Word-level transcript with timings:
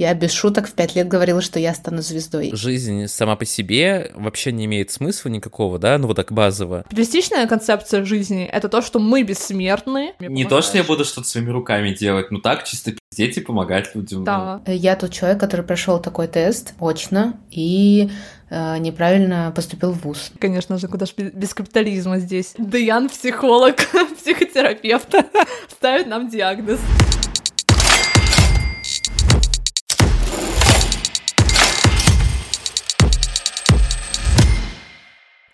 Я 0.00 0.14
без 0.14 0.32
шуток 0.32 0.66
в 0.66 0.72
пять 0.72 0.94
лет 0.94 1.08
говорила, 1.08 1.42
что 1.42 1.58
я 1.58 1.74
стану 1.74 2.00
звездой. 2.00 2.52
Жизнь 2.54 3.06
сама 3.06 3.36
по 3.36 3.44
себе 3.44 4.10
вообще 4.14 4.50
не 4.50 4.64
имеет 4.64 4.90
смысла 4.90 5.28
никакого, 5.28 5.78
да, 5.78 5.98
ну 5.98 6.06
вот 6.06 6.16
так 6.16 6.32
базово. 6.32 6.86
Реалистичная 6.90 7.46
концепция 7.46 8.02
жизни— 8.06 8.44
это 8.50 8.70
то, 8.70 8.80
что 8.80 8.98
мы 8.98 9.24
бессмертны. 9.24 10.14
Не 10.18 10.46
то, 10.46 10.62
что 10.62 10.78
я 10.78 10.84
буду 10.84 11.04
что-то 11.04 11.28
своими 11.28 11.50
руками 11.50 11.92
делать, 11.92 12.30
ну 12.30 12.38
так, 12.38 12.64
чисто 12.64 12.92
пиздеть 12.92 13.36
и 13.36 13.40
помогать 13.42 13.94
людям. 13.94 14.24
Да. 14.24 14.62
Я 14.66 14.96
тот 14.96 15.12
человек, 15.12 15.38
который 15.38 15.66
прошел 15.66 16.00
такой 16.00 16.28
тест 16.28 16.72
очно 16.80 17.38
и 17.50 18.08
э, 18.48 18.78
неправильно 18.78 19.52
поступил 19.54 19.92
в 19.92 20.02
ВУЗ. 20.04 20.32
Конечно 20.38 20.78
же, 20.78 20.88
куда 20.88 21.04
же 21.04 21.12
без 21.14 21.52
капитализма 21.52 22.20
здесь. 22.20 22.54
Даян, 22.56 23.10
психолог, 23.10 23.76
психотерапевт, 24.18 25.14
ставит 25.68 26.06
нам 26.06 26.30
диагноз. 26.30 26.80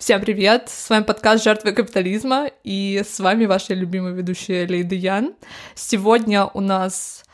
Всем 0.06 0.20
привет! 0.20 0.68
С 0.68 0.88
вами 0.88 1.02
подкаст 1.02 1.42
«Жертвы 1.42 1.72
капитализма» 1.72 2.48
и 2.62 3.02
с 3.04 3.18
вами 3.18 3.44
ваша 3.46 3.74
любимая 3.74 4.12
ведущая 4.12 4.64
Лейда 4.64 4.94
Ян. 4.94 5.34
Сегодня 5.74 6.44
у 6.44 6.60
нас 6.60 7.24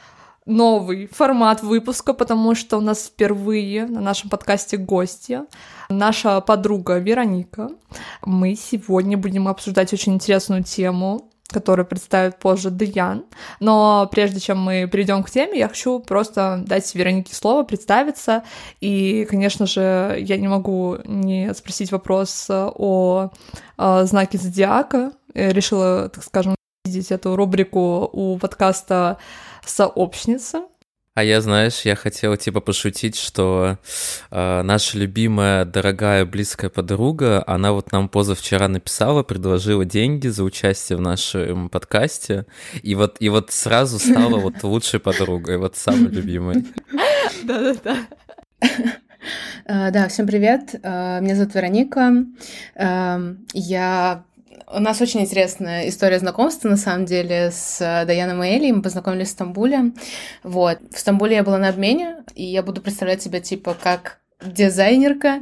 новый 0.47 1.07
формат 1.07 1.62
выпуска, 1.62 2.15
потому 2.15 2.55
что 2.55 2.79
у 2.79 2.81
нас 2.81 3.09
впервые 3.09 3.85
на 3.85 4.01
нашем 4.01 4.31
подкасте 4.31 4.79
гости 4.79 5.41
наша 5.91 6.41
подруга 6.41 6.97
Вероника. 6.97 7.69
Мы 8.25 8.55
сегодня 8.55 9.19
будем 9.19 9.48
обсуждать 9.48 9.93
очень 9.93 10.15
интересную 10.15 10.65
тему 10.65 11.31
который 11.52 11.84
представит 11.84 12.38
позже 12.38 12.70
Даян. 12.70 13.24
Но 13.61 14.09
прежде 14.11 14.41
чем 14.41 14.59
мы 14.59 14.88
перейдем 14.91 15.23
к 15.23 15.30
теме, 15.30 15.59
я 15.59 15.69
хочу 15.69 16.01
просто 16.01 16.62
дать 16.66 16.92
Веронике 16.95 17.34
слово, 17.34 17.62
представиться. 17.62 18.42
И, 18.80 19.27
конечно 19.28 19.66
же, 19.66 20.16
я 20.19 20.37
не 20.37 20.48
могу 20.48 20.98
не 21.05 21.53
спросить 21.55 21.92
вопрос 21.92 22.47
о, 22.50 23.30
о 23.77 24.05
знаке 24.05 24.39
зодиака. 24.39 25.12
Я 25.34 25.53
решила, 25.53 26.08
так 26.08 26.25
скажем, 26.25 26.55
видеть 26.84 27.12
эту 27.12 27.36
рубрику 27.36 28.08
у 28.12 28.39
подкаста 28.39 29.19
«Сообщница». 29.64 30.62
А 31.14 31.22
я, 31.22 31.42
знаешь, 31.42 31.82
я 31.82 31.94
хотел 31.94 32.34
типа 32.38 32.60
пошутить, 32.60 33.16
что 33.16 33.77
э, 34.30 34.62
наша 34.62 34.96
любимая, 34.96 35.66
дорогая, 35.66 36.24
близкая 36.24 36.70
подруга, 36.70 37.44
она 37.46 37.72
вот 37.72 37.92
нам 37.92 38.08
позавчера 38.08 38.66
написала, 38.66 39.22
предложила 39.22 39.84
деньги 39.84 40.28
за 40.28 40.42
участие 40.42 40.96
в 40.96 41.02
нашем 41.02 41.68
подкасте, 41.68 42.46
и 42.83 42.94
вот, 42.94 43.16
и 43.20 43.28
вот 43.28 43.50
сразу 43.50 43.98
стала 43.98 44.38
вот 44.38 44.55
лучшей 44.62 45.00
подругой, 45.00 45.58
вот 45.58 45.77
самой 45.77 46.10
любимой. 46.10 46.64
Да-да-да. 47.44 47.96
Э, 49.66 49.90
да, 49.90 50.08
всем 50.08 50.27
привет. 50.27 50.74
Э, 50.83 51.20
меня 51.20 51.36
зовут 51.36 51.55
Вероника. 51.55 52.24
Э, 52.74 53.34
я 53.52 54.24
у 54.75 54.81
нас 54.81 55.01
очень 55.01 55.20
интересная 55.20 55.89
история 55.89 56.19
знакомства, 56.19 56.69
на 56.69 56.77
самом 56.77 57.05
деле, 57.05 57.51
с 57.53 57.78
Даяном 57.78 58.42
и 58.42 58.48
Элей. 58.48 58.73
Мы 58.73 58.83
познакомились 58.83 59.29
в 59.29 59.33
Стамбуле. 59.33 59.92
Вот. 60.42 60.79
В 60.91 60.98
Стамбуле 60.98 61.37
я 61.37 61.45
была 61.45 61.59
на 61.59 61.69
обмене, 61.69 62.25
и 62.34 62.45
я 62.45 62.62
буду 62.62 62.81
представлять 62.81 63.23
себя, 63.23 63.41
типа, 63.41 63.77
как 63.81 64.19
дизайнерка, 64.45 65.41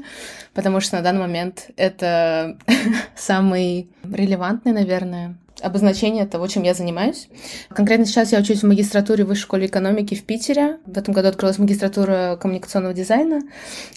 потому 0.53 0.81
что 0.81 0.97
на 0.97 1.03
данный 1.03 1.20
момент 1.20 1.70
это 1.77 2.59
самый 3.17 3.89
релевантный, 4.03 4.72
наверное, 4.72 5.37
обозначение 5.62 6.27
того, 6.27 6.47
чем 6.48 6.62
я 6.62 6.75
занимаюсь. 6.75 7.28
Конкретно 7.70 8.06
сейчас 8.06 8.33
я 8.33 8.41
учусь 8.41 8.62
в 8.62 8.67
магистратуре 8.67 9.25
в 9.25 9.28
Высшей 9.28 9.42
школе 9.42 9.67
экономики 9.67 10.15
в 10.15 10.25
Питере. 10.25 10.78
В 10.87 10.97
этом 10.98 11.15
году 11.15 11.28
открылась 11.28 11.59
магистратура 11.59 12.39
коммуникационного 12.41 12.94
дизайна, 12.94 13.41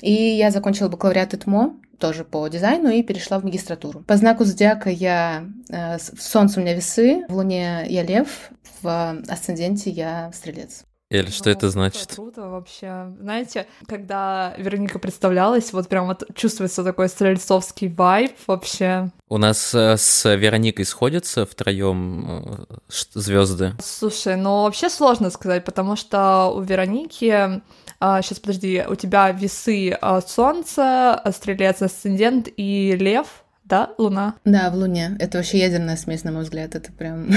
и 0.01 0.13
я 0.13 0.51
закончила 0.51 0.89
бакалавриат 0.89 1.33
ИТМО 1.33 1.75
тоже 2.03 2.25
по 2.25 2.45
дизайну 2.49 2.89
и 2.89 3.01
перешла 3.01 3.39
в 3.39 3.45
магистратуру. 3.45 4.01
По 4.01 4.17
знаку 4.17 4.43
зодиака 4.43 4.89
я... 4.89 5.45
Э, 5.69 5.95
в 5.97 6.21
Солнце 6.21 6.59
у 6.59 6.63
меня 6.63 6.73
весы, 6.73 7.23
в 7.29 7.35
Луне 7.35 7.85
я 7.87 8.03
лев, 8.03 8.49
в 8.81 9.21
асценденте 9.29 9.89
я 9.89 10.29
стрелец. 10.33 10.83
Эль, 11.09 11.31
что 11.31 11.49
это 11.49 11.69
значит? 11.69 12.07
Круто, 12.13 12.41
круто 12.41 12.49
вообще. 12.49 13.13
Знаете, 13.21 13.67
когда 13.87 14.53
Вероника 14.57 14.99
представлялась, 14.99 15.71
вот 15.71 15.87
прям 15.87 16.07
вот 16.07 16.25
чувствуется 16.35 16.83
такой 16.83 17.07
стрельцовский 17.07 17.87
вайб 17.87 18.33
вообще. 18.47 19.09
У 19.29 19.37
нас 19.37 19.73
э, 19.73 19.95
с 19.95 20.35
Вероникой 20.35 20.83
сходятся 20.83 21.45
втроем 21.45 22.25
э, 22.27 22.65
звезды. 23.13 23.75
Слушай, 23.81 24.35
ну 24.35 24.63
вообще 24.63 24.89
сложно 24.89 25.29
сказать, 25.29 25.63
потому 25.63 25.95
что 25.95 26.51
у 26.53 26.59
Вероники 26.59 27.61
а, 28.05 28.21
сейчас 28.21 28.39
подожди, 28.39 28.83
у 28.85 28.95
тебя 28.95 29.31
весы 29.31 29.91
а, 30.01 30.19
Солнце, 30.19 31.21
Стрелец, 31.31 31.81
Асцендент 31.81 32.49
и 32.57 32.97
Лев, 32.99 33.45
да, 33.63 33.91
Луна? 33.97 34.35
Да, 34.43 34.69
в 34.71 34.75
Луне. 34.75 35.15
Это 35.19 35.37
вообще 35.37 35.59
ядерная 35.59 35.95
смесь, 35.95 36.25
на 36.25 36.33
мой 36.33 36.43
взгляд. 36.43 36.75
Это 36.75 36.91
прям... 36.91 37.29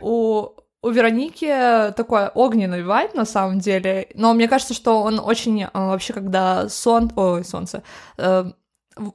У 0.00 0.48
у 0.80 0.90
Вероники 0.90 1.46
такой 1.96 2.28
огненный 2.28 2.84
вайб 2.84 3.14
на 3.14 3.24
самом 3.26 3.58
деле, 3.58 4.08
но 4.14 4.32
мне 4.34 4.48
кажется, 4.48 4.72
что 4.74 5.02
он 5.02 5.18
очень 5.18 5.64
а, 5.64 5.88
вообще, 5.88 6.14
когда 6.14 6.70
сон, 6.70 7.12
ой, 7.16 7.44
солнце, 7.44 7.82
э, 8.18 8.50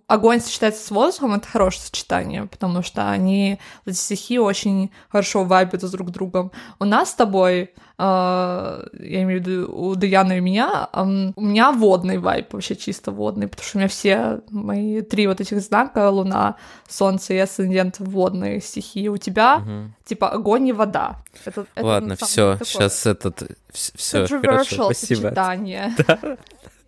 огонь 0.08 0.42
сочетается 0.42 0.86
с 0.86 0.92
воздухом, 0.92 1.36
это 1.36 1.48
хорошее 1.48 1.84
сочетание, 1.84 2.46
потому 2.46 2.82
что 2.84 3.10
они, 3.10 3.60
эти 3.86 3.96
стихи 3.96 4.38
очень 4.40 4.92
хорошо 5.10 5.46
вайбят 5.46 5.90
друг 5.90 6.10
с 6.10 6.12
другом. 6.12 6.52
У 6.80 6.86
нас 6.86 7.12
с 7.12 7.14
тобой, 7.14 7.62
э, 7.62 7.70
я 7.98 9.24
имею 9.24 9.42
в 9.42 9.48
виду 9.48 9.74
у 9.74 9.96
Даяны 9.96 10.38
и 10.38 10.42
меня, 10.42 10.90
э, 10.92 11.32
у 11.36 11.42
меня 11.42 11.72
водный 11.72 12.18
вайб, 12.18 12.52
вообще 12.54 12.76
чисто 12.76 13.12
водный, 13.12 13.48
потому 13.48 13.66
что 13.66 13.78
у 13.78 13.80
меня 13.80 13.88
все 13.88 14.42
мои 14.50 15.02
три 15.02 15.28
вот 15.28 15.40
этих 15.40 15.62
знака, 15.62 16.10
луна, 16.10 16.56
солнце 16.88 17.36
и 17.36 17.38
асцендент 17.38 18.00
водные 18.00 18.60
стихи. 18.62 19.10
У 19.10 19.18
тебя 19.18 19.58
угу. 19.58 19.94
типа 20.04 20.30
огонь 20.30 20.68
и 20.68 20.74
вода. 20.74 21.22
Это, 21.46 21.66
это 21.74 21.86
Ладно, 21.86 22.16
все, 22.18 22.58
сейчас 22.64 23.06
этот, 23.06 23.44
все, 23.72 24.28
хорошо, 24.28 24.86
спасибо. 24.86 25.22
сочетание. 25.22 25.96
Да. 26.08 26.38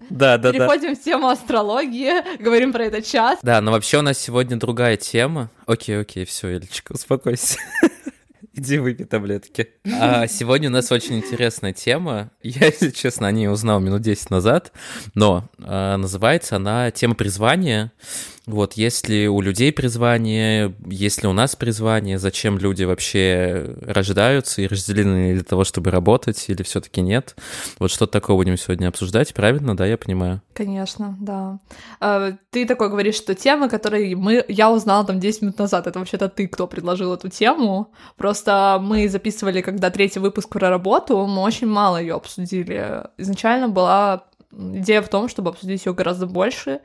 Да, 0.09 0.37
да, 0.37 0.51
Переходим 0.51 0.93
да. 0.93 0.99
в 0.99 1.03
тему 1.03 1.27
астрологии, 1.29 2.41
говорим 2.41 2.73
про 2.73 2.85
это 2.85 3.01
час. 3.01 3.39
Да, 3.41 3.61
но 3.61 3.71
вообще 3.71 3.99
у 3.99 4.01
нас 4.01 4.17
сегодня 4.17 4.57
другая 4.57 4.97
тема. 4.97 5.49
Окей, 5.65 5.99
окей, 5.99 6.25
все, 6.25 6.49
Эльчика, 6.49 6.93
успокойся. 6.93 7.57
Иди 8.53 8.79
выпей 8.79 9.05
таблетки. 9.05 9.69
А 9.85 10.27
сегодня 10.27 10.67
у 10.67 10.71
нас 10.73 10.91
очень 10.91 11.17
интересная 11.17 11.71
тема. 11.71 12.31
Я, 12.43 12.65
если 12.65 12.89
честно, 12.89 13.27
о 13.27 13.31
ней 13.31 13.47
узнал 13.47 13.79
минут 13.79 14.01
10 14.01 14.29
назад, 14.29 14.73
но 15.15 15.49
а, 15.59 15.95
называется 15.95 16.57
она 16.57 16.91
«Тема 16.91 17.15
призвания». 17.15 17.93
Вот, 18.51 18.73
есть 18.73 19.07
ли 19.07 19.27
у 19.27 19.41
людей 19.41 19.71
призвание, 19.71 20.75
есть 20.85 21.23
ли 21.23 21.27
у 21.27 21.33
нас 21.33 21.55
призвание, 21.55 22.19
зачем 22.19 22.57
люди 22.57 22.83
вообще 22.83 23.75
рождаются 23.81 24.61
и 24.61 24.67
разделены 24.67 25.33
для 25.33 25.43
того, 25.43 25.63
чтобы 25.63 25.89
работать, 25.91 26.45
или 26.49 26.61
все-таки 26.63 27.01
нет? 27.01 27.35
Вот 27.79 27.91
что 27.91 28.07
такое 28.07 28.35
будем 28.35 28.57
сегодня 28.57 28.87
обсуждать, 28.87 29.33
правильно, 29.33 29.75
да, 29.75 29.85
я 29.85 29.97
понимаю? 29.97 30.41
Конечно, 30.53 31.17
да. 31.19 31.59
А, 31.99 32.33
ты 32.49 32.65
такой 32.65 32.89
говоришь, 32.89 33.15
что 33.15 33.35
темы, 33.35 33.69
которые 33.69 34.15
мы, 34.15 34.43
я 34.47 34.71
узнала 34.71 35.05
там 35.05 35.19
10 35.19 35.41
минут 35.43 35.59
назад, 35.59 35.87
это 35.87 35.99
вообще-то 35.99 36.29
ты, 36.29 36.47
кто 36.47 36.67
предложил 36.67 37.13
эту 37.13 37.29
тему. 37.29 37.91
Просто 38.17 38.79
мы 38.81 39.07
записывали, 39.07 39.61
когда 39.61 39.89
третий 39.89 40.19
выпуск 40.19 40.49
про 40.49 40.69
работу, 40.69 41.25
мы 41.25 41.41
очень 41.41 41.67
мало 41.67 42.01
ее 42.01 42.15
обсудили. 42.15 43.05
Изначально 43.17 43.69
была 43.69 44.25
идея 44.51 45.01
в 45.01 45.09
том, 45.09 45.29
чтобы 45.29 45.49
обсудить 45.49 45.85
ее 45.85 45.93
гораздо 45.93 46.25
больше, 46.25 46.81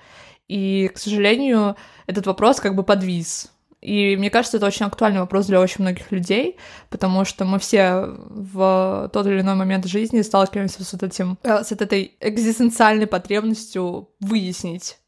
и, 0.48 0.90
к 0.94 0.98
сожалению, 0.98 1.76
этот 2.06 2.26
вопрос 2.26 2.60
как 2.60 2.74
бы 2.74 2.82
подвис. 2.82 3.50
И 3.82 4.16
мне 4.16 4.30
кажется, 4.30 4.56
это 4.56 4.66
очень 4.66 4.86
актуальный 4.86 5.20
вопрос 5.20 5.46
для 5.46 5.60
очень 5.60 5.82
многих 5.82 6.10
людей, 6.10 6.56
потому 6.90 7.24
что 7.24 7.44
мы 7.44 7.58
все 7.58 8.06
в 8.28 9.10
тот 9.12 9.26
или 9.26 9.40
иной 9.40 9.54
момент 9.54 9.86
жизни 9.86 10.22
сталкиваемся 10.22 10.82
с, 10.82 10.92
вот 10.92 11.02
этим, 11.02 11.38
э, 11.42 11.62
с 11.62 11.72
этой 11.72 12.16
экзистенциальной 12.20 13.06
потребностью 13.06 14.08
выяснить, 14.18 14.98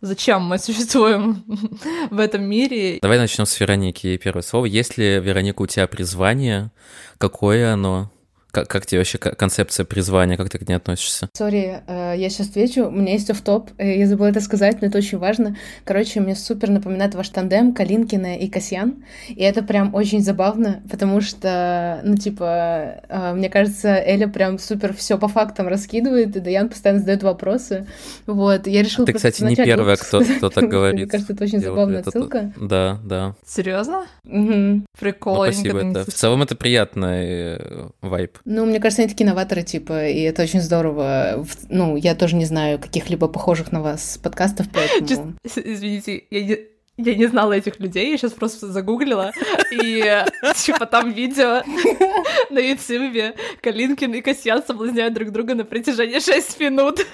зачем 0.00 0.42
мы 0.42 0.58
существуем 0.60 1.44
в 2.10 2.18
этом 2.20 2.44
мире. 2.44 2.98
Давай 3.00 3.18
начнем 3.18 3.46
с 3.46 3.58
Вероники. 3.58 4.16
Первое 4.18 4.42
слово. 4.42 4.66
Есть 4.66 4.98
ли, 4.98 5.18
Вероника, 5.18 5.62
у 5.62 5.66
тебя 5.66 5.86
призвание? 5.86 6.70
Какое 7.18 7.72
оно? 7.72 8.12
Как, 8.50 8.66
как 8.66 8.86
тебе 8.86 9.00
вообще 9.00 9.18
концепция 9.18 9.84
призвания, 9.84 10.38
как 10.38 10.48
ты 10.48 10.58
к 10.58 10.66
ней 10.66 10.74
относишься? 10.74 11.28
Сори, 11.34 11.82
э, 11.86 12.14
я 12.16 12.30
сейчас 12.30 12.48
отвечу. 12.48 12.86
У 12.86 12.90
меня 12.90 13.12
есть 13.12 13.28
оф-топ. 13.28 13.70
Э, 13.76 13.98
я 13.98 14.06
забыла 14.06 14.28
это 14.28 14.40
сказать, 14.40 14.80
но 14.80 14.86
это 14.88 14.96
очень 14.96 15.18
важно. 15.18 15.54
Короче, 15.84 16.20
мне 16.20 16.34
супер 16.34 16.70
напоминает 16.70 17.14
ваш 17.14 17.28
тандем 17.28 17.74
Калинкина 17.74 18.38
и 18.38 18.48
Касьян. 18.48 19.04
И 19.28 19.42
это 19.42 19.62
прям 19.62 19.94
очень 19.94 20.22
забавно, 20.22 20.82
потому 20.90 21.20
что, 21.20 22.00
ну, 22.04 22.16
типа, 22.16 23.02
э, 23.06 23.34
мне 23.34 23.50
кажется, 23.50 23.94
Эля 23.94 24.28
прям 24.28 24.58
супер 24.58 24.94
все 24.94 25.18
по 25.18 25.28
фактам 25.28 25.68
раскидывает, 25.68 26.34
и 26.34 26.40
Даян 26.40 26.70
постоянно 26.70 27.00
задает 27.00 27.22
вопросы. 27.22 27.86
Вот, 28.26 28.66
я 28.66 28.82
решила... 28.82 29.04
А 29.04 29.06
ты, 29.08 29.12
кстати, 29.12 29.42
не 29.42 29.56
первая, 29.56 29.96
кто, 29.96 30.24
кто 30.24 30.48
так 30.48 30.68
говорит. 30.68 31.00
Мне 31.00 31.06
кажется, 31.06 31.34
это 31.34 31.44
очень 31.44 31.60
забавная 31.60 32.00
отсылка. 32.00 32.50
Да, 32.56 32.98
да. 33.04 33.34
Серьезно? 33.46 34.06
Угу. 34.24 34.84
Прикол. 34.98 35.44
Спасибо. 35.44 36.04
В 36.04 36.12
целом 36.12 36.42
это 36.42 36.56
приятный 36.56 37.58
вайп. 38.00 38.37
Ну, 38.44 38.66
мне 38.66 38.80
кажется, 38.80 39.02
они 39.02 39.10
такие 39.10 39.26
новаторы, 39.26 39.62
типа, 39.62 40.08
и 40.08 40.20
это 40.22 40.42
очень 40.42 40.60
здорово. 40.60 41.44
Ну, 41.68 41.96
я 41.96 42.14
тоже 42.14 42.36
не 42.36 42.44
знаю 42.44 42.78
каких-либо 42.78 43.28
похожих 43.28 43.72
на 43.72 43.82
вас 43.82 44.18
подкастов, 44.22 44.66
поэтому... 44.72 45.34
Извините, 45.44 46.24
я 46.30 46.42
не 46.42 46.58
я 46.98 47.14
не 47.14 47.26
знала 47.26 47.52
этих 47.52 47.78
людей, 47.78 48.10
я 48.10 48.18
сейчас 48.18 48.32
просто 48.32 48.66
загуглила, 48.66 49.32
и 49.70 50.24
типа 50.56 50.84
там 50.84 51.12
видео 51.12 51.62
на 52.50 52.58
ютубе 52.58 53.34
Калинкин 53.62 54.14
и 54.14 54.20
Касьян 54.20 54.64
соблазняют 54.66 55.14
друг 55.14 55.30
друга 55.30 55.54
на 55.54 55.64
протяжении 55.64 56.18
6 56.18 56.58
минут. 56.58 57.06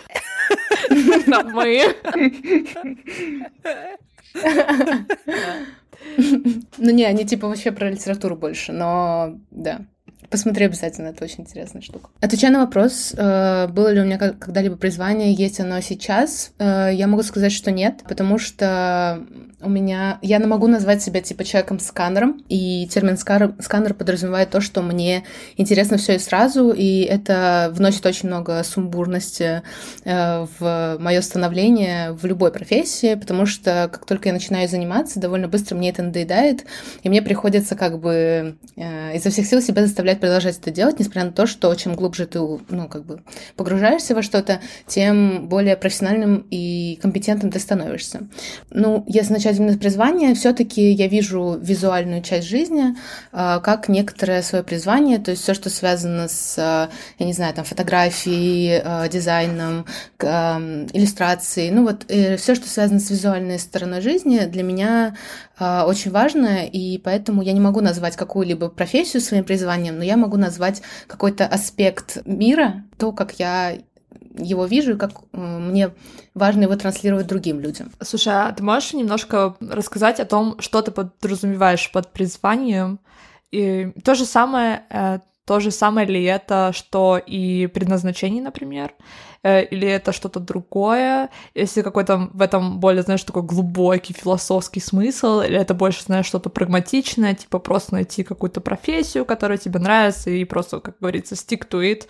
Там 1.27 1.53
мы. 1.53 1.95
Ну 6.77 6.91
не, 6.91 7.05
они 7.05 7.25
типа 7.25 7.49
вообще 7.49 7.73
про 7.73 7.91
литературу 7.91 8.37
больше, 8.37 8.73
но 8.73 9.39
да. 9.51 9.87
Посмотри 10.35 10.65
обязательно, 10.65 11.11
это 11.11 11.23
очень 11.23 11.43
интересная 11.43 11.81
штука. 11.81 12.11
Отвечая 12.21 12.51
на 12.51 12.59
вопрос, 12.59 13.15
э, 13.17 13.69
было 13.69 13.93
ли 13.93 14.01
у 14.01 14.05
меня 14.05 14.19
когда-либо 14.19 14.75
призвание, 14.75 15.33
есть 15.33 15.61
оно 15.61 15.81
сейчас, 15.81 16.51
э, 16.59 16.91
я 16.93 17.07
могу 17.07 17.23
сказать, 17.23 17.53
что 17.53 17.71
нет, 17.71 18.03
потому 18.09 18.37
что 18.37 19.25
у 19.61 19.71
меня... 19.71 20.19
Я 20.23 20.41
могу 20.41 20.67
назвать 20.67 21.03
себя 21.03 21.21
типа 21.21 21.45
человеком-сканером, 21.45 22.43
и 22.49 22.89
термин 22.91 23.17
сканер 23.17 23.95
подразумевает 23.95 24.51
то, 24.51 24.61
что 24.61 24.83
мне 24.83 25.23
интересно 25.57 25.99
все 25.99 26.17
и 26.17 26.19
сразу, 26.19 26.71
и 26.73 27.03
это 27.03 27.71
вносит 27.73 28.05
очень 28.05 28.29
много 28.29 28.61
сумбурности 28.65 29.63
э, 30.05 30.47
в 30.59 30.97
мое 30.99 31.21
становление 31.21 32.13
в 32.13 32.27
любой 32.27 32.51
профессии, 32.51 33.15
потому 33.15 33.47
что 33.47 33.89
как 33.93 34.05
только 34.05 34.31
я 34.31 34.33
начинаю 34.33 34.69
заниматься, 34.69 35.21
довольно 35.21 35.47
быстро 35.47 35.77
мне 35.77 35.91
это 35.91 36.03
надоедает, 36.03 36.65
и 37.05 37.09
мне 37.09 37.23
приходится 37.23 37.77
как 37.77 38.01
бы 38.01 38.57
изо 38.77 39.31
всех 39.31 39.47
сил 39.47 39.63
себя 39.63 39.87
заставлять 39.87 40.24
продолжать 40.25 40.57
это 40.57 40.71
делать, 40.71 40.99
несмотря 40.99 41.25
на 41.25 41.33
то, 41.33 41.47
что 41.47 41.75
чем 41.75 41.95
глубже 41.95 42.25
ты, 42.25 42.39
ну, 42.39 42.89
как 42.89 43.05
бы 43.05 43.21
погружаешься 43.57 44.15
во 44.15 44.23
что-то, 44.23 44.61
тем 44.87 45.49
более 45.49 45.77
профессиональным 45.77 46.47
и 46.51 46.99
компетентным 47.03 47.53
ты 47.53 47.59
становишься. 47.59 48.27
Ну, 48.71 49.05
если 49.07 49.35
начать 49.35 49.59
именно 49.59 49.75
с 49.75 49.77
призвания, 49.77 50.35
все 50.35 50.55
таки 50.55 50.93
я 50.93 51.09
вижу 51.09 51.59
визуальную 51.61 52.23
часть 52.23 52.49
жизни 52.49 52.97
э, 53.33 53.61
как 53.63 53.91
некоторое 53.91 54.41
свое 54.41 54.65
призвание, 54.65 55.19
то 55.19 55.31
есть 55.31 55.43
все, 55.43 55.53
что 55.53 55.69
связано 55.69 56.27
с, 56.29 56.57
э, 56.57 56.89
я 57.19 57.27
не 57.27 57.35
знаю, 57.35 57.53
там, 57.53 57.67
фотографией, 57.67 58.81
э, 58.83 59.09
дизайном, 59.11 59.85
иллюстрацией, 60.19 61.71
ну 61.71 61.85
вот 61.85 62.07
э, 62.09 62.39
все, 62.39 62.55
что 62.55 62.67
связано 62.67 62.99
с 62.99 63.11
визуальной 63.11 63.59
стороной 63.59 64.01
жизни, 64.01 64.39
для 64.47 64.63
меня 64.63 65.17
очень 65.57 66.11
важно, 66.11 66.67
и 66.67 66.99
поэтому 66.99 67.41
я 67.41 67.53
не 67.53 67.61
могу 67.61 67.81
назвать 67.81 68.17
какую-либо 68.17 68.71
профессию 68.71 69.21
своим 69.21 69.45
призванием, 69.45 69.99
но 69.99 70.04
я 70.05 70.17
могу 70.17 70.37
назвать 70.37 70.83
какой-то 71.07 71.47
аспект 71.47 72.19
мира, 72.27 72.85
то, 72.99 73.13
как 73.13 73.39
я 73.39 73.79
его 74.37 74.67
вижу 74.67 74.93
и 74.93 74.99
как 74.99 75.13
э, 75.33 75.59
мне 75.59 75.91
важно 76.35 76.63
его 76.63 76.77
транслировать 76.77 77.27
другим 77.27 77.61
людям. 77.61 77.93
Слушай, 78.01 78.35
а 78.35 78.53
ты 78.53 78.63
можешь 78.63 78.93
немножко 78.93 79.57
рассказать 79.61 80.21
о 80.21 80.25
том, 80.25 80.61
что 80.61 80.83
ты 80.83 80.91
подразумеваешь 80.91 81.91
под 81.93 82.13
призванием? 82.13 82.99
И 83.53 83.93
то 84.05 84.15
же 84.15 84.25
самое, 84.25 84.85
э, 84.91 85.21
то 85.45 85.61
же 85.61 85.71
самое 85.71 86.07
ли 86.07 86.25
это, 86.25 86.73
что 86.75 87.19
и 87.19 87.67
предназначение, 87.69 88.43
например? 88.43 88.95
Э, 89.45 89.63
или 89.63 89.87
это 89.87 90.13
что-то 90.13 90.41
другое? 90.41 91.29
Если 91.55 91.83
какой-то 91.83 92.31
в 92.33 92.41
этом 92.41 92.81
более, 92.81 93.03
знаешь, 93.03 93.23
такой 93.23 93.43
глубокий 93.43 94.15
философский 94.15 94.81
смысл, 94.81 95.41
или 95.41 95.57
это 95.57 95.75
больше, 95.75 96.03
знаешь, 96.03 96.27
что-то 96.27 96.49
прагматичное, 96.49 97.35
типа 97.35 97.59
просто 97.59 97.95
найти 97.95 98.25
какую-то 98.25 98.61
профессию, 98.63 99.27
которая 99.27 99.59
тебе 99.59 99.79
нравится, 99.79 100.31
и 100.31 100.45
просто, 100.45 100.81
как 100.81 100.97
говорится, 100.99 101.35
stick 101.35 101.69
to 101.69 101.83
it, 101.83 102.07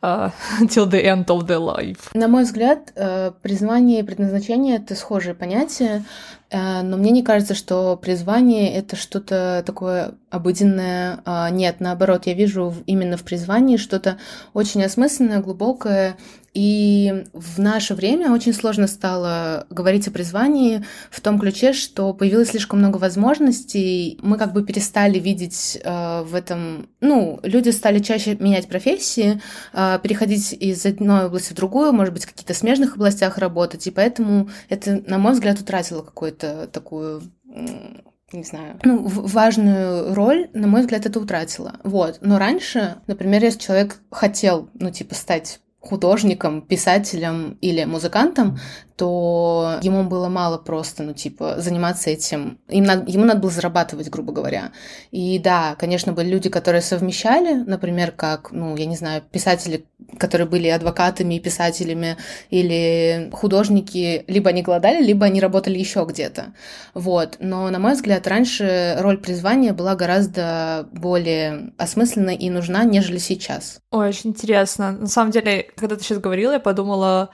uh, 0.00 0.30
till 0.68 0.88
the 0.88 1.04
end 1.04 1.26
of 1.26 1.46
the 1.46 1.58
life. 1.58 2.10
На 2.14 2.28
мой 2.28 2.44
взгляд, 2.44 2.92
э, 2.94 3.32
призвание 3.42 4.00
и 4.00 4.02
предназначение— 4.04 4.76
это 4.76 4.94
схожие 4.94 5.34
понятия, 5.34 6.04
но 6.52 6.96
мне 6.96 7.10
не 7.10 7.22
кажется, 7.22 7.54
что 7.54 7.96
призвание— 7.96 8.72
это 8.74 8.96
что-то 8.96 9.62
такое 9.64 10.14
обыденное. 10.30 11.20
А, 11.24 11.50
нет, 11.50 11.76
наоборот, 11.80 12.26
я 12.26 12.34
вижу 12.34 12.74
именно 12.86 13.16
в 13.16 13.22
призвании 13.22 13.76
что-то 13.76 14.18
очень 14.52 14.82
осмысленное, 14.82 15.40
глубокое 15.40 16.16
и 16.52 17.26
в 17.32 17.60
наше 17.60 17.94
время 17.94 18.32
очень 18.32 18.52
сложно 18.52 18.88
стало 18.88 19.66
говорить 19.70 20.08
о 20.08 20.10
призвании 20.10 20.84
в 21.10 21.20
том 21.20 21.38
ключе, 21.38 21.72
что 21.72 22.12
появилось 22.12 22.48
слишком 22.48 22.80
много 22.80 22.96
возможностей. 22.96 24.18
Мы 24.22 24.36
как 24.36 24.52
бы 24.52 24.64
перестали 24.64 25.18
видеть 25.20 25.78
э, 25.82 26.22
в 26.22 26.34
этом... 26.34 26.88
Ну, 27.00 27.38
люди 27.44 27.70
стали 27.70 28.00
чаще 28.00 28.34
менять 28.34 28.66
профессии, 28.66 29.40
э, 29.72 30.00
переходить 30.02 30.52
из 30.52 30.84
одной 30.84 31.26
области 31.26 31.52
в 31.52 31.56
другую, 31.56 31.92
может 31.92 32.12
быть, 32.12 32.24
в 32.24 32.30
каких-то 32.30 32.54
смежных 32.54 32.96
областях 32.96 33.38
работать. 33.38 33.86
И 33.86 33.92
поэтому 33.92 34.50
это, 34.68 35.00
на 35.06 35.18
мой 35.18 35.34
взгляд, 35.34 35.60
утратило 35.60 36.02
какую-то 36.40 36.66
такую 36.72 37.22
не 38.32 38.44
знаю, 38.44 38.78
ну, 38.84 39.02
важную 39.08 40.14
роль, 40.14 40.50
на 40.54 40.68
мой 40.68 40.82
взгляд, 40.82 41.04
это 41.04 41.18
утратило. 41.18 41.80
Вот. 41.82 42.18
Но 42.20 42.38
раньше, 42.38 42.98
например, 43.08 43.42
если 43.42 43.58
человек 43.58 44.00
хотел, 44.12 44.70
ну, 44.74 44.92
типа, 44.92 45.16
стать 45.16 45.58
художником, 45.80 46.62
писателем 46.62 47.58
или 47.60 47.82
музыкантом, 47.82 48.60
то 49.00 49.78
ему 49.80 50.04
было 50.04 50.28
мало 50.28 50.58
просто, 50.58 51.02
ну, 51.02 51.14
типа, 51.14 51.54
заниматься 51.56 52.10
этим. 52.10 52.58
Им 52.68 52.84
надо, 52.84 53.10
ему 53.10 53.24
надо 53.24 53.40
было 53.40 53.50
зарабатывать, 53.50 54.10
грубо 54.10 54.30
говоря. 54.30 54.72
И 55.10 55.38
да, 55.38 55.74
конечно, 55.78 56.12
были 56.12 56.28
люди, 56.28 56.50
которые 56.50 56.82
совмещали, 56.82 57.54
например, 57.54 58.12
как, 58.12 58.52
ну, 58.52 58.76
я 58.76 58.84
не 58.84 58.96
знаю, 58.96 59.22
писатели, 59.22 59.86
которые 60.18 60.46
были 60.46 60.68
адвокатами 60.68 61.32
и 61.32 61.40
писателями, 61.40 62.18
или 62.50 63.30
художники, 63.32 64.22
либо 64.26 64.50
они 64.50 64.60
голодали, 64.60 65.02
либо 65.02 65.24
они 65.24 65.40
работали 65.40 65.78
еще 65.78 66.04
где-то. 66.06 66.52
Вот. 66.92 67.36
Но, 67.38 67.70
на 67.70 67.78
мой 67.78 67.94
взгляд, 67.94 68.26
раньше 68.26 68.98
роль 68.98 69.16
призвания 69.16 69.72
была 69.72 69.94
гораздо 69.94 70.86
более 70.92 71.72
осмысленной 71.78 72.36
и 72.36 72.50
нужна, 72.50 72.84
нежели 72.84 73.16
сейчас. 73.16 73.80
Ой, 73.92 74.10
очень 74.10 74.30
интересно. 74.30 74.92
На 74.92 75.06
самом 75.06 75.30
деле, 75.30 75.70
когда 75.74 75.96
ты 75.96 76.02
сейчас 76.04 76.18
говорила, 76.18 76.52
я 76.52 76.60
подумала, 76.60 77.30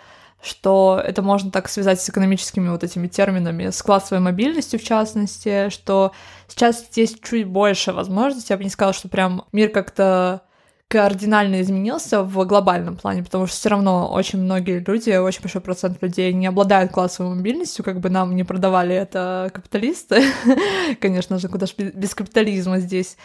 что 0.47 1.03
это 1.05 1.23
можно 1.23 1.51
так 1.51 1.69
связать 1.69 2.01
с 2.01 2.09
экономическими 2.09 2.69
вот 2.69 2.85
этими 2.85 3.09
терминами, 3.09 3.71
с 3.71 3.83
классовой 3.83 4.23
мобильностью 4.23 4.79
в 4.79 4.85
частности, 4.85 5.71
что 5.71 6.13
сейчас 6.49 6.87
есть 6.95 7.23
чуть 7.23 7.47
больше 7.47 7.93
возможностей. 7.93 8.53
Я 8.53 8.59
бы 8.59 8.65
не 8.65 8.71
сказала, 8.71 8.95
что 8.95 9.09
прям 9.09 9.45
мир 9.53 9.71
как-то 9.71 10.43
кардинально 10.89 11.61
изменился 11.63 12.23
в 12.23 12.45
глобальном 12.47 12.97
плане, 12.97 13.25
потому 13.25 13.47
что 13.47 13.57
все 13.57 13.71
равно 13.71 14.09
очень 14.13 14.41
многие 14.41 14.85
люди, 14.87 15.11
очень 15.17 15.43
большой 15.43 15.61
процент 15.61 16.01
людей 16.01 16.33
не 16.33 16.47
обладают 16.47 16.93
классовой 16.93 17.35
мобильностью, 17.35 17.85
как 17.85 17.99
бы 17.99 18.09
нам 18.09 18.37
не 18.37 18.45
продавали 18.45 18.95
это 18.95 19.51
капиталисты, 19.53 20.23
конечно 21.01 21.39
же, 21.39 21.49
куда 21.49 21.67
же 21.67 21.73
без 21.77 22.15
капитализма 22.15 22.79
здесь. 22.79 23.17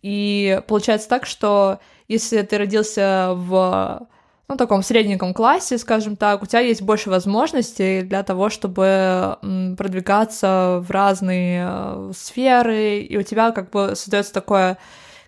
И 0.00 0.62
получается 0.66 1.10
так, 1.10 1.26
что 1.26 1.80
если 2.08 2.40
ты 2.40 2.56
родился 2.56 3.32
в 3.34 4.08
ну, 4.50 4.56
таком 4.56 4.82
средненьком 4.82 5.32
классе, 5.32 5.78
скажем 5.78 6.16
так, 6.16 6.42
у 6.42 6.46
тебя 6.46 6.58
есть 6.58 6.82
больше 6.82 7.08
возможностей 7.08 8.02
для 8.02 8.24
того, 8.24 8.50
чтобы 8.50 9.36
продвигаться 9.78 10.82
в 10.84 10.90
разные 10.90 11.66
э, 11.68 12.12
сферы, 12.16 12.98
и 12.98 13.16
у 13.16 13.22
тебя 13.22 13.52
как 13.52 13.70
бы 13.70 13.92
создается 13.94 14.32
такое 14.32 14.76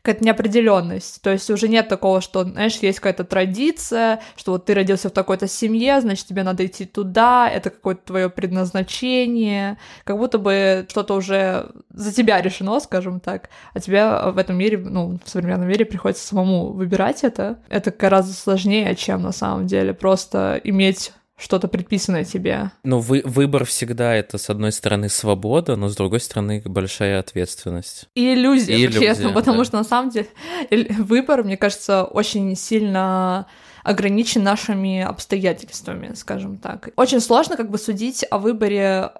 какая-то 0.02 0.24
неопределенность. 0.24 1.22
То 1.22 1.30
есть 1.30 1.48
уже 1.48 1.68
нет 1.68 1.88
такого, 1.88 2.20
что, 2.20 2.44
знаешь, 2.44 2.76
есть 2.78 2.98
какая-то 2.98 3.24
традиция, 3.24 4.20
что 4.36 4.52
вот 4.52 4.64
ты 4.64 4.74
родился 4.74 5.08
в 5.08 5.12
такой-то 5.12 5.46
семье, 5.46 6.00
значит, 6.00 6.26
тебе 6.26 6.42
надо 6.42 6.66
идти 6.66 6.84
туда, 6.84 7.48
это 7.48 7.70
какое-то 7.70 8.02
твое 8.06 8.28
предназначение, 8.28 9.78
как 10.04 10.18
будто 10.18 10.38
бы 10.38 10.86
что-то 10.90 11.14
уже 11.14 11.70
за 11.90 12.12
тебя 12.12 12.40
решено, 12.40 12.80
скажем 12.80 13.20
так, 13.20 13.48
а 13.74 13.80
тебе 13.80 14.32
в 14.32 14.38
этом 14.38 14.56
мире, 14.56 14.78
ну, 14.78 15.20
в 15.24 15.28
современном 15.28 15.68
мире 15.68 15.84
приходится 15.84 16.26
самому 16.26 16.72
выбирать 16.72 17.22
это. 17.22 17.58
Это 17.68 17.92
гораздо 17.92 18.34
сложнее, 18.34 18.96
чем 18.96 19.22
на 19.22 19.32
самом 19.32 19.68
деле 19.68 19.94
просто 19.94 20.60
иметь 20.64 21.12
что-то 21.42 21.66
предписанное 21.66 22.24
тебе. 22.24 22.70
Ну, 22.84 23.00
вы, 23.00 23.22
выбор 23.24 23.64
всегда 23.64 24.14
это, 24.14 24.38
с 24.38 24.48
одной 24.48 24.70
стороны, 24.70 25.08
свобода, 25.08 25.74
но 25.76 25.88
с 25.88 25.96
другой 25.96 26.20
стороны, 26.20 26.62
большая 26.64 27.18
ответственность. 27.18 28.06
И 28.14 28.32
иллюзия, 28.32 28.76
И 28.76 28.84
иллюзия 28.84 29.00
честно, 29.00 29.30
потому 29.34 29.58
да. 29.58 29.64
что 29.64 29.76
на 29.76 29.84
самом 29.84 30.10
деле 30.10 30.28
выбор, 30.70 31.42
мне 31.42 31.56
кажется, 31.56 32.04
очень 32.04 32.54
сильно 32.54 33.46
ограничен 33.82 34.44
нашими 34.44 35.00
обстоятельствами, 35.02 36.14
скажем 36.14 36.58
так. 36.58 36.90
Очень 36.94 37.20
сложно 37.20 37.56
как 37.56 37.70
бы 37.70 37.78
судить 37.78 38.24
о 38.30 38.38
выборе 38.38 39.10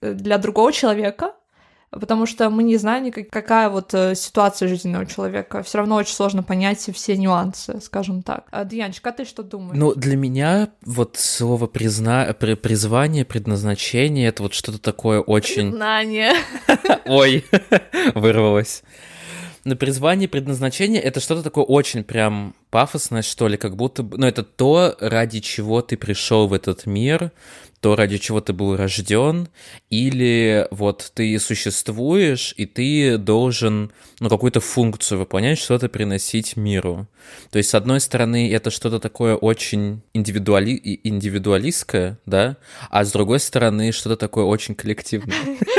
э, 0.00 0.12
для 0.12 0.38
другого 0.38 0.72
человека, 0.72 1.34
потому 2.00 2.26
что 2.26 2.50
мы 2.50 2.62
не 2.62 2.76
знаем, 2.76 3.12
какая 3.12 3.68
вот 3.68 3.94
э, 3.94 4.14
ситуация 4.14 4.68
жизненного 4.68 5.06
человека. 5.06 5.62
Все 5.62 5.78
равно 5.78 5.96
очень 5.96 6.14
сложно 6.14 6.42
понять 6.42 6.88
все 6.94 7.16
нюансы, 7.16 7.80
скажем 7.80 8.22
так. 8.22 8.46
А, 8.50 8.64
Дьянчик, 8.64 9.06
а 9.06 9.12
ты 9.12 9.24
что 9.24 9.42
думаешь? 9.42 9.78
Ну, 9.78 9.94
для 9.94 10.16
меня 10.16 10.68
вот 10.84 11.16
слово 11.16 11.66
призна... 11.66 12.34
призвание, 12.34 13.24
предназначение— 13.24 14.28
это 14.28 14.42
вот 14.42 14.54
что-то 14.54 14.78
такое 14.78 15.20
очень... 15.20 15.70
Признание. 15.70 16.32
Ой, 17.06 17.44
вырвалось. 18.14 18.82
на 19.64 19.76
призвание, 19.76 20.28
предназначение 20.28 21.02
это 21.02 21.20
что-то 21.20 21.42
такое 21.42 21.64
очень 21.64 22.04
прям 22.04 22.54
пафосное, 22.70 23.22
что 23.22 23.48
ли, 23.48 23.56
как 23.56 23.76
будто 23.76 24.02
бы, 24.02 24.18
ну, 24.18 24.26
это 24.26 24.42
то, 24.44 24.96
ради 25.00 25.40
чего 25.40 25.82
ты 25.82 25.96
пришел 25.96 26.46
в 26.46 26.52
этот 26.52 26.86
мир, 26.86 27.32
то, 27.80 27.96
ради 27.96 28.18
чего 28.18 28.40
ты 28.40 28.52
был 28.52 28.76
рожден, 28.76 29.48
или 29.90 30.66
вот 30.70 31.12
ты 31.14 31.38
существуешь, 31.38 32.54
и 32.56 32.66
ты 32.66 33.18
должен 33.18 33.92
ну, 34.20 34.28
какую-то 34.28 34.60
функцию 34.60 35.18
выполнять, 35.18 35.58
что-то 35.58 35.88
приносить 35.88 36.56
миру. 36.56 37.06
То 37.50 37.58
есть, 37.58 37.70
с 37.70 37.74
одной 37.74 38.00
стороны, 38.00 38.50
это 38.52 38.70
что-то 38.70 38.98
такое 38.98 39.36
очень 39.36 40.02
индивидуали... 40.14 41.00
индивидуалистское, 41.04 42.18
да, 42.24 42.56
а 42.90 43.04
с 43.04 43.12
другой 43.12 43.40
стороны, 43.40 43.92
что-то 43.92 44.16
такое 44.16 44.44
очень 44.44 44.74
коллективное. 44.74 45.36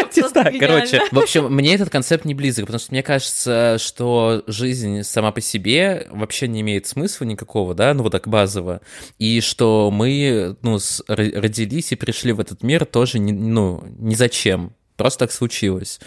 Короче, 0.59 1.01
в 1.11 1.19
общем, 1.19 1.53
мне 1.53 1.75
этот 1.75 1.89
концепт 1.89 2.25
не 2.25 2.33
близок, 2.33 2.65
потому 2.65 2.79
что 2.79 2.91
мне 2.91 3.03
кажется, 3.03 3.77
что 3.79 4.43
жизнь 4.47 5.03
сама 5.03 5.31
по 5.31 5.41
себе 5.41 6.07
вообще 6.11 6.47
не 6.47 6.61
имеет 6.61 6.87
смысла 6.87 7.25
никакого, 7.25 7.73
да, 7.73 7.93
ну 7.93 8.03
вот 8.03 8.11
так 8.11 8.27
базово, 8.27 8.81
и 9.19 9.41
что 9.41 9.91
мы, 9.91 10.55
ну, 10.61 10.79
родились 11.07 11.91
и 11.91 11.95
пришли 11.95 12.31
в 12.31 12.39
этот 12.39 12.63
мир 12.63 12.85
тоже, 12.85 13.19
не, 13.19 13.31
ну, 13.31 13.83
не 13.99 14.15
зачем, 14.15 14.73
Просто 14.97 15.19
так 15.19 15.31
случилось. 15.31 15.99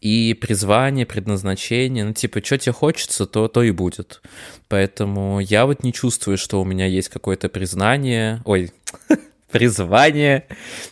И 0.00 0.34
призвание, 0.34 1.06
предназначение, 1.06 2.04
ну, 2.04 2.12
типа, 2.12 2.44
что 2.44 2.58
тебе 2.58 2.72
хочется, 2.72 3.24
то, 3.24 3.46
то 3.46 3.62
и 3.62 3.70
будет. 3.70 4.20
Поэтому 4.68 5.38
я 5.38 5.64
вот 5.64 5.84
не 5.84 5.92
чувствую, 5.92 6.36
что 6.36 6.60
у 6.60 6.64
меня 6.64 6.86
есть 6.86 7.08
какое-то 7.08 7.48
признание, 7.48 8.42
ой, 8.44 8.72
призвание 9.52 10.46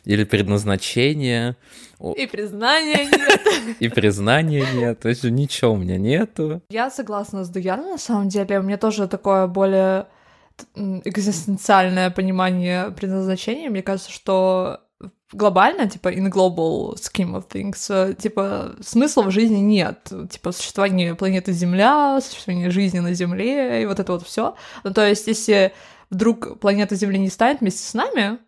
или 0.05 0.23
предназначение. 0.23 1.57
И 2.17 2.27
признания 2.27 3.05
нет. 3.05 3.77
И 3.81 3.89
признания 3.89 4.67
нет. 4.75 5.01
То 5.01 5.09
есть 5.09 5.25
ничего 5.25 5.73
у 5.73 5.77
меня 5.77 5.99
нету. 5.99 6.63
Я 6.71 6.91
согласна 6.91 7.45
с 7.45 7.49
Дуяном, 7.49 7.91
на 7.91 7.99
самом 7.99 8.29
деле. 8.29 8.59
У 8.59 8.63
меня 8.63 8.79
тоже 8.79 9.07
такое 9.09 9.47
более 9.47 10.07
экзистенциальное 10.75 12.11
понимание 12.11 12.91
предназначения. 12.91 13.71
Мне 13.71 13.83
кажется, 13.83 14.11
что 14.11 14.81
глобально, 15.33 15.89
типа, 15.89 16.13
in 16.13 16.29
global 16.29 16.95
scheme 16.95 17.35
of 17.35 17.49
things, 17.49 17.87
э, 17.89 18.15
типа, 18.15 18.77
смысла 18.81 19.23
в 19.23 19.31
жизни 19.31 19.59
нет. 19.59 20.11
Типа, 20.31 20.53
существование 20.53 21.15
планеты 21.15 21.53
Земля, 21.53 22.21
существование 22.21 22.71
жизни 22.71 22.99
на 22.99 23.15
Земле, 23.15 23.83
и 23.83 23.87
вот 23.87 24.01
это 24.01 24.13
вот 24.13 24.27
все. 24.27 24.55
Ну, 24.85 24.93
то 24.93 25.07
есть, 25.07 25.27
если 25.27 25.73
вдруг 26.11 26.59
планета 26.59 26.97
Земли 26.97 27.19
не 27.19 27.29
станет 27.29 27.61
вместе 27.61 27.87
с 27.87 27.95
нами, 27.95 28.39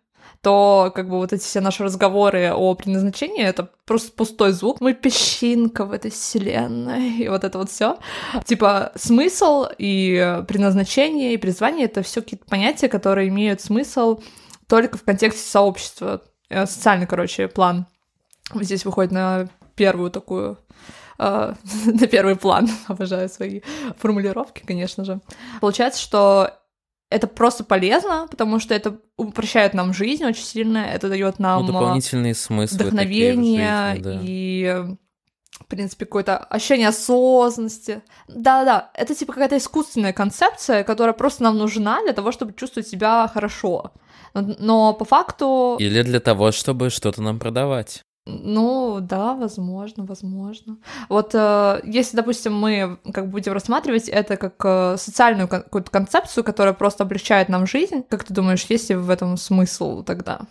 то 0.43 0.91
как 0.93 1.07
бы 1.07 1.17
вот 1.17 1.31
эти 1.31 1.41
все 1.41 1.61
наши 1.61 1.83
разговоры 1.85 2.51
о 2.51 2.75
предназначении 2.75 3.41
это 3.41 3.69
просто 3.85 4.11
пустой 4.11 4.51
звук. 4.51 4.81
Мы 4.81 4.93
песчинка 4.93 5.85
в 5.85 5.93
этой 5.93 6.11
вселенной, 6.11 7.11
и 7.19 7.29
вот 7.29 7.45
это 7.45 7.57
вот 7.57 7.71
все. 7.71 7.97
Типа 8.43 8.91
смысл 8.95 9.65
и 9.77 10.43
предназначение 10.45 11.33
и 11.33 11.37
призвание 11.37 11.85
это 11.85 12.03
все 12.03 12.21
какие-то 12.21 12.45
понятия, 12.45 12.89
которые 12.89 13.29
имеют 13.29 13.61
смысл 13.61 14.19
только 14.67 14.97
в 14.97 15.03
контексте 15.03 15.49
сообщества. 15.49 16.21
Э, 16.49 16.65
социальный, 16.65 17.07
короче, 17.07 17.47
план 17.47 17.87
здесь 18.53 18.83
выходит 18.83 19.13
на 19.13 19.47
первую 19.75 20.11
такую 20.11 20.57
э, 21.19 21.53
на 21.85 22.07
первый 22.07 22.35
план, 22.35 22.69
обожаю 22.87 23.29
свои 23.29 23.61
формулировки, 23.97 24.61
конечно 24.65 25.05
же. 25.05 25.21
Получается, 25.61 26.01
что 26.01 26.59
это 27.13 27.27
просто 27.27 27.63
полезно, 27.63 28.27
потому 28.29 28.59
что 28.59 28.73
это 28.73 28.97
упрощает 29.17 29.73
нам 29.73 29.93
жизнь 29.93 30.25
очень 30.25 30.43
сильно, 30.43 30.79
это 30.79 31.09
дает 31.09 31.39
нам 31.39 31.61
ну, 31.61 31.67
дополнительные 31.67 32.33
смыслы 32.33 32.75
вдохновение 32.75 33.93
жизни, 33.93 34.03
да. 34.03 34.19
и 34.23 34.85
в 35.59 35.67
принципе, 35.67 36.05
какое-то 36.05 36.37
ощущение 36.37 36.87
осознанности. 36.89 38.01
Да-да, 38.27 38.91
это 38.95 39.15
типа 39.15 39.33
какая-то 39.33 39.57
искусственная 39.57 40.13
концепция, 40.13 40.83
которая 40.83 41.13
просто 41.13 41.43
нам 41.43 41.57
нужна 41.57 42.01
для 42.03 42.13
того, 42.13 42.31
чтобы 42.31 42.53
чувствовать 42.53 42.87
себя 42.87 43.29
хорошо. 43.31 43.91
Но 44.33 44.93
по 44.93 45.05
факту... 45.05 45.77
Или 45.79 46.01
для 46.01 46.19
того, 46.19 46.51
чтобы 46.51 46.89
что-то 46.89 47.21
нам 47.21 47.39
продавать. 47.39 48.03
Ну, 48.25 48.99
да, 49.01 49.33
возможно, 49.33 50.05
возможно. 50.05 50.77
Вот 51.09 51.31
э, 51.33 51.81
если, 51.83 52.15
допустим, 52.15 52.53
мы 52.55 52.97
как 53.13 53.29
будем 53.29 53.51
рассматривать 53.51 54.07
это 54.07 54.37
как 54.37 54.53
э, 54.63 54.95
социальную 54.97 55.49
какую-то 55.49 55.91
концепцию, 55.91 56.45
которая 56.45 56.73
просто 56.73 57.03
облегчает 57.03 57.49
нам 57.49 57.67
жизнь, 57.67 58.03
как 58.07 58.23
ты 58.23 58.33
думаешь, 58.33 58.65
есть 58.69 58.89
ли 58.89 58.95
в 58.95 59.09
этом 59.09 59.35
смысл 59.35 60.03
тогда? 60.03 60.41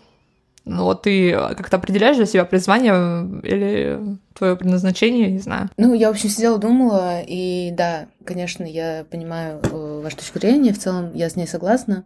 Ну, 0.67 0.85
вот 0.85 1.02
ты 1.02 1.33
как-то 1.33 1.79
определяешь 1.79 2.17
для 2.17 2.26
себя 2.26 2.45
призвание 2.45 3.41
или 3.43 4.19
твое 4.33 4.57
предназначение, 4.57 5.31
не 5.31 5.39
знаю. 5.39 5.71
Ну, 5.77 5.95
я, 5.95 6.09
в 6.09 6.12
общем, 6.12 6.29
сидела, 6.29 6.59
думала, 6.59 7.21
и 7.27 7.73
да, 7.77 8.07
конечно, 8.25 8.65
я 8.65 9.05
понимаю 9.11 9.61
э, 9.62 10.01
вашу 10.03 10.17
точку 10.17 10.39
зрения, 10.39 10.73
в 10.73 10.79
целом 10.79 11.12
я 11.15 11.29
с 11.29 11.37
ней 11.37 11.47
согласна. 11.47 12.05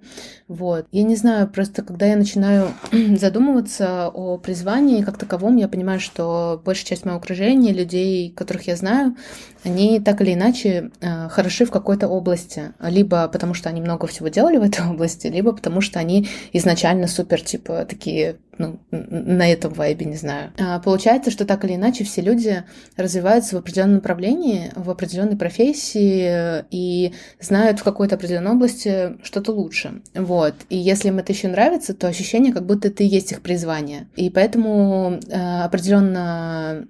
Вот. 0.49 0.87
Я 0.93 1.03
не 1.03 1.17
знаю, 1.17 1.49
просто 1.49 1.83
когда 1.83 2.07
я 2.07 2.17
начинаю 2.17 2.69
задумываться 2.93 4.09
о 4.09 4.39
призвании 4.39 5.03
как 5.03 5.19
таковом, 5.19 5.57
я 5.57 5.69
понимаю, 5.69 6.01
что 6.01 6.61
большая 6.65 6.87
часть 6.87 7.05
моего 7.05 7.19
окружения, 7.19 7.73
людей, 7.73 8.31
которых 8.31 8.67
я 8.67 8.77
знаю, 8.77 9.17
они 9.65 10.01
так 10.01 10.21
или 10.21 10.35
иначе 10.35 10.91
э, 11.01 11.29
хороши 11.29 11.65
в 11.65 11.71
какой-то 11.71 12.09
области. 12.09 12.73
Либо 12.81 13.29
потому, 13.29 13.55
что 13.55 13.69
они 13.69 13.81
много 13.81 14.07
всего 14.07 14.29
делали 14.29 14.59
в 14.59 14.63
этой 14.63 14.87
области, 14.91 15.27
либо 15.27 15.53
потому, 15.53 15.81
что 15.81 15.99
они 15.99 16.29
изначально 16.53 17.09
супер, 17.09 17.41
типа, 17.41 17.85
такие 17.89 18.37
ну, 18.59 18.81
на 18.91 19.51
этом 19.51 19.73
вайбе, 19.73 20.07
не 20.07 20.17
знаю. 20.17 20.53
А, 20.59 20.79
получается, 20.81 21.31
что 21.31 21.45
так 21.45 21.65
или 21.65 21.75
иначе 21.75 22.05
все 22.05 22.23
люди 22.23 22.65
развиваются 22.97 23.57
в 23.57 23.59
определенном 23.59 23.97
направлении, 23.97 24.71
в 24.75 24.91
определенной 24.91 25.37
профессии 25.37 26.65
и 26.71 27.13
знают 27.41 27.81
в 27.81 27.85
какой-то 27.85 28.17
определенной 28.17 28.53
области 28.53 29.17
что-то 29.23 29.53
лучше. 29.53 30.03
Вот. 30.15 30.55
И 30.69 30.77
если 30.77 31.09
им 31.09 31.19
это 31.19 31.33
еще 31.33 31.49
нравится, 31.49 31.95
то 31.95 32.09
ощущение, 32.09 32.53
как 32.53 32.67
будто 32.67 32.89
и 32.89 33.05
есть 33.07 33.33
их 33.33 33.43
призвание. 33.43 34.09
И 34.17 34.31
поэтому 34.31 35.21
э, 35.29 35.63
определенно 35.63 36.87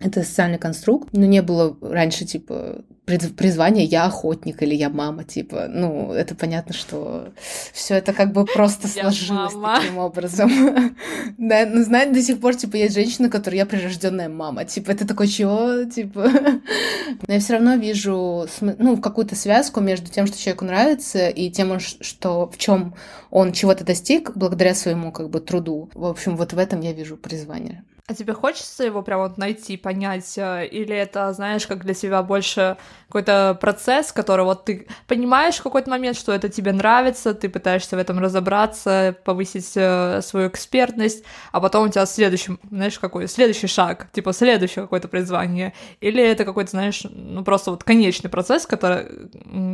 это 0.00 0.22
социальный 0.22 0.58
конструкт, 0.58 1.10
но 1.12 1.26
не 1.26 1.42
было 1.42 1.76
раньше, 1.82 2.24
типа, 2.24 2.82
призвание 3.04 3.84
«я 3.84 4.06
охотник» 4.06 4.62
или 4.62 4.74
«я 4.74 4.88
мама», 4.88 5.24
типа, 5.24 5.66
ну, 5.68 6.12
это 6.12 6.34
понятно, 6.34 6.72
что 6.74 7.32
все 7.72 7.96
это 7.96 8.12
как 8.12 8.32
бы 8.32 8.46
просто 8.46 8.88
сложилось 8.88 9.52
таким 9.52 9.98
образом. 9.98 10.50
Да, 11.38 11.66
ну, 11.66 11.82
знаете, 11.84 12.12
до 12.12 12.22
сих 12.22 12.40
пор, 12.40 12.54
типа, 12.54 12.76
есть 12.76 12.94
женщина, 12.94 13.28
которая 13.28 13.60
я 13.60 13.66
прирожденная 13.66 14.28
мама, 14.28 14.64
типа, 14.64 14.90
это 14.90 15.06
такое 15.06 15.26
чего, 15.26 15.84
типа. 15.84 16.28
Но 17.26 17.34
я 17.34 17.40
все 17.40 17.54
равно 17.54 17.74
вижу, 17.74 18.46
ну, 18.60 18.96
какую-то 18.96 19.36
связку 19.36 19.80
между 19.80 20.10
тем, 20.10 20.26
что 20.26 20.38
человеку 20.38 20.64
нравится, 20.64 21.28
и 21.28 21.50
тем, 21.50 21.78
что 21.78 22.48
в 22.48 22.58
чем 22.58 22.94
он 23.30 23.52
чего-то 23.52 23.84
достиг 23.84 24.32
благодаря 24.34 24.74
своему, 24.74 25.12
как 25.12 25.30
бы, 25.30 25.40
труду. 25.40 25.90
В 25.94 26.06
общем, 26.06 26.36
вот 26.36 26.52
в 26.52 26.58
этом 26.58 26.80
я 26.80 26.92
вижу 26.92 27.16
призвание. 27.16 27.84
А 28.10 28.14
тебе 28.14 28.32
хочется 28.34 28.82
его 28.82 29.02
прям 29.02 29.20
вот 29.20 29.38
найти, 29.38 29.76
понять, 29.76 30.36
э, 30.36 30.66
или 30.66 30.96
это, 30.96 31.32
знаешь, 31.32 31.64
как 31.68 31.84
для 31.84 31.94
тебя 31.94 32.24
больше 32.24 32.76
какой-то 33.06 33.56
процесс, 33.60 34.10
который 34.10 34.44
вот 34.44 34.64
ты 34.64 34.88
понимаешь 35.06 35.58
в 35.58 35.62
какой-то 35.62 35.88
момент, 35.90 36.16
что 36.16 36.32
это 36.32 36.48
тебе 36.48 36.72
нравится, 36.72 37.34
ты 37.34 37.48
пытаешься 37.48 37.94
в 37.94 38.00
этом 38.00 38.18
разобраться, 38.18 39.14
повысить 39.24 39.70
э, 39.76 40.22
свою 40.22 40.48
экспертность, 40.48 41.22
а 41.52 41.60
потом 41.60 41.86
у 41.86 41.88
тебя 41.88 42.04
следующий, 42.04 42.58
знаешь, 42.68 42.98
какой 42.98 43.28
следующий 43.28 43.68
шаг, 43.68 44.08
типа 44.10 44.32
следующее 44.32 44.82
какое-то 44.82 45.06
призвание, 45.06 45.72
или 46.00 46.20
это 46.20 46.44
какой-то, 46.44 46.70
знаешь, 46.70 47.06
ну 47.08 47.44
просто 47.44 47.70
вот 47.70 47.84
конечный 47.84 48.28
процесс, 48.28 48.66
который, 48.66 49.06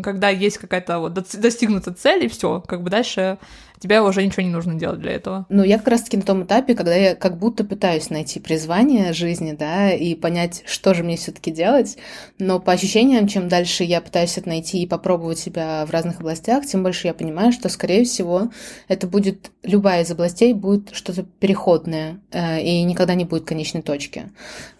когда 0.02 0.28
есть 0.28 0.58
какая-то 0.58 0.98
вот 0.98 1.14
достигнута 1.14 1.94
цель, 1.94 2.26
и 2.26 2.28
все, 2.28 2.60
как 2.60 2.82
бы 2.82 2.90
дальше 2.90 3.38
тебе 3.78 4.00
уже 4.00 4.24
ничего 4.24 4.42
не 4.42 4.50
нужно 4.50 4.74
делать 4.74 5.00
для 5.00 5.12
этого. 5.12 5.46
Ну, 5.48 5.62
я 5.62 5.78
как 5.78 5.88
раз-таки 5.88 6.16
на 6.16 6.22
том 6.22 6.44
этапе, 6.44 6.74
когда 6.74 6.94
я 6.94 7.14
как 7.14 7.38
будто 7.38 7.64
пытаюсь 7.64 8.10
найти 8.10 8.40
призвание 8.40 9.12
жизни, 9.12 9.52
да, 9.58 9.92
и 9.92 10.14
понять, 10.14 10.62
что 10.66 10.94
же 10.94 11.02
мне 11.02 11.16
все 11.16 11.32
таки 11.32 11.50
делать, 11.50 11.96
но 12.38 12.60
по 12.60 12.72
ощущениям, 12.72 13.28
чем 13.28 13.48
дальше 13.48 13.84
я 13.84 14.00
пытаюсь 14.00 14.36
это 14.38 14.48
найти 14.48 14.82
и 14.82 14.86
попробовать 14.86 15.38
себя 15.38 15.84
в 15.86 15.90
разных 15.90 16.20
областях, 16.20 16.66
тем 16.66 16.82
больше 16.82 17.06
я 17.06 17.14
понимаю, 17.14 17.52
что, 17.52 17.68
скорее 17.68 18.04
всего, 18.04 18.50
это 18.88 19.06
будет, 19.06 19.50
любая 19.62 20.02
из 20.02 20.10
областей 20.10 20.52
будет 20.54 20.94
что-то 20.94 21.24
переходное, 21.24 22.20
э, 22.30 22.62
и 22.62 22.82
никогда 22.82 23.14
не 23.14 23.24
будет 23.24 23.44
конечной 23.44 23.82
точки. 23.82 24.30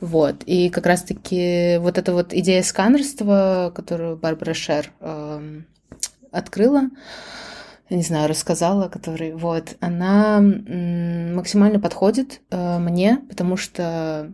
Вот. 0.01 0.43
И 0.47 0.69
как 0.71 0.87
раз-таки 0.87 1.79
вот 1.79 1.99
эта 1.99 2.13
вот 2.13 2.33
идея 2.33 2.63
сканерства, 2.63 3.73
которую 3.75 4.17
Барбара 4.17 4.55
Шер 4.55 4.91
э, 5.01 5.61
открыла, 6.31 6.91
не 7.91 8.03
знаю, 8.03 8.29
рассказала, 8.29 8.89
который, 8.89 9.33
вот, 9.33 9.77
она 9.81 10.41
максимально 10.41 11.81
подходит 11.81 12.41
э, 12.51 12.79
мне, 12.79 13.21
потому 13.29 13.57
что 13.57 14.33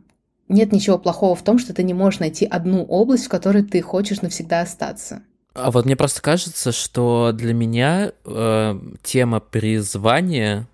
нет 0.49 0.73
ничего 0.73 0.99
плохого 0.99 1.35
в 1.35 1.43
том, 1.43 1.59
что 1.59 1.75
ты 1.75 1.83
не 1.83 1.95
можешь 1.95 2.21
найти 2.21 2.47
одну 2.47 2.85
область, 2.85 3.27
в 3.27 3.29
которой 3.29 3.63
ты 3.63 3.81
хочешь 3.83 4.23
навсегда 4.23 4.61
остаться. 4.61 5.23
А 5.55 5.71
вот 5.71 5.85
мне 5.85 5.97
просто 5.97 6.23
кажется, 6.23 6.73
что 6.73 7.33
для 7.35 7.53
меня 7.53 8.13
э, 8.25 8.81
тема 9.03 9.41
призвания 9.41 10.67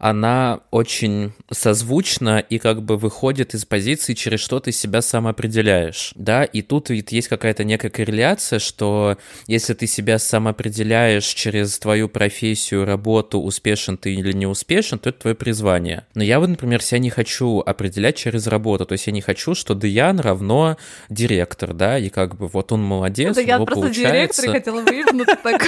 она 0.00 0.60
очень 0.70 1.34
созвучна 1.50 2.38
и 2.38 2.58
как 2.58 2.82
бы 2.82 2.96
выходит 2.96 3.54
из 3.54 3.66
позиции, 3.66 4.14
через 4.14 4.40
что 4.40 4.58
ты 4.58 4.72
себя 4.72 5.02
сам 5.02 5.26
определяешь, 5.26 6.12
да, 6.14 6.44
и 6.44 6.62
тут 6.62 6.88
ведь 6.88 7.12
есть 7.12 7.28
какая-то 7.28 7.64
некая 7.64 7.90
корреляция, 7.90 8.58
что 8.58 9.18
если 9.46 9.74
ты 9.74 9.86
себя 9.86 10.18
сам 10.18 10.48
определяешь 10.48 11.26
через 11.26 11.78
твою 11.78 12.08
профессию, 12.08 12.86
работу, 12.86 13.40
успешен 13.40 13.98
ты 13.98 14.14
или 14.14 14.32
не 14.32 14.46
успешен, 14.46 14.98
то 14.98 15.10
это 15.10 15.20
твое 15.20 15.36
призвание. 15.36 16.06
Но 16.14 16.24
я 16.24 16.40
вот, 16.40 16.48
например, 16.48 16.82
себя 16.82 16.98
не 16.98 17.10
хочу 17.10 17.60
определять 17.60 18.16
через 18.16 18.46
работу, 18.46 18.86
то 18.86 18.92
есть 18.92 19.06
я 19.06 19.12
не 19.12 19.20
хочу, 19.20 19.54
что 19.54 19.74
Деян 19.74 20.18
равно 20.18 20.78
директор, 21.10 21.74
да, 21.74 21.98
и 21.98 22.08
как 22.08 22.36
бы 22.36 22.48
вот 22.48 22.72
он 22.72 22.82
молодец, 22.82 23.36
Да 23.36 23.42
у 23.42 23.44
я 23.44 23.56
просто 23.58 23.74
получается... 23.74 24.12
директор 24.12 24.44
и 24.46 24.48
хотела 24.48 24.80
выебнуться 24.80 25.36
так, 25.42 25.62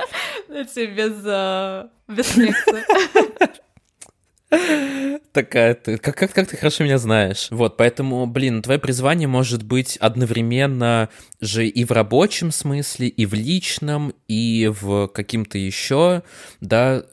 знаете, 0.46 0.86
без, 0.86 1.12
а, 1.24 1.88
без 2.06 2.36
лекции. 2.36 2.84
Такая 5.32 5.74
ты, 5.74 5.98
как, 5.98 6.16
как, 6.16 6.32
как 6.32 6.48
ты 6.48 6.56
хорошо 6.56 6.84
меня 6.84 6.98
знаешь. 6.98 7.48
Вот, 7.50 7.76
поэтому, 7.76 8.26
блин, 8.26 8.62
твое 8.62 8.80
призвание 8.80 9.28
может 9.28 9.62
быть 9.62 9.96
одновременно 9.98 11.10
же 11.40 11.66
и 11.66 11.84
в 11.84 11.92
рабочем 11.92 12.50
смысле, 12.50 13.08
и 13.08 13.26
в 13.26 13.34
личном, 13.34 14.14
и 14.26 14.72
в 14.80 15.08
каким-то 15.08 15.58
еще, 15.58 16.22
да, 16.60 17.04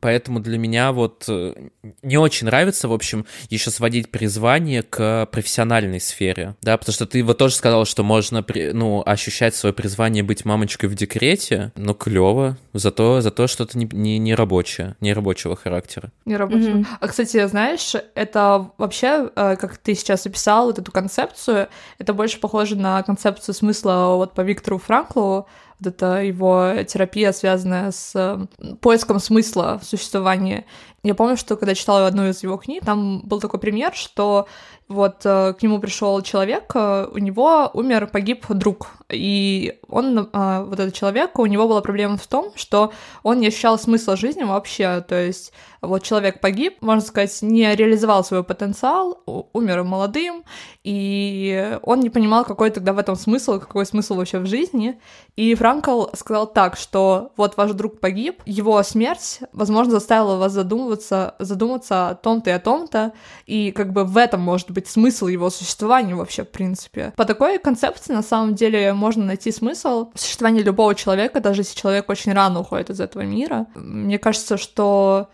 поэтому 0.00 0.40
для 0.40 0.58
меня 0.58 0.92
вот 0.92 1.24
э, 1.28 1.54
не 2.02 2.18
очень 2.18 2.46
нравится, 2.46 2.88
в 2.88 2.92
общем, 2.92 3.24
еще 3.48 3.70
сводить 3.70 4.10
призвание 4.10 4.82
к 4.82 5.26
профессиональной 5.26 6.00
сфере, 6.00 6.56
да, 6.62 6.76
потому 6.76 6.92
что 6.92 7.06
ты 7.06 7.22
вот 7.22 7.38
тоже 7.38 7.54
сказал, 7.54 7.86
что 7.86 8.02
можно, 8.02 8.44
ну, 8.72 9.02
ощущать 9.06 9.54
свое 9.54 9.72
призвание 9.72 10.22
быть 10.22 10.44
мамочкой 10.44 10.90
в 10.90 10.94
декрете, 10.94 11.72
ну, 11.76 11.94
клево, 11.94 12.58
зато, 12.74 13.20
зато 13.22 13.46
что-то 13.46 13.78
не, 13.78 13.88
не, 13.90 14.18
не 14.18 14.34
рабочее, 14.34 14.96
не 15.00 15.14
рабочего 15.14 15.56
характера. 15.56 16.12
Не 16.26 16.36
рабочего. 16.36 16.55
Мгм. 16.56 16.86
А, 17.00 17.08
кстати, 17.08 17.46
знаешь, 17.46 17.94
это 18.14 18.70
вообще, 18.78 19.30
э, 19.34 19.56
как 19.56 19.78
ты 19.78 19.94
сейчас 19.94 20.26
описал 20.26 20.66
вот 20.66 20.78
эту 20.78 20.92
концепцию, 20.92 21.68
это 21.98 22.14
больше 22.14 22.40
похоже 22.40 22.76
на 22.76 23.02
концепцию 23.02 23.54
смысла 23.54 24.14
вот 24.16 24.34
по 24.34 24.40
Виктору 24.40 24.78
Франклу, 24.78 25.46
вот 25.78 25.86
это 25.86 26.22
его 26.22 26.72
терапия, 26.86 27.32
связанная 27.32 27.90
с 27.90 28.48
поиском 28.80 29.20
смысла 29.20 29.78
в 29.82 29.84
существовании. 29.86 30.64
Я 31.02 31.14
помню, 31.14 31.36
что 31.36 31.56
когда 31.56 31.74
читала 31.74 32.06
одну 32.06 32.28
из 32.28 32.42
его 32.42 32.56
книг, 32.56 32.84
там 32.84 33.20
был 33.20 33.40
такой 33.40 33.60
пример, 33.60 33.94
что 33.94 34.48
вот 34.88 35.22
э, 35.24 35.54
к 35.54 35.62
нему 35.62 35.80
пришел 35.80 36.20
человек, 36.22 36.70
э, 36.74 37.08
у 37.12 37.18
него 37.18 37.70
умер, 37.74 38.08
погиб 38.12 38.46
друг, 38.48 38.88
и 39.10 39.78
он, 39.88 40.18
э, 40.18 40.64
вот 40.64 40.78
этот 40.78 40.94
человек, 40.94 41.38
у 41.38 41.46
него 41.46 41.66
была 41.66 41.80
проблема 41.80 42.16
в 42.16 42.26
том, 42.26 42.52
что 42.54 42.92
он 43.24 43.40
не 43.40 43.48
ощущал 43.48 43.78
смысла 43.78 44.16
жизни 44.16 44.44
вообще, 44.44 45.04
то 45.06 45.20
есть 45.20 45.52
вот 45.86 46.02
человек 46.02 46.40
погиб, 46.40 46.78
можно 46.80 47.00
сказать, 47.00 47.42
не 47.42 47.74
реализовал 47.74 48.24
свой 48.24 48.42
потенциал, 48.42 49.22
умер 49.52 49.84
молодым, 49.84 50.44
и 50.84 51.78
он 51.82 52.00
не 52.00 52.10
понимал, 52.10 52.44
какой 52.44 52.70
тогда 52.70 52.92
в 52.92 52.98
этом 52.98 53.16
смысл, 53.16 53.58
какой 53.60 53.86
смысл 53.86 54.14
вообще 54.14 54.38
в 54.38 54.46
жизни. 54.46 55.00
И 55.36 55.54
Франкл 55.54 56.06
сказал 56.14 56.46
так, 56.46 56.76
что 56.76 57.32
вот 57.36 57.56
ваш 57.56 57.72
друг 57.72 58.00
погиб, 58.00 58.42
его 58.46 58.82
смерть, 58.82 59.40
возможно, 59.52 59.92
заставила 59.92 60.36
вас 60.36 60.52
задумываться, 60.52 61.34
задуматься 61.38 62.08
о 62.08 62.14
том-то 62.14 62.50
и 62.50 62.52
о 62.52 62.60
том-то, 62.60 63.12
и 63.46 63.70
как 63.70 63.92
бы 63.92 64.04
в 64.04 64.16
этом 64.16 64.40
может 64.40 64.70
быть 64.76 64.88
смысл 64.88 65.26
его 65.26 65.50
существования 65.50 66.14
вообще, 66.14 66.44
в 66.44 66.50
принципе. 66.50 67.12
По 67.16 67.24
такой 67.24 67.58
концепции, 67.58 68.12
на 68.12 68.22
самом 68.22 68.54
деле, 68.54 68.92
можно 68.92 69.24
найти 69.24 69.50
смысл 69.50 70.10
в 70.14 70.20
существовании 70.20 70.62
любого 70.62 70.94
человека, 70.94 71.40
даже 71.40 71.62
если 71.62 71.78
человек 71.78 72.08
очень 72.10 72.32
рано 72.32 72.60
уходит 72.60 72.90
из 72.90 73.00
этого 73.00 73.22
мира. 73.22 73.66
Мне 73.74 74.18
кажется, 74.18 74.58
что 74.58 75.28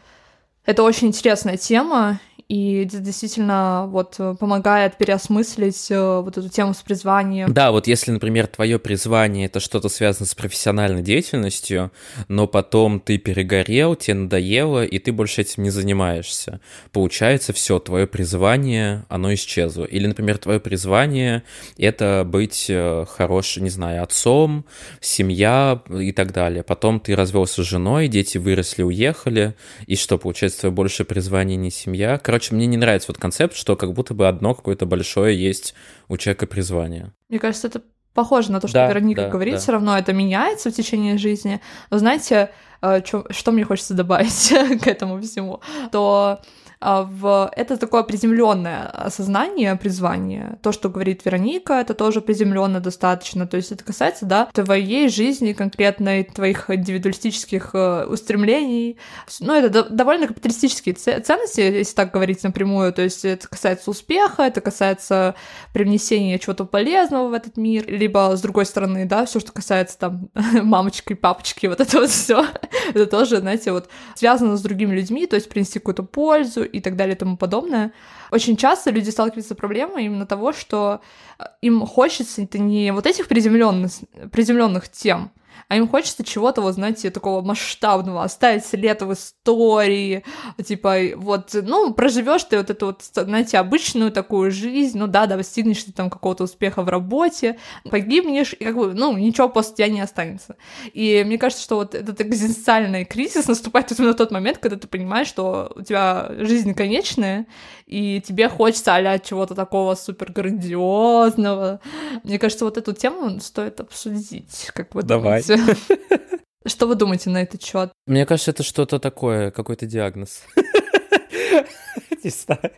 это 0.64 0.84
очень 0.84 1.08
интересная 1.08 1.56
тема, 1.56 2.20
и 2.52 2.82
это 2.82 2.98
действительно 2.98 3.86
вот 3.88 4.16
э, 4.18 4.34
помогает 4.38 4.98
переосмыслить 4.98 5.90
э, 5.90 6.20
вот 6.20 6.36
эту 6.36 6.50
тему 6.50 6.74
с 6.74 6.82
призванием. 6.82 7.50
Да, 7.50 7.72
вот 7.72 7.86
если, 7.86 8.10
например, 8.10 8.46
твое 8.46 8.78
призвание 8.78 9.46
это 9.46 9.58
что-то 9.58 9.88
связано 9.88 10.26
с 10.26 10.34
профессиональной 10.34 11.02
деятельностью, 11.02 11.90
но 12.28 12.46
потом 12.46 13.00
ты 13.00 13.16
перегорел, 13.16 13.96
тебе 13.96 14.16
надоело, 14.16 14.84
и 14.84 14.98
ты 14.98 15.12
больше 15.12 15.40
этим 15.40 15.62
не 15.62 15.70
занимаешься. 15.70 16.60
Получается, 16.92 17.54
все, 17.54 17.78
твое 17.78 18.06
призвание, 18.06 19.06
оно 19.08 19.32
исчезло. 19.32 19.84
Или, 19.84 20.06
например, 20.06 20.36
твое 20.36 20.60
призвание 20.60 21.44
это 21.78 22.22
быть 22.28 22.66
э, 22.68 23.06
хорошим, 23.08 23.64
не 23.64 23.70
знаю, 23.70 24.02
отцом, 24.02 24.66
семья 25.00 25.80
и 25.88 26.12
так 26.12 26.32
далее. 26.32 26.62
Потом 26.62 27.00
ты 27.00 27.16
развелся 27.16 27.64
с 27.64 27.66
женой, 27.66 28.08
дети 28.08 28.36
выросли, 28.36 28.82
уехали, 28.82 29.54
и 29.86 29.96
что, 29.96 30.18
получается, 30.18 30.60
твое 30.60 30.74
большее 30.74 31.06
призвание 31.06 31.56
не 31.56 31.70
семья. 31.70 32.18
Короче, 32.18 32.41
мне 32.50 32.66
не 32.66 32.76
нравится 32.76 33.06
вот 33.08 33.18
концепт, 33.18 33.54
что 33.56 33.76
как 33.76 33.92
будто 33.92 34.14
бы 34.14 34.26
одно 34.28 34.54
какое-то 34.54 34.86
большое 34.86 35.40
есть 35.40 35.74
у 36.08 36.16
человека 36.16 36.46
призвание. 36.46 37.12
Мне 37.28 37.38
кажется, 37.38 37.68
это 37.68 37.82
похоже 38.14 38.52
на 38.52 38.60
то, 38.60 38.68
что 38.68 38.74
Да, 38.74 38.88
Вероника 38.88 39.22
да, 39.22 39.28
говорит, 39.28 39.54
да. 39.54 39.60
все 39.60 39.72
равно 39.72 39.96
это 39.96 40.12
меняется 40.12 40.70
в 40.70 40.74
течение 40.74 41.16
жизни. 41.18 41.60
Но 41.90 41.98
знаете, 41.98 42.50
э, 42.82 43.00
чё- 43.02 43.24
что 43.30 43.52
мне 43.52 43.64
хочется 43.64 43.94
добавить 43.94 44.50
к 44.82 44.86
этому 44.86 45.20
всему? 45.22 45.60
То 45.92 46.40
в... 46.82 47.50
это 47.56 47.76
такое 47.76 48.02
приземленное 48.02 48.86
осознание 48.86 49.76
призвания. 49.76 50.58
То, 50.62 50.72
что 50.72 50.88
говорит 50.88 51.24
Вероника, 51.24 51.74
это 51.74 51.94
тоже 51.94 52.20
приземленно 52.20 52.80
достаточно. 52.80 53.46
То 53.46 53.56
есть 53.56 53.72
это 53.72 53.84
касается, 53.84 54.26
да, 54.26 54.48
твоей 54.52 55.08
жизни 55.08 55.52
конкретной, 55.52 56.24
твоих 56.24 56.70
индивидуалистических 56.70 57.70
э, 57.74 58.06
устремлений. 58.06 58.98
Ну, 59.40 59.54
это 59.54 59.68
до- 59.68 59.88
довольно 59.90 60.26
капиталистические 60.26 60.94
це- 60.94 61.20
ценности, 61.20 61.60
если 61.60 61.94
так 61.94 62.12
говорить 62.12 62.44
напрямую. 62.44 62.92
То 62.92 63.02
есть 63.02 63.24
это 63.24 63.48
касается 63.48 63.90
успеха, 63.90 64.42
это 64.42 64.60
касается 64.60 65.34
привнесения 65.72 66.38
чего-то 66.38 66.64
полезного 66.64 67.28
в 67.28 67.32
этот 67.32 67.56
мир, 67.56 67.84
либо 67.86 68.36
с 68.36 68.40
другой 68.40 68.64
стороны, 68.64 69.06
да, 69.06 69.24
все, 69.24 69.40
что 69.40 69.52
касается 69.52 69.98
там 69.98 70.28
мамочки, 70.62 71.14
папочки, 71.14 71.66
вот 71.66 71.80
это 71.80 72.00
вот 72.00 72.10
все, 72.10 72.46
это 72.94 73.06
тоже, 73.06 73.38
знаете, 73.38 73.72
вот 73.72 73.88
связано 74.14 74.56
с 74.56 74.62
другими 74.62 74.94
людьми, 74.94 75.26
то 75.26 75.36
есть 75.36 75.48
принести 75.48 75.78
какую-то 75.78 76.02
пользу 76.02 76.64
и 76.72 76.80
так 76.80 76.96
далее 76.96 77.14
и 77.14 77.18
тому 77.18 77.36
подобное. 77.36 77.92
Очень 78.30 78.56
часто 78.56 78.90
люди 78.90 79.10
сталкиваются 79.10 79.54
с 79.54 79.56
проблемой 79.56 80.04
именно 80.04 80.26
того, 80.26 80.52
что 80.52 81.00
э, 81.38 81.44
им 81.60 81.86
хочется 81.86 82.42
это 82.42 82.58
не 82.58 82.92
вот 82.92 83.06
этих 83.06 83.28
приземленных, 83.28 83.92
приземленных 84.30 84.88
тем, 84.88 85.30
а 85.72 85.76
им 85.76 85.88
хочется 85.88 86.22
чего-то, 86.22 86.60
вот, 86.60 86.74
знаете, 86.74 87.10
такого 87.10 87.40
масштабного, 87.40 88.24
оставить 88.24 88.66
след 88.66 89.00
в 89.00 89.10
истории, 89.14 90.22
типа, 90.62 90.98
вот, 91.16 91.54
ну, 91.54 91.94
проживешь 91.94 92.44
ты 92.44 92.58
вот 92.58 92.68
эту 92.68 92.86
вот, 92.86 93.00
знаете, 93.02 93.56
обычную 93.56 94.12
такую 94.12 94.50
жизнь, 94.50 94.98
ну 94.98 95.06
да, 95.06 95.24
достигнешь 95.24 95.82
ты 95.82 95.90
там 95.90 96.10
какого-то 96.10 96.44
успеха 96.44 96.82
в 96.82 96.90
работе, 96.90 97.58
погибнешь, 97.88 98.52
и 98.52 98.64
как 98.66 98.76
бы, 98.76 98.92
ну, 98.92 99.16
ничего 99.16 99.48
после 99.48 99.76
тебя 99.76 99.88
не 99.88 100.02
останется. 100.02 100.56
И 100.92 101.22
мне 101.24 101.38
кажется, 101.38 101.64
что 101.64 101.76
вот 101.76 101.94
этот 101.94 102.20
экзистенциальный 102.20 103.06
кризис 103.06 103.48
наступает 103.48 103.98
именно 103.98 104.12
в 104.12 104.16
тот 104.16 104.30
момент, 104.30 104.58
когда 104.58 104.76
ты 104.76 104.86
понимаешь, 104.86 105.28
что 105.28 105.72
у 105.74 105.80
тебя 105.80 106.32
жизнь 106.40 106.74
конечная, 106.74 107.46
и 107.92 108.20
тебе 108.20 108.48
хочется 108.48 108.94
а 108.94 109.18
чего-то 109.18 109.54
такого 109.54 109.94
супер 109.94 110.32
грандиозного. 110.32 111.80
Мне 112.24 112.38
кажется, 112.38 112.64
вот 112.64 112.78
эту 112.78 112.92
тему 112.92 113.38
стоит 113.40 113.80
обсудить, 113.80 114.70
как 114.74 114.94
вы 114.94 115.02
Давай. 115.02 115.42
думаете? 115.42 115.76
Что 116.66 116.86
вы 116.86 116.94
думаете 116.94 117.28
на 117.28 117.42
этот 117.42 117.62
счет? 117.62 117.92
Мне 118.06 118.24
кажется, 118.24 118.52
это 118.52 118.62
что-то 118.62 118.98
такое, 118.98 119.50
какой-то 119.50 119.84
диагноз. 119.84 120.42
Не 122.24 122.30
знаю. 122.30 122.70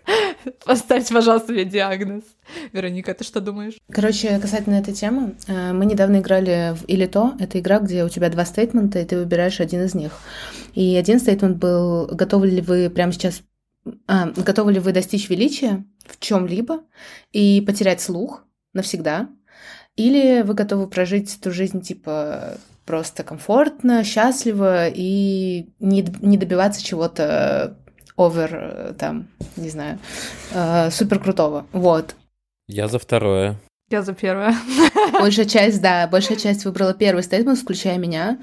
Поставьте, 0.65 1.13
пожалуйста, 1.13 1.53
мне 1.53 1.65
диагноз. 1.65 2.25
Вероника, 2.73 3.13
ты 3.13 3.25
что 3.25 3.41
думаешь? 3.41 3.75
Короче, 3.91 4.39
касательно 4.39 4.77
этой 4.77 4.95
темы, 4.95 5.35
э, 5.47 5.73
мы 5.73 5.85
недавно 5.85 6.19
играли 6.19 6.75
в 6.75 6.85
«Или 6.87 7.07
то». 7.07 7.35
Это 7.39 7.61
игра, 7.61 7.79
где 7.79 8.05
у 8.05 8.09
тебя 8.09 8.31
два 8.31 8.47
стейтмента, 8.47 8.99
и 8.99 9.05
ты 9.05 9.19
выбираешь 9.19 9.61
один 9.61 9.83
из 9.85 9.95
них. 9.95 10.13
И 10.75 10.97
один 10.97 11.21
стейтмент 11.21 11.59
был, 11.59 12.07
готовы 12.07 12.49
ли 12.49 12.61
вы 12.63 12.89
прямо 12.89 13.13
сейчас... 13.13 13.43
а, 14.07 14.31
готовы 14.31 14.73
ли 14.73 14.81
вы 14.81 14.93
достичь 14.93 15.29
величия 15.29 15.85
в 16.07 16.19
чем 16.21 16.47
либо 16.47 16.81
и 17.33 17.63
потерять 17.67 18.01
слух 18.01 18.45
навсегда? 18.73 19.29
Или 19.97 20.43
вы 20.43 20.55
готовы 20.55 20.89
прожить 20.89 21.37
эту 21.39 21.53
жизнь, 21.53 21.81
типа, 21.81 22.59
просто 22.85 23.23
комфортно, 23.23 24.05
счастливо 24.05 24.89
и 24.89 25.69
не, 25.79 26.05
не 26.21 26.37
добиваться 26.37 26.85
чего-то 26.85 27.79
овер, 28.17 28.51
э, 28.55 28.95
там, 28.99 29.29
не 29.57 29.69
знаю, 29.69 29.99
э, 30.53 30.91
супер 30.91 31.21
крутого. 31.21 31.67
Вот. 31.73 32.17
Я 32.69 32.89
за 32.89 32.99
второе. 32.99 33.59
Я 33.91 34.03
за 34.03 34.15
первое. 34.15 34.55
Большая 35.21 35.45
часть, 35.45 35.81
да, 35.83 36.07
большая 36.09 36.39
часть 36.39 36.65
выбрала 36.65 36.95
первый 36.95 37.23
стейтмент, 37.23 37.59
включая 37.59 37.99
меня, 37.99 38.41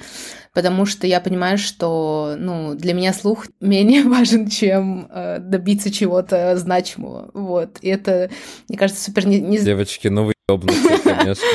потому 0.54 0.86
что 0.86 1.08
я 1.08 1.20
понимаю, 1.20 1.58
что, 1.58 2.36
ну, 2.38 2.76
для 2.76 2.94
меня 2.94 3.12
слух 3.12 3.48
менее 3.60 4.04
важен, 4.04 4.48
чем 4.48 5.08
э, 5.10 5.40
добиться 5.40 5.92
чего-то 5.92 6.56
значимого, 6.58 7.32
вот. 7.34 7.80
И 7.82 7.90
это, 7.90 8.30
мне 8.70 8.78
кажется, 8.78 9.04
супер 9.04 9.26
не, 9.26 9.42
не- 9.42 9.58
Девочки, 9.60 10.08
ну 10.10 10.26
вы 10.26 10.34
ёбнутые, 10.48 10.98
конечно. 11.04 11.48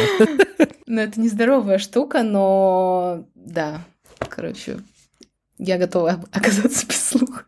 ну, 0.86 1.00
это 1.00 1.20
нездоровая 1.20 1.78
штука, 1.78 2.22
но 2.24 3.24
да, 3.34 3.82
короче, 4.18 4.78
я 5.58 5.78
готова 5.78 6.24
оказаться 6.32 6.86
без 6.86 7.02
слуха. 7.08 7.44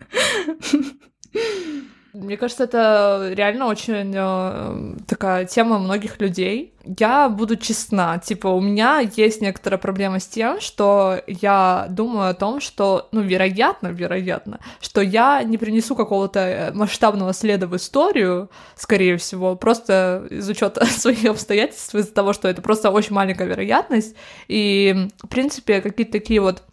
Мне 2.19 2.37
кажется, 2.37 2.65
это 2.65 3.31
реально 3.33 3.67
очень 3.67 4.13
э, 4.13 4.97
такая 5.07 5.45
тема 5.45 5.79
многих 5.79 6.21
людей. 6.21 6.75
Я 6.99 7.29
буду 7.29 7.55
честна, 7.57 8.19
типа, 8.19 8.49
у 8.49 8.61
меня 8.61 8.99
есть 8.99 9.41
некоторая 9.41 9.79
проблема 9.79 10.19
с 10.19 10.27
тем, 10.27 10.61
что 10.61 11.21
я 11.29 11.87
думаю 11.91 12.31
о 12.31 12.35
том, 12.35 12.61
что, 12.61 13.09
ну, 13.13 13.21
вероятно, 13.21 13.89
вероятно, 13.89 14.59
что 14.81 15.01
я 15.01 15.45
не 15.45 15.59
принесу 15.59 15.95
какого-то 15.95 16.41
э, 16.41 16.73
масштабного 16.73 17.33
следа 17.33 17.69
в 17.69 17.77
историю, 17.77 18.51
скорее 18.75 19.17
всего, 19.17 19.55
просто 19.55 20.27
из 20.29 20.49
учета 20.49 20.87
своих 20.87 21.25
обстоятельств, 21.25 21.95
из-за 21.95 22.13
того, 22.13 22.33
что 22.33 22.49
это 22.49 22.63
просто 22.63 22.91
очень 22.91 23.15
маленькая 23.15 23.47
вероятность. 23.47 24.17
И, 24.49 25.09
в 25.23 25.29
принципе, 25.29 25.81
какие-то 25.81 26.11
такие 26.11 26.41
вот 26.41 26.65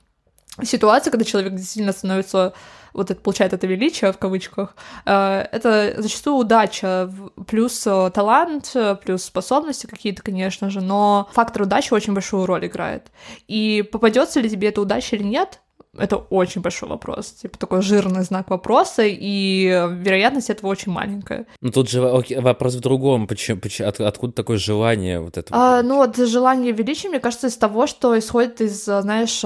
ситуации, 0.64 1.12
когда 1.12 1.24
человек 1.24 1.54
действительно 1.54 1.92
становится 1.92 2.54
вот 2.96 3.12
это 3.12 3.22
получает 3.22 3.54
это 3.54 3.68
величие 3.68 4.12
в 4.12 4.18
кавычках, 4.18 4.76
э, 5.06 5.46
это 5.52 5.96
зачастую 5.98 6.38
удача, 6.38 7.12
плюс 7.48 7.86
э, 7.86 8.12
талант, 8.14 8.72
э, 8.74 8.96
плюс 8.96 9.24
способности 9.24 9.86
какие-то, 9.86 10.24
конечно 10.24 10.70
же, 10.70 10.82
но 10.82 11.30
фактор 11.34 11.64
удачи 11.64 11.94
очень 11.94 12.14
большую 12.14 12.46
роль 12.46 12.66
играет. 12.66 13.12
И 13.48 13.88
попадется 13.92 14.40
ли 14.40 14.50
тебе 14.50 14.70
эта 14.70 14.82
удача 14.82 15.16
или 15.16 15.24
нет, 15.24 15.62
это 15.98 16.18
очень 16.18 16.62
большой 16.62 16.90
вопрос, 16.90 17.32
типа 17.32 17.58
такой 17.58 17.82
жирный 17.82 18.24
знак 18.24 18.50
вопроса, 18.50 19.04
и 19.06 19.66
вероятность 19.66 20.50
этого 20.50 20.70
очень 20.70 20.92
маленькая. 20.92 21.46
Ну 21.62 21.72
тут 21.72 21.90
же 21.90 22.08
окей, 22.08 22.40
вопрос 22.40 22.76
в 22.76 22.80
другом, 22.80 23.28
почему, 23.28 23.60
почему 23.60 23.90
от, 23.90 24.00
откуда 24.00 24.34
такое 24.34 24.58
желание 24.58 25.20
вот 25.20 25.38
это? 25.38 25.48
А, 25.52 25.82
ну 25.82 25.98
вот 25.98 26.18
желание 26.18 26.72
величия, 26.72 27.10
мне 27.10 27.20
кажется, 27.20 27.48
из 27.48 27.58
того, 27.58 27.88
что 27.88 28.18
исходит 28.18 28.62
из, 28.62 28.84
знаешь, 28.84 29.42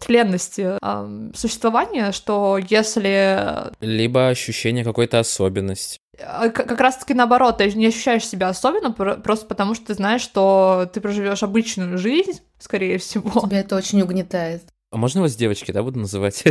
тленности 0.00 0.78
существования, 1.36 2.12
что 2.12 2.58
если... 2.68 3.72
Либо 3.80 4.28
ощущение 4.28 4.84
какой-то 4.84 5.18
особенности 5.18 5.98
а, 6.20 6.48
как 6.50 6.80
раз-таки 6.80 7.14
наоборот, 7.14 7.58
ты 7.58 7.72
не 7.72 7.86
ощущаешь 7.86 8.26
себя 8.26 8.48
особенно, 8.48 8.92
просто 8.92 9.46
потому 9.46 9.74
что 9.74 9.86
ты 9.86 9.94
знаешь, 9.94 10.22
что 10.22 10.88
ты 10.92 11.00
проживешь 11.00 11.42
обычную 11.42 11.98
жизнь, 11.98 12.40
скорее 12.58 12.98
всего. 12.98 13.40
Тебя 13.40 13.60
это 13.60 13.76
очень 13.76 14.02
угнетает. 14.02 14.62
А 14.90 14.96
можно 14.96 15.20
вас 15.20 15.36
девочки, 15.36 15.70
да, 15.70 15.82
буду 15.82 15.98
называть? 15.98 16.42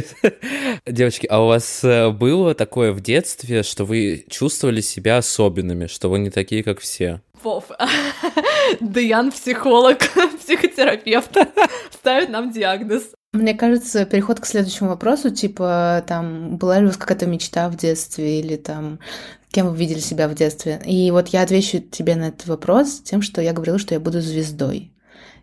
девочки, 0.85 1.25
а 1.25 1.43
у 1.43 1.47
вас 1.47 1.83
э, 1.83 2.11
было 2.11 2.53
такое 2.53 2.91
в 2.91 3.01
детстве, 3.01 3.63
что 3.63 3.83
вы 3.83 4.25
чувствовали 4.29 4.81
себя 4.81 5.17
особенными, 5.17 5.87
что 5.87 6.07
вы 6.09 6.19
не 6.19 6.29
такие, 6.29 6.63
как 6.63 6.79
все? 6.79 7.21
Вов, 7.41 7.71
Даян 8.79 9.31
психолог, 9.31 9.97
психотерапевт, 10.39 11.35
ставит 11.91 12.29
нам 12.29 12.51
диагноз. 12.51 13.05
Мне 13.33 13.55
кажется, 13.55 14.05
переход 14.05 14.39
к 14.39 14.45
следующему 14.45 14.89
вопросу, 14.89 15.31
типа, 15.31 16.03
там, 16.07 16.57
была 16.57 16.77
ли 16.77 16.85
у 16.85 16.87
вас 16.87 16.97
какая-то 16.97 17.25
мечта 17.25 17.69
в 17.69 17.75
детстве, 17.75 18.39
или 18.39 18.55
там, 18.55 18.99
кем 19.49 19.67
вы 19.69 19.75
видели 19.75 19.99
себя 19.99 20.27
в 20.27 20.35
детстве? 20.35 20.79
И 20.85 21.09
вот 21.09 21.29
я 21.29 21.41
отвечу 21.41 21.79
тебе 21.79 22.15
на 22.15 22.27
этот 22.29 22.45
вопрос 22.45 23.01
тем, 23.01 23.23
что 23.23 23.41
я 23.41 23.53
говорила, 23.53 23.79
что 23.79 23.95
я 23.95 23.99
буду 23.99 24.21
звездой. 24.21 24.91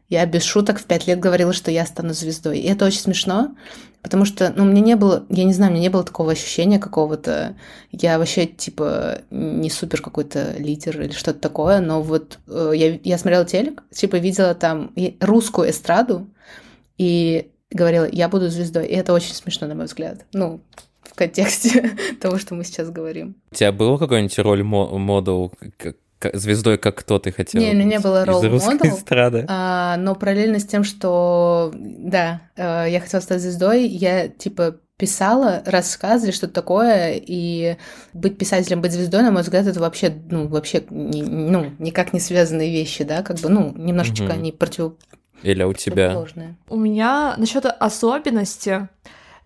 Я 0.08 0.26
без 0.26 0.42
шуток 0.44 0.78
в 0.78 0.84
пять 0.84 1.06
лет 1.06 1.18
говорила, 1.18 1.52
что 1.52 1.70
я 1.70 1.86
стану 1.86 2.12
звездой. 2.12 2.58
И 2.58 2.68
это 2.68 2.84
очень 2.84 3.00
смешно, 3.00 3.54
потому 4.02 4.24
что, 4.24 4.52
ну, 4.54 4.64
мне 4.64 4.80
не 4.80 4.96
было, 4.96 5.24
я 5.30 5.44
не 5.44 5.52
знаю, 5.54 5.72
мне 5.72 5.80
не 5.80 5.88
было 5.88 6.04
такого 6.04 6.32
ощущения 6.32 6.78
какого-то, 6.78 7.56
я 7.90 8.18
вообще, 8.18 8.46
типа, 8.46 9.22
не 9.30 9.70
супер 9.70 10.02
какой-то 10.02 10.54
лидер 10.58 11.00
или 11.00 11.12
что-то 11.12 11.40
такое, 11.40 11.80
но 11.80 12.02
вот 12.02 12.38
э, 12.46 12.72
я, 12.74 12.98
я 13.02 13.18
смотрела 13.18 13.44
телек, 13.44 13.82
типа, 13.90 14.16
видела 14.16 14.54
там 14.54 14.92
русскую 15.20 15.70
эстраду, 15.70 16.28
и 16.98 17.50
говорила, 17.70 18.08
я 18.10 18.28
буду 18.28 18.48
звездой. 18.48 18.86
И 18.86 18.94
это 18.94 19.12
очень 19.12 19.34
смешно, 19.34 19.66
на 19.66 19.74
мой 19.74 19.86
взгляд. 19.86 20.24
Ну, 20.32 20.60
в 21.02 21.14
контексте 21.14 21.96
того, 22.20 22.38
что 22.38 22.54
мы 22.54 22.64
сейчас 22.64 22.90
говорим. 22.90 23.36
У 23.50 23.54
тебя 23.54 23.72
было 23.72 23.98
какой-нибудь 23.98 24.38
роль 24.38 24.62
модел, 24.62 25.52
звездой, 26.32 26.78
как 26.78 26.96
кто 26.96 27.18
ты 27.18 27.32
хотел? 27.32 27.60
Не, 27.60 27.70
у 27.70 27.74
меня 27.74 27.84
не 27.84 27.98
было 27.98 28.24
ролл 28.24 28.42
эстрады. 28.44 29.46
А, 29.48 29.96
но 29.96 30.14
параллельно 30.14 30.58
с 30.58 30.64
тем, 30.66 30.84
что, 30.84 31.72
да, 31.74 32.42
э, 32.56 32.86
я 32.88 33.00
хотела 33.00 33.20
стать 33.20 33.40
звездой, 33.40 33.86
я, 33.86 34.28
типа, 34.28 34.76
писала 34.96 35.62
рассказы 35.66 36.26
или 36.26 36.32
что-то 36.32 36.54
такое, 36.54 37.14
и 37.14 37.76
быть 38.12 38.38
писателем, 38.38 38.80
быть 38.80 38.92
звездой, 38.92 39.22
на 39.22 39.32
мой 39.32 39.42
взгляд, 39.42 39.66
это 39.66 39.80
вообще, 39.80 40.14
ну, 40.30 40.46
вообще, 40.46 40.84
не, 40.88 41.22
ну, 41.22 41.72
никак 41.78 42.12
не 42.12 42.20
связанные 42.20 42.70
вещи, 42.70 43.04
да, 43.04 43.22
как 43.22 43.38
бы, 43.40 43.48
ну, 43.48 43.72
немножечко 43.76 44.24
угу. 44.24 44.32
они 44.32 44.52
против... 44.52 44.92
Или 45.42 45.62
у 45.64 45.72
тебя? 45.74 46.24
У 46.68 46.76
меня 46.76 47.34
насчет 47.36 47.66
особенности, 47.66 48.88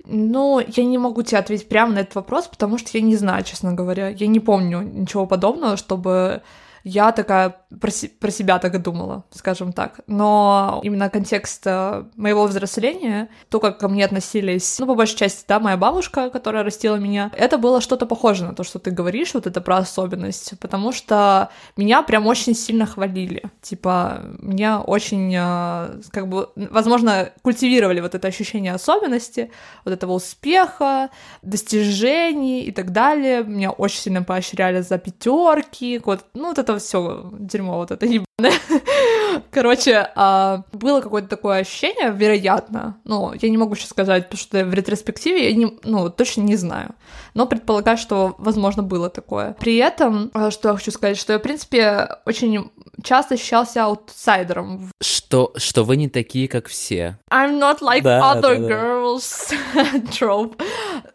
ну, 0.04 0.60
я 0.60 0.84
не 0.84 0.98
могу 0.98 1.22
тебе 1.22 1.38
ответить 1.38 1.68
прямо 1.68 1.92
на 1.92 1.98
этот 2.00 2.14
вопрос, 2.14 2.46
потому 2.48 2.78
что 2.78 2.96
я 2.96 3.02
не 3.02 3.16
знаю, 3.16 3.44
честно 3.44 3.72
говоря. 3.72 4.08
Я 4.08 4.26
не 4.26 4.40
помню 4.40 4.80
ничего 4.80 5.26
подобного, 5.26 5.76
чтобы 5.76 6.42
я 6.84 7.12
такая 7.12 7.56
про, 7.80 7.90
про 8.20 8.30
себя 8.30 8.58
так 8.58 8.74
и 8.74 8.78
думала, 8.78 9.24
скажем 9.30 9.72
так. 9.72 10.00
Но 10.06 10.80
именно 10.82 11.10
контекст 11.10 11.66
э, 11.66 12.04
моего 12.16 12.46
взросления, 12.46 13.28
то, 13.50 13.60
как 13.60 13.78
ко 13.78 13.88
мне 13.88 14.04
относились, 14.04 14.78
ну, 14.78 14.86
по 14.86 14.94
большей 14.94 15.16
части, 15.16 15.44
да, 15.46 15.60
моя 15.60 15.76
бабушка, 15.76 16.30
которая 16.30 16.64
растила 16.64 16.96
меня, 16.96 17.30
это 17.36 17.58
было 17.58 17.80
что-то 17.80 18.06
похоже 18.06 18.44
на 18.44 18.54
то, 18.54 18.64
что 18.64 18.78
ты 18.78 18.90
говоришь, 18.90 19.34
вот 19.34 19.46
это 19.46 19.60
про 19.60 19.78
особенность, 19.78 20.58
потому 20.60 20.92
что 20.92 21.50
меня 21.76 22.02
прям 22.02 22.26
очень 22.26 22.54
сильно 22.54 22.86
хвалили. 22.86 23.42
Типа, 23.60 24.22
меня 24.38 24.80
очень, 24.80 25.34
э, 25.36 26.00
как 26.10 26.28
бы, 26.28 26.48
возможно, 26.56 27.32
культивировали 27.42 28.00
вот 28.00 28.14
это 28.14 28.28
ощущение 28.28 28.72
особенности, 28.72 29.50
вот 29.84 29.92
этого 29.92 30.12
успеха, 30.12 31.10
достижений 31.42 32.62
и 32.62 32.72
так 32.72 32.92
далее. 32.92 33.44
Меня 33.44 33.70
очень 33.70 34.00
сильно 34.00 34.22
поощряли 34.22 34.80
за 34.80 34.96
пятерки, 34.96 36.00
вот, 36.02 36.24
ну, 36.32 36.48
вот 36.48 36.58
это 36.58 36.78
все 36.78 37.30
дерьмо 37.58 37.76
вот 37.76 37.90
это 37.90 38.06
ебаное. 38.06 38.27
Короче, 39.50 40.10
а, 40.14 40.62
было 40.72 41.00
какое-то 41.00 41.28
такое 41.28 41.58
ощущение, 41.58 42.12
вероятно, 42.12 42.96
ну, 43.04 43.32
я 43.40 43.50
не 43.50 43.56
могу 43.56 43.74
сейчас 43.74 43.90
сказать, 43.90 44.24
потому 44.24 44.38
что 44.38 44.64
в 44.64 44.72
ретроспективе 44.72 45.50
я 45.50 45.56
не, 45.56 45.76
ну, 45.82 46.08
точно 46.08 46.42
не 46.42 46.54
знаю, 46.54 46.94
но 47.34 47.46
предполагаю, 47.46 47.98
что, 47.98 48.36
возможно, 48.38 48.84
было 48.84 49.10
такое. 49.10 49.56
При 49.58 49.76
этом, 49.76 50.30
а, 50.34 50.52
что 50.52 50.68
я 50.68 50.76
хочу 50.76 50.92
сказать, 50.92 51.18
что 51.18 51.32
я, 51.32 51.40
в 51.40 51.42
принципе, 51.42 52.08
очень 52.26 52.70
часто 53.02 53.34
ощущался 53.34 53.84
аутсайдером. 53.84 54.90
Что, 55.00 55.52
что 55.56 55.84
вы 55.84 55.96
не 55.96 56.08
такие, 56.08 56.48
как 56.48 56.68
все. 56.68 57.18
I'm 57.30 57.58
not 57.58 57.80
like 57.80 58.02
да, 58.02 58.34
other 58.34 58.58
да, 58.58 58.68
girls 58.68 59.54
trope. 60.10 60.60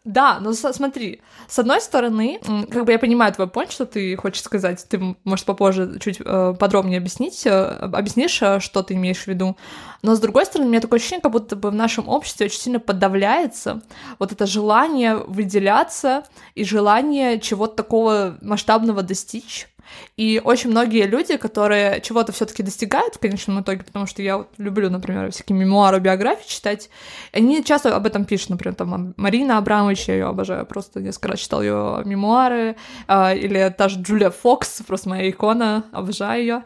Да, 0.04 0.40
но 0.40 0.54
смотри, 0.54 1.22
с 1.48 1.60
одной 1.60 1.82
стороны, 1.82 2.40
как 2.70 2.86
бы 2.86 2.92
я 2.92 3.00
понимаю 3.00 3.34
твой 3.34 3.48
point, 3.48 3.72
что 3.72 3.86
ты 3.86 4.16
хочешь 4.16 4.44
сказать, 4.44 4.86
ты, 4.90 5.16
может, 5.24 5.46
попозже 5.46 6.00
чуть 6.00 6.20
э, 6.20 6.56
подробнее 6.60 7.00
объяснить, 7.14 7.46
э, 7.46 7.66
объяснишь, 7.82 8.42
э, 8.42 8.60
что 8.60 8.84
ты 8.84 8.96
имеешь 8.96 9.24
в 9.24 9.28
виду, 9.28 9.58
но 10.02 10.16
с 10.16 10.20
другой 10.20 10.46
стороны, 10.46 10.68
у 10.68 10.72
меня 10.72 10.82
такое 10.82 11.00
ощущение, 11.00 11.22
как 11.22 11.32
будто 11.32 11.56
бы 11.56 11.70
в 11.70 11.76
нашем 11.76 12.10
обществе 12.10 12.48
очень 12.48 12.60
сильно 12.60 12.80
подавляется 12.80 13.82
вот 14.20 14.32
это 14.32 14.46
желание 14.46 15.16
выделяться 15.16 16.24
и 16.56 16.64
желание 16.64 17.40
чего-то 17.40 17.76
такого 17.76 18.38
масштабного 18.42 19.02
достичь, 19.02 19.68
и 20.18 20.42
очень 20.44 20.70
многие 20.70 21.06
люди, 21.06 21.38
которые 21.38 22.02
чего-то 22.02 22.32
все-таки 22.32 22.64
достигают 22.64 23.16
в 23.16 23.20
конечном 23.20 23.62
итоге, 23.62 23.84
потому 23.84 24.06
что 24.06 24.22
я 24.22 24.38
вот 24.38 24.50
люблю, 24.58 24.90
например, 24.90 25.32
всякие 25.32 25.58
мемуары, 25.58 26.00
биографии 26.00 26.48
читать, 26.48 26.90
они 27.32 27.64
часто 27.64 27.96
об 27.96 28.06
этом 28.06 28.26
пишут, 28.26 28.52
например, 28.52 28.76
там 28.76 29.14
Марина 29.18 29.58
Абрамович, 29.58 30.08
я 30.08 30.14
ее 30.16 30.26
обожаю, 30.26 30.66
просто 30.66 31.02
несколько 31.02 31.30
раз 31.30 31.40
читал 31.40 31.62
ее 31.62 32.02
мемуары, 32.06 32.76
а, 33.08 33.34
или 33.34 33.74
та 33.78 33.90
же 33.90 34.00
Джулия 34.02 34.30
Фокс, 34.30 34.82
просто 34.88 35.10
моя 35.10 35.30
икона, 35.30 35.86
обожаю 35.92 36.42
ее. 36.42 36.64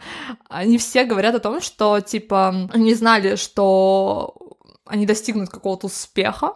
Они 0.49 0.77
все 0.77 1.03
говорят 1.03 1.35
о 1.35 1.39
том, 1.39 1.61
что, 1.61 1.99
типа, 1.99 2.69
они 2.73 2.93
знали, 2.93 3.35
что 3.35 4.35
они 4.85 5.05
достигнут 5.05 5.49
какого-то 5.49 5.87
успеха, 5.87 6.53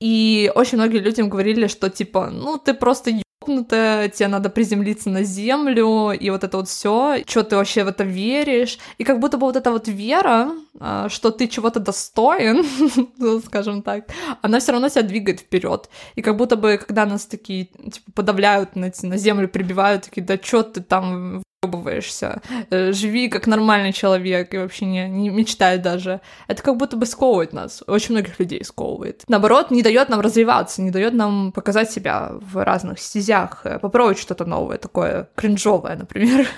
и 0.00 0.50
очень 0.54 0.78
многие 0.78 0.98
людям 0.98 1.28
говорили, 1.28 1.66
что 1.66 1.90
типа, 1.90 2.30
ну 2.30 2.58
ты 2.58 2.72
просто 2.72 3.10
ёбнутая, 3.48 4.08
тебе 4.08 4.28
надо 4.28 4.50
приземлиться 4.50 5.10
на 5.10 5.22
землю, 5.22 6.12
и 6.12 6.30
вот 6.30 6.44
это 6.44 6.56
вот 6.58 6.68
все, 6.68 7.22
что 7.26 7.42
ты 7.42 7.56
вообще 7.56 7.84
в 7.84 7.88
это 7.88 8.04
веришь. 8.04 8.78
И 8.98 9.04
как 9.04 9.18
будто 9.18 9.38
бы 9.38 9.46
вот 9.46 9.56
эта 9.56 9.70
вот 9.70 9.88
вера, 9.88 10.52
а, 10.78 11.08
что 11.08 11.30
ты 11.30 11.48
чего-то 11.48 11.80
достоин, 11.80 12.64
ну, 13.18 13.40
скажем 13.40 13.82
так, 13.82 14.04
она 14.42 14.60
все 14.60 14.72
равно 14.72 14.88
тебя 14.88 15.02
двигает 15.02 15.40
вперед. 15.40 15.88
И 16.14 16.22
как 16.22 16.36
будто 16.36 16.56
бы, 16.56 16.78
когда 16.78 17.06
нас 17.06 17.26
такие, 17.26 17.66
типа, 17.66 18.12
подавляют 18.14 18.76
на, 18.76 18.92
на 19.02 19.16
землю, 19.16 19.48
прибивают, 19.48 20.04
такие, 20.04 20.22
да 20.22 20.38
что 20.40 20.62
ты 20.62 20.80
там 20.80 21.42
ебываешься, 21.64 22.40
э, 22.70 22.92
живи 22.92 23.28
как 23.28 23.48
нормальный 23.48 23.92
человек 23.92 24.54
и 24.54 24.58
вообще 24.58 24.84
не, 24.84 25.08
не 25.08 25.28
мечтай 25.28 25.78
даже. 25.78 26.20
Это 26.46 26.62
как 26.62 26.76
будто 26.76 26.96
бы 26.96 27.04
сковывает 27.04 27.52
нас, 27.52 27.82
очень 27.88 28.12
многих 28.12 28.38
людей 28.38 28.64
сковывает. 28.64 29.24
Наоборот, 29.26 29.72
не 29.72 29.82
дает 29.82 30.08
нам 30.08 30.20
развиваться, 30.20 30.82
не 30.82 30.92
дает 30.92 31.14
нам 31.14 31.50
показать 31.50 31.90
себя 31.90 32.30
в 32.40 32.62
разных 32.64 33.00
стезях, 33.00 33.62
э, 33.64 33.80
попробовать 33.80 34.20
что-то 34.20 34.44
новое, 34.44 34.78
такое 34.78 35.30
кринжовое, 35.34 35.96
например. 35.96 36.48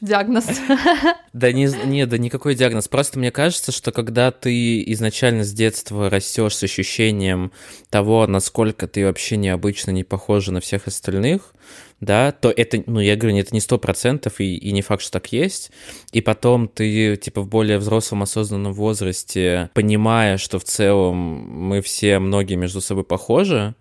Диагноз. 0.00 0.46
Да 1.32 1.52
не, 1.52 1.68
не, 1.86 2.06
да 2.06 2.18
никакой 2.18 2.54
диагноз. 2.54 2.86
Просто 2.86 3.18
мне 3.18 3.32
кажется, 3.32 3.72
что 3.72 3.90
когда 3.92 4.30
ты 4.30 4.82
изначально 4.92 5.42
с 5.42 5.52
детства 5.52 6.08
растешь 6.08 6.56
с 6.56 6.62
ощущением 6.62 7.50
того, 7.88 8.26
насколько 8.26 8.86
ты 8.86 9.04
вообще 9.04 9.36
необычно 9.36 9.90
не 9.90 10.04
похожа 10.04 10.52
на 10.52 10.60
всех 10.60 10.86
остальных, 10.86 11.54
да, 12.00 12.32
то 12.32 12.50
это, 12.50 12.82
ну, 12.86 12.98
я 13.00 13.14
говорю, 13.14 13.36
это 13.36 13.54
не 13.54 13.60
сто 13.60 13.78
процентов, 13.78 14.40
и, 14.40 14.56
и 14.56 14.72
не 14.72 14.82
факт, 14.82 15.02
что 15.02 15.12
так 15.12 15.32
есть. 15.32 15.70
И 16.12 16.20
потом 16.20 16.66
ты, 16.66 17.16
типа, 17.16 17.42
в 17.42 17.48
более 17.48 17.78
взрослом 17.78 18.22
осознанном 18.22 18.72
возрасте, 18.72 19.70
понимая, 19.74 20.38
что 20.38 20.58
в 20.58 20.64
целом 20.64 21.16
мы 21.16 21.82
все, 21.82 22.18
многие 22.18 22.54
между 22.54 22.80
собой 22.80 23.04
похожи, 23.04 23.74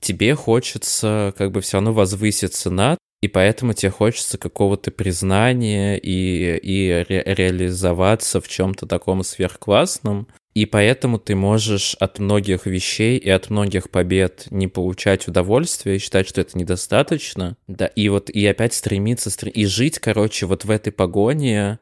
тебе 0.00 0.34
хочется 0.34 1.34
как 1.36 1.50
бы 1.50 1.60
все 1.60 1.78
равно 1.78 1.92
возвыситься 1.92 2.70
над, 2.70 2.98
и 3.22 3.28
поэтому 3.28 3.72
тебе 3.72 3.90
хочется 3.90 4.38
какого-то 4.38 4.90
признания 4.90 5.98
и, 5.98 6.56
и 6.58 7.04
ре 7.08 7.22
реализоваться 7.26 8.40
в 8.40 8.46
чем-то 8.46 8.86
таком 8.86 9.24
сверхклассном. 9.24 10.28
И 10.56 10.64
поэтому 10.64 11.18
ты 11.18 11.34
можешь 11.34 11.94
от 12.00 12.18
многих 12.18 12.64
вещей 12.64 13.18
и 13.18 13.28
от 13.28 13.50
многих 13.50 13.90
побед 13.90 14.46
не 14.50 14.68
получать 14.68 15.28
удовольствие 15.28 15.96
и 15.96 15.98
считать, 15.98 16.26
что 16.26 16.40
это 16.40 16.56
недостаточно. 16.56 17.58
Да, 17.68 17.84
и 17.84 18.08
вот 18.08 18.30
и 18.30 18.46
опять 18.46 18.72
стремиться, 18.72 19.28
стрем... 19.28 19.52
и 19.52 19.66
жить, 19.66 19.98
короче, 19.98 20.46
вот 20.46 20.64
в 20.64 20.70
этой 20.70 20.94
погоне 20.94 21.78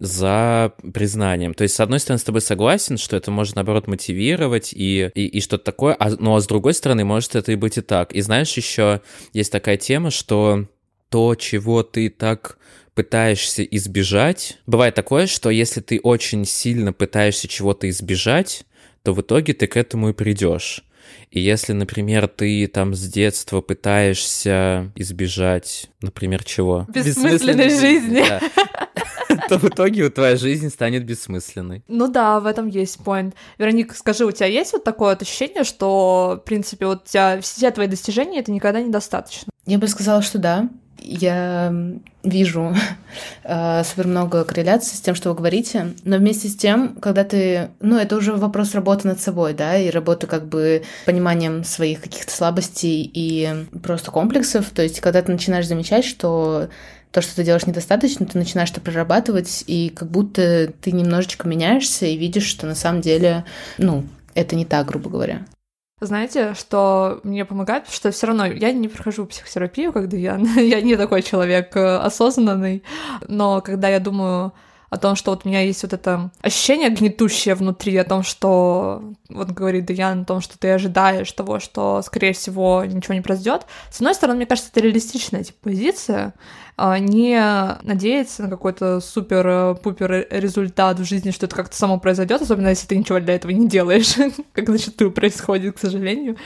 за 0.00 0.72
признанием. 0.94 1.52
То 1.52 1.64
есть, 1.64 1.74
с 1.74 1.80
одной 1.80 2.00
стороны, 2.00 2.18
с 2.18 2.24
тобой 2.24 2.40
согласен, 2.40 2.96
что 2.96 3.14
это 3.14 3.30
может, 3.30 3.56
наоборот, 3.56 3.88
мотивировать 3.88 4.72
и, 4.72 5.10
и, 5.14 5.26
и 5.26 5.40
что-то 5.42 5.64
такое, 5.64 5.92
а, 5.92 6.08
ну 6.08 6.34
а 6.34 6.40
с 6.40 6.46
другой 6.46 6.72
стороны, 6.72 7.04
может 7.04 7.36
это 7.36 7.52
и 7.52 7.56
быть 7.56 7.76
и 7.76 7.82
так. 7.82 8.14
И 8.14 8.22
знаешь, 8.22 8.56
еще 8.56 9.02
есть 9.34 9.52
такая 9.52 9.76
тема, 9.76 10.10
что 10.10 10.66
то, 11.10 11.34
чего 11.34 11.82
ты 11.82 12.08
так 12.08 12.56
пытаешься 12.94 13.62
избежать. 13.64 14.58
Бывает 14.66 14.94
такое, 14.94 15.26
что 15.26 15.50
если 15.50 15.80
ты 15.80 16.00
очень 16.00 16.44
сильно 16.44 16.92
пытаешься 16.92 17.48
чего-то 17.48 17.88
избежать, 17.88 18.64
то 19.02 19.12
в 19.12 19.20
итоге 19.20 19.52
ты 19.52 19.66
к 19.66 19.76
этому 19.76 20.10
и 20.10 20.12
придешь. 20.12 20.84
И 21.30 21.40
если, 21.40 21.72
например, 21.72 22.28
ты 22.28 22.66
там 22.66 22.94
с 22.94 23.06
детства 23.06 23.60
пытаешься 23.60 24.92
избежать, 24.94 25.90
например, 26.00 26.44
чего? 26.44 26.86
Бессмысленной 26.88 27.70
жизни. 27.70 28.24
Да. 28.26 28.40
то 29.48 29.58
в 29.58 29.64
итоге 29.64 30.08
твоя 30.10 30.36
жизнь 30.36 30.70
станет 30.70 31.04
бессмысленной. 31.04 31.82
Ну 31.88 32.08
да, 32.08 32.40
в 32.40 32.46
этом 32.46 32.68
есть 32.68 32.98
point. 33.04 33.34
Вероника, 33.58 33.94
скажи, 33.94 34.24
у 34.24 34.30
тебя 34.30 34.46
есть 34.46 34.72
вот 34.72 34.84
такое 34.84 35.10
вот 35.10 35.22
ощущение, 35.22 35.64
что, 35.64 36.40
в 36.40 36.44
принципе, 36.44 36.86
вот 36.86 37.02
у 37.04 37.08
тебя 37.08 37.40
все 37.40 37.70
твои 37.70 37.86
достижения 37.86 38.40
это 38.40 38.52
никогда 38.52 38.80
недостаточно? 38.80 39.52
Я 39.66 39.78
бы 39.78 39.88
сказала, 39.88 40.22
что 40.22 40.38
да 40.38 40.70
я 40.98 41.74
вижу 42.22 42.74
э, 43.44 43.82
супер 43.84 44.06
много 44.06 44.44
корреляций 44.44 44.96
с 44.96 45.00
тем, 45.00 45.14
что 45.14 45.30
вы 45.30 45.36
говорите, 45.36 45.94
но 46.04 46.16
вместе 46.16 46.48
с 46.48 46.56
тем, 46.56 46.96
когда 46.96 47.24
ты, 47.24 47.70
ну, 47.80 47.98
это 47.98 48.16
уже 48.16 48.32
вопрос 48.32 48.74
работы 48.74 49.08
над 49.08 49.20
собой, 49.20 49.54
да, 49.54 49.76
и 49.76 49.90
работы 49.90 50.26
как 50.26 50.46
бы 50.48 50.82
пониманием 51.06 51.64
своих 51.64 52.00
каких-то 52.00 52.32
слабостей 52.32 53.10
и 53.12 53.66
просто 53.82 54.10
комплексов, 54.10 54.70
то 54.70 54.82
есть 54.82 55.00
когда 55.00 55.22
ты 55.22 55.32
начинаешь 55.32 55.66
замечать, 55.66 56.04
что 56.04 56.68
то, 57.14 57.22
что 57.22 57.36
ты 57.36 57.44
делаешь 57.44 57.66
недостаточно, 57.66 58.26
ты 58.26 58.36
начинаешь 58.36 58.72
это 58.72 58.80
прорабатывать, 58.80 59.62
и 59.68 59.90
как 59.90 60.10
будто 60.10 60.72
ты 60.80 60.90
немножечко 60.90 61.46
меняешься 61.46 62.06
и 62.06 62.16
видишь, 62.16 62.46
что 62.46 62.66
на 62.66 62.74
самом 62.74 63.02
деле, 63.02 63.44
ну, 63.78 64.04
это 64.34 64.56
не 64.56 64.64
так, 64.64 64.88
грубо 64.88 65.10
говоря. 65.10 65.46
Знаете, 66.06 66.54
что 66.54 67.20
мне 67.22 67.44
помогает, 67.44 67.88
что 67.88 68.10
все 68.10 68.26
равно 68.26 68.46
я 68.46 68.72
не 68.72 68.88
прохожу 68.88 69.26
психотерапию, 69.26 69.92
когда 69.92 70.16
я, 70.16 70.36
я 70.56 70.80
не 70.80 70.96
такой 70.96 71.22
человек 71.22 71.76
э, 71.76 71.96
осознанный, 71.96 72.82
но 73.26 73.60
когда 73.60 73.88
я 73.88 74.00
думаю 74.00 74.52
о 74.94 74.96
том, 74.96 75.16
что 75.16 75.32
вот 75.32 75.44
у 75.44 75.48
меня 75.48 75.60
есть 75.60 75.82
вот 75.82 75.92
это 75.92 76.30
ощущение 76.40 76.88
гнетущее 76.88 77.56
внутри, 77.56 77.96
о 77.96 78.04
том, 78.04 78.22
что, 78.22 79.02
вот 79.28 79.50
говорит 79.50 79.86
Даян, 79.86 80.22
о 80.22 80.24
том, 80.24 80.40
что 80.40 80.56
ты 80.56 80.70
ожидаешь 80.70 81.32
того, 81.32 81.58
что, 81.58 82.00
скорее 82.02 82.32
всего, 82.32 82.84
ничего 82.84 83.14
не 83.14 83.20
произойдет. 83.20 83.66
С 83.90 83.96
одной 83.96 84.14
стороны, 84.14 84.36
мне 84.36 84.46
кажется, 84.46 84.70
это 84.70 84.80
реалистичная 84.80 85.42
типа, 85.42 85.58
позиция, 85.64 86.34
не 86.78 87.38
надеяться 87.82 88.42
на 88.42 88.50
какой-то 88.50 89.00
супер-пупер 89.00 90.26
результат 90.30 90.98
в 90.98 91.04
жизни, 91.04 91.30
что 91.30 91.46
это 91.46 91.54
как-то 91.54 91.76
само 91.76 91.98
произойдет, 91.98 92.42
особенно 92.42 92.68
если 92.68 92.86
ты 92.86 92.96
ничего 92.96 93.20
для 93.20 93.34
этого 93.34 93.52
не 93.52 93.68
делаешь, 93.68 94.14
как 94.52 94.68
зачастую 94.68 95.12
происходит, 95.12 95.76
к 95.76 95.80
сожалению. 95.80 96.36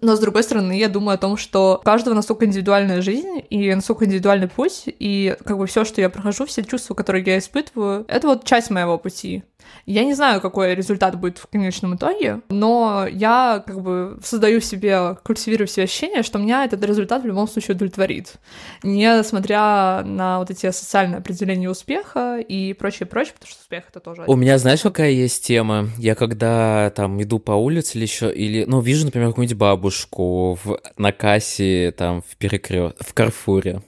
Но 0.00 0.16
с 0.16 0.20
другой 0.20 0.42
стороны, 0.42 0.78
я 0.78 0.88
думаю 0.88 1.14
о 1.16 1.18
том, 1.18 1.36
что 1.36 1.78
у 1.80 1.84
каждого 1.84 2.14
настолько 2.14 2.46
индивидуальная 2.46 3.02
жизнь 3.02 3.42
и 3.50 3.74
настолько 3.74 4.06
индивидуальный 4.06 4.48
путь, 4.48 4.84
и 4.86 5.36
как 5.44 5.58
бы 5.58 5.66
все, 5.66 5.84
что 5.84 6.00
я 6.00 6.08
прохожу, 6.08 6.46
все 6.46 6.62
чувства, 6.64 6.94
которые 6.94 7.24
я 7.24 7.38
испытываю, 7.38 8.04
это 8.08 8.26
вот 8.28 8.44
часть 8.44 8.70
моего 8.70 8.98
пути. 8.98 9.42
Я 9.86 10.04
не 10.04 10.14
знаю, 10.14 10.40
какой 10.40 10.74
результат 10.74 11.18
будет 11.18 11.38
в 11.38 11.46
конечном 11.46 11.96
итоге, 11.96 12.40
но 12.48 13.06
я 13.10 13.62
как 13.66 13.80
бы 13.80 14.18
создаю 14.22 14.60
себе, 14.60 15.16
культивирую 15.24 15.66
себе 15.66 15.84
ощущение, 15.84 16.22
что 16.22 16.38
меня 16.38 16.64
этот 16.64 16.84
результат 16.84 17.22
в 17.22 17.26
любом 17.26 17.48
случае 17.48 17.74
удовлетворит. 17.74 18.34
Несмотря 18.82 19.73
на 20.04 20.38
вот 20.38 20.50
эти 20.50 20.70
социальные 20.70 21.18
определения 21.18 21.68
успеха 21.68 22.38
и 22.38 22.72
прочее, 22.72 23.06
прочее, 23.06 23.34
потому 23.34 23.50
что 23.50 23.60
успех 23.60 23.84
это 23.88 24.00
тоже... 24.00 24.24
У 24.26 24.36
меня, 24.36 24.58
знаешь, 24.58 24.82
какая 24.82 25.10
есть 25.10 25.44
тема? 25.46 25.88
Я 25.98 26.14
когда 26.14 26.90
там 26.90 27.22
иду 27.22 27.38
по 27.38 27.52
улице 27.52 27.98
или 27.98 28.04
еще, 28.04 28.32
или, 28.32 28.64
ну, 28.64 28.80
вижу, 28.80 29.04
например, 29.04 29.28
какую-нибудь 29.28 29.58
бабушку 29.58 30.58
в, 30.62 30.78
на 30.96 31.12
кассе 31.12 31.92
там 31.96 32.22
в 32.22 32.36
перекрёст... 32.36 32.96
в 33.00 33.14
Карфуре. 33.14 33.82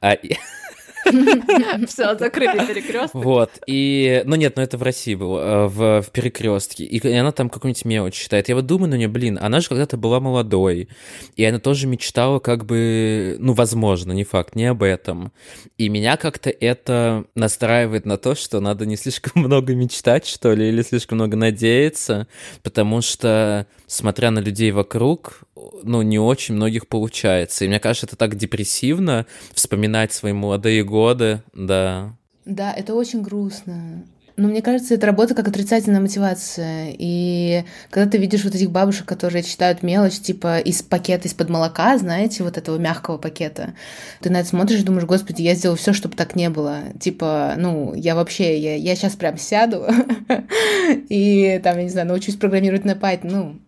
А, 0.00 0.16
Все, 1.86 2.16
закрыли 2.16 2.66
перекресток. 2.66 3.24
Вот, 3.24 3.50
и... 3.66 4.22
Ну 4.24 4.36
нет, 4.36 4.56
ну 4.56 4.62
это 4.62 4.78
в 4.78 4.82
России 4.82 5.14
было, 5.14 5.40
э, 5.40 5.66
в, 5.66 6.02
в 6.02 6.10
перекрестке. 6.10 6.84
И 6.84 7.06
она 7.12 7.32
там 7.32 7.48
какую-нибудь 7.48 7.84
мелочь 7.84 8.14
читает. 8.14 8.48
Я 8.48 8.54
вот 8.54 8.66
думаю 8.66 8.90
на 8.90 8.94
нее, 8.94 9.08
блин, 9.08 9.38
она 9.40 9.60
же 9.60 9.68
когда-то 9.68 9.96
была 9.96 10.20
молодой. 10.20 10.88
И 11.36 11.44
она 11.44 11.58
тоже 11.58 11.86
мечтала 11.86 12.38
как 12.38 12.64
бы... 12.64 13.36
Ну, 13.38 13.52
возможно, 13.52 14.12
не 14.12 14.24
факт, 14.24 14.54
не 14.54 14.66
об 14.66 14.82
этом. 14.82 15.32
И 15.78 15.88
меня 15.88 16.16
как-то 16.16 16.50
это 16.50 17.24
настраивает 17.34 18.06
на 18.06 18.16
то, 18.16 18.34
что 18.34 18.60
надо 18.60 18.86
не 18.86 18.96
слишком 18.96 19.32
много 19.42 19.74
мечтать, 19.74 20.26
что 20.26 20.52
ли, 20.52 20.68
или 20.68 20.82
слишком 20.82 21.18
много 21.18 21.36
надеяться, 21.36 22.26
потому 22.62 23.00
что, 23.00 23.66
смотря 23.86 24.30
на 24.30 24.38
людей 24.38 24.70
вокруг, 24.70 25.42
ну, 25.82 26.02
не 26.02 26.18
очень 26.18 26.54
многих 26.54 26.88
получается. 26.88 27.64
И 27.64 27.68
мне 27.68 27.80
кажется, 27.80 28.06
это 28.06 28.16
так 28.16 28.36
депрессивно 28.36 29.26
вспоминать 29.54 30.12
свои 30.12 30.32
молодые 30.32 30.84
годы, 30.84 31.42
да. 31.52 32.16
Да, 32.44 32.72
это 32.72 32.94
очень 32.94 33.22
грустно. 33.22 34.04
Но 34.36 34.48
мне 34.48 34.62
кажется, 34.62 34.94
это 34.94 35.06
работа 35.06 35.34
как 35.34 35.48
отрицательная 35.48 36.00
мотивация. 36.00 36.94
И 36.98 37.64
когда 37.90 38.10
ты 38.10 38.18
видишь 38.18 38.44
вот 38.44 38.54
этих 38.54 38.70
бабушек, 38.70 39.06
которые 39.06 39.42
читают 39.42 39.82
мелочь, 39.82 40.18
типа 40.18 40.58
из 40.58 40.82
пакета 40.82 41.28
из-под 41.28 41.50
молока, 41.50 41.96
знаете, 41.98 42.42
вот 42.42 42.56
этого 42.56 42.78
мягкого 42.78 43.18
пакета, 43.18 43.74
ты 44.20 44.30
на 44.30 44.40
это 44.40 44.48
смотришь 44.48 44.80
и 44.80 44.84
думаешь, 44.84 45.04
господи, 45.04 45.42
я 45.42 45.54
сделал 45.54 45.76
все, 45.76 45.92
чтобы 45.92 46.16
так 46.16 46.34
не 46.34 46.48
было. 46.48 46.78
Типа, 46.98 47.54
ну, 47.58 47.94
я 47.94 48.14
вообще, 48.14 48.58
я, 48.58 48.74
я 48.74 48.96
сейчас 48.96 49.14
прям 49.16 49.36
сяду 49.36 49.84
и 51.08 51.60
там, 51.62 51.76
я 51.76 51.84
не 51.84 51.90
знаю, 51.90 52.08
научусь 52.08 52.36
программировать 52.36 52.84
на 52.84 52.92
Python. 52.92 53.30
Ну, 53.30 53.60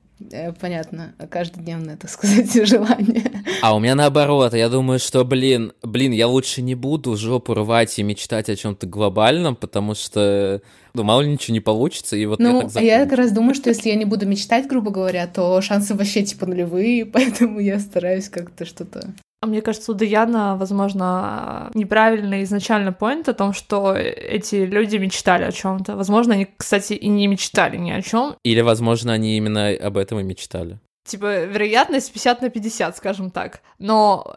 понятно, 0.61 1.15
каждодневное, 1.31 1.97
так 1.97 2.11
сказать, 2.11 2.53
желание. 2.67 3.43
А 3.63 3.75
у 3.75 3.81
меня 3.81 3.95
наоборот, 3.95 4.55
я 4.55 4.69
думаю, 4.69 4.99
что, 4.99 5.25
блин, 5.25 5.73
блин, 5.83 6.13
я 6.13 6.29
лучше 6.29 6.63
не 6.63 6.75
буду 6.75 7.17
жопу 7.17 7.55
рвать 7.55 7.99
и 7.99 8.03
мечтать 8.03 8.49
о 8.49 8.57
чем-то 8.57 8.87
глобальном, 8.87 9.57
потому 9.57 9.95
что, 9.95 10.63
ну, 10.95 11.03
мало 11.03 11.23
ли 11.23 11.31
ничего 11.31 11.55
не 11.55 11.61
получится, 11.61 12.17
и 12.17 12.27
вот 12.27 12.39
ну, 12.39 12.63
я 12.63 12.69
так 12.69 12.77
а 12.77 12.81
я 12.83 13.05
как 13.05 13.19
раз 13.19 13.33
думаю, 13.33 13.55
что 13.55 13.71
если 13.71 13.89
я 13.89 13.97
не 13.97 14.05
буду 14.05 14.27
мечтать, 14.27 14.67
грубо 14.67 14.91
говоря, 14.91 15.27
то 15.27 15.61
шансы 15.61 15.95
вообще 15.95 16.23
типа 16.23 16.47
нулевые, 16.47 17.07
поэтому 17.13 17.61
я 17.61 17.79
стараюсь 17.79 18.29
как-то 18.29 18.65
что-то 18.65 19.15
мне 19.47 19.63
кажется, 19.63 19.93
у 19.93 19.95
Даяна, 19.95 20.57
возможно, 20.57 21.71
неправильный 21.75 22.43
изначально 22.43 22.93
поинт 22.93 23.29
о 23.29 23.35
том, 23.35 23.53
что 23.53 23.95
эти 23.95 24.57
люди 24.57 24.97
мечтали 24.97 25.45
о 25.45 25.53
чем-то. 25.53 25.97
Возможно, 25.97 26.35
они, 26.35 26.47
кстати, 26.57 26.95
и 26.95 27.09
не 27.09 27.27
мечтали 27.27 27.77
ни 27.77 27.91
о 27.91 28.03
чем. 28.03 28.37
Или, 28.45 28.61
возможно, 28.61 29.13
они 29.13 29.37
именно 29.37 29.71
об 29.71 29.97
этом 29.97 30.21
и 30.21 30.23
мечтали. 30.23 30.79
Типа, 31.05 31.45
вероятность 31.45 32.13
50 32.13 32.41
на 32.41 32.49
50, 32.49 32.97
скажем 32.97 33.31
так. 33.31 33.61
Но 33.79 34.37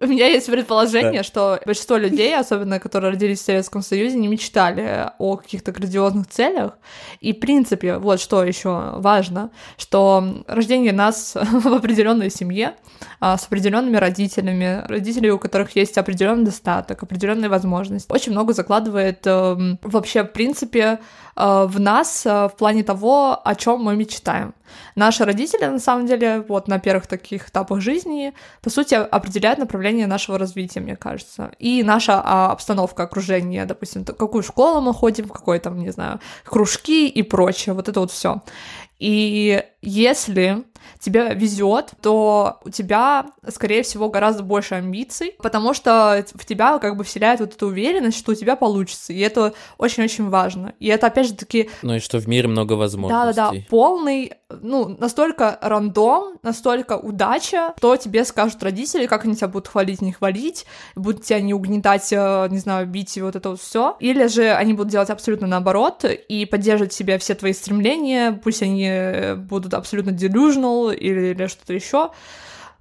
у 0.00 0.06
меня 0.06 0.26
есть 0.26 0.46
предположение, 0.46 1.22
что 1.22 1.60
большинство 1.64 1.96
людей, 1.96 2.36
особенно 2.36 2.80
которые 2.80 3.12
родились 3.12 3.40
в 3.40 3.44
Советском 3.44 3.82
Союзе, 3.82 4.16
не 4.16 4.28
мечтали 4.28 5.10
о 5.18 5.36
каких-то 5.36 5.72
грандиозных 5.72 6.26
целях. 6.26 6.72
И, 7.20 7.32
в 7.32 7.40
принципе, 7.40 7.98
вот 7.98 8.20
что 8.20 8.42
еще 8.42 8.94
важно, 8.96 9.50
что 9.76 10.42
рождение 10.46 10.92
нас 10.92 11.36
в 11.52 11.68
определенной 11.68 12.30
семье, 12.30 12.74
а, 13.20 13.36
с 13.36 13.46
определенными 13.46 13.96
родителями, 13.96 14.84
родители, 14.88 15.30
у 15.30 15.38
которых 15.38 15.76
есть 15.76 15.98
определенный 15.98 16.46
достаток, 16.46 17.02
определенные 17.02 17.48
возможности, 17.48 18.10
очень 18.10 18.32
много 18.32 18.54
закладывает 18.54 19.26
эм, 19.26 19.78
вообще, 19.82 20.24
в 20.24 20.32
принципе, 20.32 20.98
в 21.38 21.80
нас 21.80 22.26
э, 22.26 22.48
в 22.48 22.56
плане 22.56 22.82
того, 22.82 23.40
о 23.44 23.54
чем 23.54 23.80
мы 23.80 23.96
мечтаем. 23.96 24.54
Наши 24.96 25.24
родители, 25.24 25.66
на 25.66 25.78
самом 25.78 26.06
деле, 26.06 26.44
вот 26.48 26.68
на 26.68 26.78
первых 26.78 27.06
таких 27.06 27.48
этапах 27.48 27.80
жизни, 27.80 28.34
по 28.62 28.70
сути, 28.70 28.94
определяют 28.94 29.58
направление 29.58 30.06
нашего 30.06 30.38
развития, 30.38 30.80
мне 30.80 30.96
кажется. 30.96 31.52
И 31.58 31.82
наша 31.82 32.20
а, 32.24 32.52
обстановка 32.52 33.04
окружения, 33.04 33.64
допустим, 33.66 34.04
какую 34.04 34.42
школу 34.42 34.80
мы 34.80 34.92
ходим, 34.92 35.26
в 35.26 35.32
какой 35.32 35.58
там, 35.58 35.78
не 35.78 35.90
знаю, 35.90 36.20
кружки 36.44 37.08
и 37.08 37.22
прочее, 37.22 37.74
вот 37.74 37.88
это 37.88 38.00
вот 38.00 38.10
все. 38.10 38.42
И 38.98 39.62
если 39.80 40.64
тебе 40.98 41.34
везет, 41.34 41.90
то 42.02 42.60
у 42.64 42.70
тебя, 42.70 43.26
скорее 43.48 43.82
всего, 43.82 44.08
гораздо 44.08 44.42
больше 44.42 44.74
амбиций, 44.74 45.36
потому 45.38 45.74
что 45.74 46.24
в 46.34 46.44
тебя 46.44 46.78
как 46.78 46.96
бы 46.96 47.04
вселяет 47.04 47.40
вот 47.40 47.54
эта 47.54 47.66
уверенность, 47.66 48.18
что 48.18 48.32
у 48.32 48.34
тебя 48.34 48.56
получится, 48.56 49.12
и 49.12 49.20
это 49.20 49.54
очень-очень 49.78 50.28
важно. 50.28 50.74
И 50.80 50.88
это, 50.88 51.06
опять 51.06 51.28
же 51.28 51.34
таки... 51.34 51.70
Ну 51.82 51.94
и 51.96 51.98
что 52.00 52.18
в 52.18 52.26
мире 52.26 52.48
много 52.48 52.72
возможностей. 52.72 53.36
Да-да-да, 53.36 53.60
полный, 53.68 54.32
ну, 54.48 54.96
настолько 54.98 55.58
рандом, 55.60 56.38
настолько 56.42 56.96
удача, 56.96 57.74
что 57.78 57.96
тебе 57.96 58.24
скажут 58.24 58.62
родители, 58.62 59.06
как 59.06 59.24
они 59.24 59.36
тебя 59.36 59.48
будут 59.48 59.68
хвалить, 59.68 60.02
не 60.02 60.12
хвалить, 60.12 60.66
будут 60.96 61.24
тебя 61.24 61.40
не 61.40 61.54
угнетать, 61.54 62.12
э, 62.12 62.48
не 62.50 62.58
знаю, 62.58 62.86
бить 62.86 63.16
и 63.16 63.22
вот 63.22 63.36
это 63.36 63.50
вот 63.50 63.60
все. 63.60 63.96
Или 64.00 64.26
же 64.26 64.50
они 64.50 64.72
будут 64.72 64.90
делать 64.90 65.10
абсолютно 65.10 65.46
наоборот 65.46 66.04
и 66.04 66.44
поддерживать 66.46 66.92
в 66.92 66.96
себе 66.96 67.18
все 67.18 67.34
твои 67.34 67.52
стремления, 67.52 68.32
пусть 68.32 68.62
они 68.62 68.87
будут 69.36 69.74
абсолютно 69.74 70.10
delusional 70.10 70.94
или, 70.94 71.28
или 71.28 71.46
что-то 71.46 71.74
еще. 71.74 72.10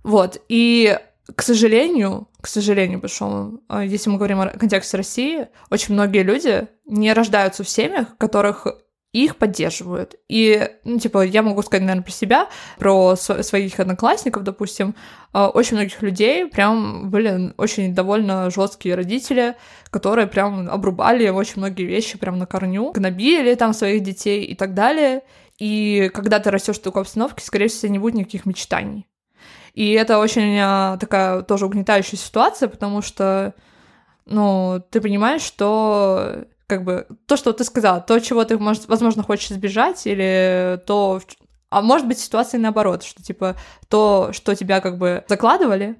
Вот. 0.04 0.42
И 0.50 0.98
к 1.36 1.42
сожалению, 1.42 2.28
к 2.40 2.48
сожалению 2.48 3.00
большому, 3.00 3.60
а, 3.68 3.84
если 3.84 4.10
мы 4.10 4.18
говорим 4.18 4.40
о 4.42 4.48
контексте 4.48 4.98
России, 4.98 5.48
очень 5.70 5.94
многие 5.94 6.24
люди 6.24 6.68
не 6.86 7.12
рождаются 7.14 7.64
в 7.64 7.70
семьях, 7.70 8.18
которых 8.18 8.68
их 9.14 9.38
поддерживают. 9.38 10.16
И, 10.28 10.70
ну, 10.84 11.00
типа, 11.00 11.26
я 11.26 11.42
могу 11.42 11.62
сказать, 11.64 11.82
наверное, 11.82 12.04
про 12.04 12.12
себя, 12.12 12.50
про 12.78 13.16
своих 13.16 13.80
одноклассников, 13.80 14.44
допустим, 14.44 14.96
а, 15.34 15.50
очень 15.50 15.76
многих 15.76 16.02
людей 16.02 16.46
прям 16.46 17.10
были 17.10 17.54
очень 17.58 17.96
довольно 17.96 18.50
жесткие 18.50 18.96
родители, 18.96 19.56
которые 19.90 20.28
прям 20.28 20.70
обрубали 20.70 21.28
очень 21.30 21.56
многие 21.58 21.86
вещи 21.86 22.18
прям 22.18 22.38
на 22.38 22.46
корню, 22.46 22.92
гнобили 22.92 23.56
там 23.56 23.74
своих 23.74 24.04
детей 24.04 24.44
и 24.44 24.56
так 24.56 24.74
далее. 24.74 25.24
И 25.58 26.10
когда 26.14 26.40
ты 26.40 26.52
растешь 26.52 26.78
в 26.78 26.82
такой 26.82 27.02
обстановке, 27.02 27.44
скорее 27.44 27.68
всего, 27.68 27.92
не 27.92 28.00
будет 28.00 28.16
никаких 28.16 28.46
мечтаний. 28.46 29.08
И 29.74 29.92
это 29.92 30.20
очень 30.20 30.58
а, 30.60 30.98
такая 30.98 31.42
тоже 31.44 31.66
угнетающая 31.66 32.18
ситуация, 32.18 32.68
потому 32.68 33.02
что, 33.02 33.54
ну, 34.26 34.84
ты 34.90 35.02
понимаешь, 35.02 35.42
что 35.42 36.46
как 36.68 36.84
бы 36.84 37.08
то, 37.28 37.38
что 37.38 37.54
ты 37.54 37.64
сказала, 37.64 38.02
то, 38.02 38.20
чего 38.20 38.44
ты, 38.44 38.58
может, 38.58 38.88
возможно, 38.88 39.24
хочешь 39.24 39.52
избежать, 39.52 40.06
или 40.06 40.82
то, 40.86 41.22
а 41.70 41.82
может 41.82 42.08
быть 42.08 42.20
ситуация 42.20 42.60
наоборот, 42.60 43.04
что 43.04 43.24
типа 43.24 43.56
то, 43.88 44.30
что 44.34 44.56
тебя 44.56 44.82
как 44.82 44.98
бы 44.98 45.24
закладывали, 45.28 45.96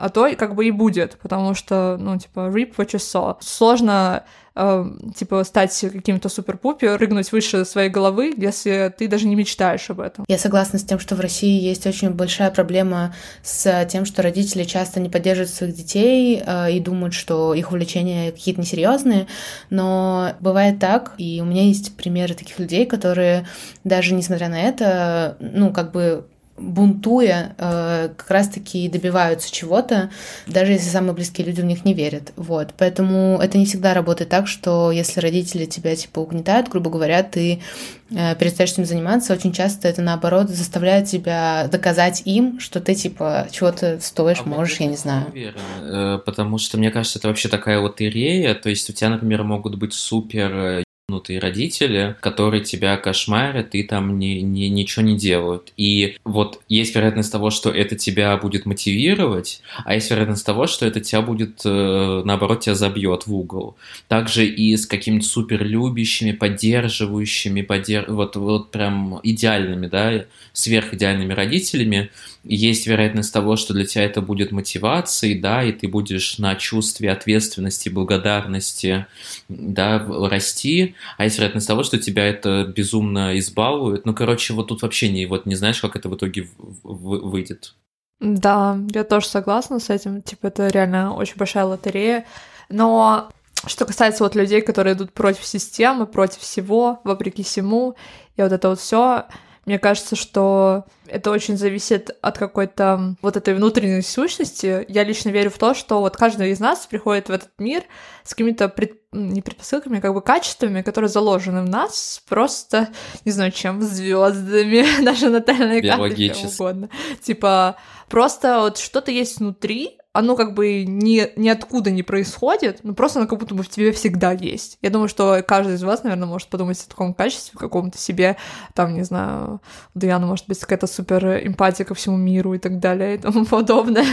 а 0.00 0.08
то 0.08 0.34
как 0.34 0.54
бы 0.54 0.66
и 0.66 0.70
будет, 0.70 1.18
потому 1.22 1.54
что, 1.54 1.98
ну, 2.00 2.18
типа, 2.18 2.50
reap 2.52 2.74
what 2.76 2.94
you 2.94 2.98
saw. 2.98 3.36
Сложно, 3.40 4.24
э, 4.54 4.84
типа, 5.14 5.44
стать 5.44 5.78
каким-то 5.78 6.30
супер-пупер, 6.30 6.96
прыгнуть 6.96 7.30
выше 7.32 7.66
своей 7.66 7.90
головы, 7.90 8.32
если 8.34 8.92
ты 8.96 9.08
даже 9.08 9.26
не 9.26 9.36
мечтаешь 9.36 9.90
об 9.90 10.00
этом. 10.00 10.24
Я 10.26 10.38
согласна 10.38 10.78
с 10.78 10.84
тем, 10.84 10.98
что 10.98 11.16
в 11.16 11.20
России 11.20 11.60
есть 11.60 11.86
очень 11.86 12.10
большая 12.10 12.50
проблема 12.50 13.14
с 13.42 13.84
тем, 13.90 14.06
что 14.06 14.22
родители 14.22 14.64
часто 14.64 15.00
не 15.00 15.10
поддерживают 15.10 15.50
своих 15.50 15.74
детей 15.74 16.42
э, 16.44 16.72
и 16.72 16.80
думают, 16.80 17.12
что 17.12 17.52
их 17.52 17.70
увлечения 17.70 18.32
какие-то 18.32 18.62
несерьезные, 18.62 19.26
но 19.68 20.32
бывает 20.40 20.78
так, 20.78 21.12
и 21.18 21.42
у 21.42 21.44
меня 21.44 21.64
есть 21.64 21.94
примеры 21.94 22.32
таких 22.32 22.58
людей, 22.58 22.86
которые 22.86 23.46
даже 23.84 24.14
несмотря 24.14 24.48
на 24.48 24.62
это, 24.62 25.36
ну, 25.40 25.74
как 25.74 25.92
бы 25.92 26.26
бунтуя, 26.60 27.54
э, 27.56 28.10
как 28.16 28.30
раз-таки 28.30 28.88
добиваются 28.88 29.50
чего-то, 29.52 30.10
даже 30.46 30.72
если 30.72 30.88
самые 30.90 31.14
близкие 31.14 31.46
люди 31.46 31.60
в 31.60 31.64
них 31.64 31.84
не 31.84 31.94
верят. 31.94 32.32
Вот. 32.36 32.74
Поэтому 32.76 33.38
это 33.42 33.58
не 33.58 33.64
всегда 33.64 33.94
работает 33.94 34.30
так, 34.30 34.46
что 34.46 34.90
если 34.90 35.20
родители 35.20 35.64
тебя 35.64 35.96
типа 35.96 36.20
угнетают, 36.20 36.68
грубо 36.68 36.90
говоря, 36.90 37.22
ты 37.22 37.62
э, 38.10 38.36
перестаешь 38.36 38.72
этим 38.72 38.84
заниматься, 38.84 39.32
очень 39.32 39.52
часто 39.52 39.88
это 39.88 40.02
наоборот 40.02 40.50
заставляет 40.50 41.06
тебя 41.08 41.68
доказать 41.70 42.22
им, 42.26 42.60
что 42.60 42.80
ты 42.80 42.94
типа 42.94 43.48
чего-то 43.50 43.98
стоишь, 44.00 44.42
а 44.44 44.48
можешь, 44.48 44.80
я 44.80 44.86
не 44.86 44.96
знаю. 44.96 45.26
Уверен, 45.28 45.60
э, 45.80 46.18
потому 46.24 46.58
что 46.58 46.76
мне 46.78 46.90
кажется, 46.90 47.18
это 47.18 47.28
вообще 47.28 47.48
такая 47.48 47.80
вот 47.80 48.00
ирея, 48.00 48.54
то 48.54 48.68
есть 48.68 48.88
у 48.90 48.92
тебя, 48.92 49.10
например, 49.10 49.42
могут 49.44 49.76
быть 49.76 49.94
супер 49.94 50.84
ебанутые 51.10 51.40
родители, 51.40 52.16
которые 52.20 52.62
тебя 52.62 52.96
кошмарят 52.96 53.74
и 53.74 53.82
там 53.82 54.18
не, 54.18 54.42
не, 54.42 54.68
ничего 54.68 55.04
не 55.04 55.16
делают. 55.16 55.72
И 55.76 56.16
вот 56.24 56.60
есть 56.68 56.94
вероятность 56.94 57.32
того, 57.32 57.50
что 57.50 57.70
это 57.70 57.96
тебя 57.96 58.36
будет 58.36 58.66
мотивировать, 58.66 59.62
а 59.84 59.94
есть 59.94 60.10
вероятность 60.10 60.46
того, 60.46 60.66
что 60.66 60.86
это 60.86 61.00
тебя 61.00 61.22
будет, 61.22 61.62
э, 61.64 62.22
наоборот, 62.24 62.60
тебя 62.60 62.74
забьет 62.74 63.26
в 63.26 63.34
угол. 63.34 63.76
Также 64.08 64.46
и 64.46 64.76
с 64.76 64.86
какими-то 64.86 65.26
супер 65.26 65.64
любящими, 65.64 66.32
поддерживающими, 66.32 67.62
поддерж... 67.62 68.08
вот, 68.08 68.36
вот 68.36 68.70
прям 68.70 69.20
идеальными, 69.22 69.86
да, 69.86 70.24
сверхидеальными 70.52 71.32
родителями, 71.32 72.10
есть 72.42 72.86
вероятность 72.86 73.32
того, 73.32 73.56
что 73.56 73.74
для 73.74 73.84
тебя 73.84 74.04
это 74.04 74.22
будет 74.22 74.50
мотивацией, 74.50 75.38
да, 75.38 75.62
и 75.62 75.72
ты 75.72 75.88
будешь 75.88 76.38
на 76.38 76.54
чувстве 76.54 77.10
ответственности, 77.10 77.88
благодарности, 77.88 79.06
да, 79.48 79.98
расти, 80.28 80.94
а 81.18 81.24
есть 81.24 81.36
вероятность 81.36 81.66
того, 81.66 81.82
что 81.82 81.98
тебя 81.98 82.26
это 82.26 82.64
безумно 82.64 83.38
избалует. 83.38 84.06
Ну, 84.06 84.14
короче, 84.14 84.54
вот 84.54 84.68
тут 84.68 84.82
вообще 84.82 85.08
не, 85.10 85.26
вот 85.26 85.46
не 85.46 85.54
знаешь, 85.54 85.80
как 85.80 85.96
это 85.96 86.08
в 86.08 86.16
итоге 86.16 86.48
выйдет. 86.82 87.74
Да, 88.20 88.78
я 88.92 89.04
тоже 89.04 89.26
согласна 89.26 89.80
с 89.80 89.88
этим. 89.88 90.22
Типа, 90.22 90.48
это 90.48 90.68
реально 90.68 91.14
очень 91.14 91.36
большая 91.36 91.64
лотерея. 91.64 92.26
Но 92.68 93.30
что 93.66 93.86
касается 93.86 94.24
вот 94.24 94.34
людей, 94.34 94.60
которые 94.60 94.94
идут 94.94 95.12
против 95.12 95.44
системы, 95.44 96.06
против 96.06 96.38
всего, 96.38 97.00
вопреки 97.04 97.42
всему, 97.42 97.96
и 98.36 98.42
вот 98.42 98.52
это 98.52 98.68
вот 98.70 98.80
все, 98.80 99.26
мне 99.70 99.78
кажется, 99.78 100.16
что 100.16 100.84
это 101.06 101.30
очень 101.30 101.56
зависит 101.56 102.10
от 102.22 102.38
какой-то 102.38 103.14
вот 103.22 103.36
этой 103.36 103.54
внутренней 103.54 104.02
сущности. 104.02 104.84
Я 104.88 105.04
лично 105.04 105.28
верю 105.28 105.50
в 105.50 105.58
то, 105.58 105.74
что 105.74 106.00
вот 106.00 106.16
каждый 106.16 106.50
из 106.50 106.58
нас 106.58 106.88
приходит 106.88 107.28
в 107.28 107.30
этот 107.30 107.50
мир 107.58 107.84
с 108.24 108.30
какими-то 108.30 108.68
пред... 108.68 108.94
не 109.12 109.42
предпосылками, 109.42 109.98
а 109.98 110.00
как 110.00 110.12
бы 110.12 110.22
качествами, 110.22 110.82
которые 110.82 111.08
заложены 111.08 111.62
в 111.62 111.68
нас, 111.68 112.20
просто, 112.28 112.88
не 113.24 113.30
знаю, 113.30 113.52
чем, 113.52 113.80
звездами, 113.80 114.84
даже 115.04 115.28
натальной 115.28 115.82
картой, 115.82 116.32
угодно. 116.58 116.90
Типа, 117.22 117.76
просто 118.08 118.58
вот 118.58 118.78
что-то 118.78 119.12
есть 119.12 119.38
внутри, 119.38 119.99
оно 120.12 120.34
как 120.34 120.54
бы 120.54 120.84
ни, 120.84 121.30
ниоткуда 121.36 121.90
не 121.90 122.02
происходит, 122.02 122.80
но 122.82 122.94
просто 122.94 123.20
оно 123.20 123.28
как 123.28 123.38
будто 123.38 123.54
бы 123.54 123.62
в 123.62 123.68
тебе 123.68 123.92
всегда 123.92 124.32
есть. 124.32 124.76
Я 124.82 124.90
думаю, 124.90 125.08
что 125.08 125.42
каждый 125.46 125.74
из 125.74 125.82
вас, 125.84 126.02
наверное, 126.02 126.26
может 126.26 126.48
подумать 126.48 126.82
о 126.84 126.88
таком 126.88 127.14
качестве, 127.14 127.58
каком-то 127.58 127.96
себе, 127.96 128.36
там, 128.74 128.94
не 128.94 129.04
знаю, 129.04 129.60
у 129.94 129.98
Даяна 129.98 130.26
может 130.26 130.48
быть 130.48 130.58
какая-то 130.58 130.88
супер 130.88 131.46
эмпатия 131.46 131.84
ко 131.84 131.94
всему 131.94 132.16
миру 132.16 132.54
и 132.54 132.58
так 132.58 132.80
далее 132.80 133.14
и 133.14 133.18
тому 133.18 133.44
подобное. 133.50 134.04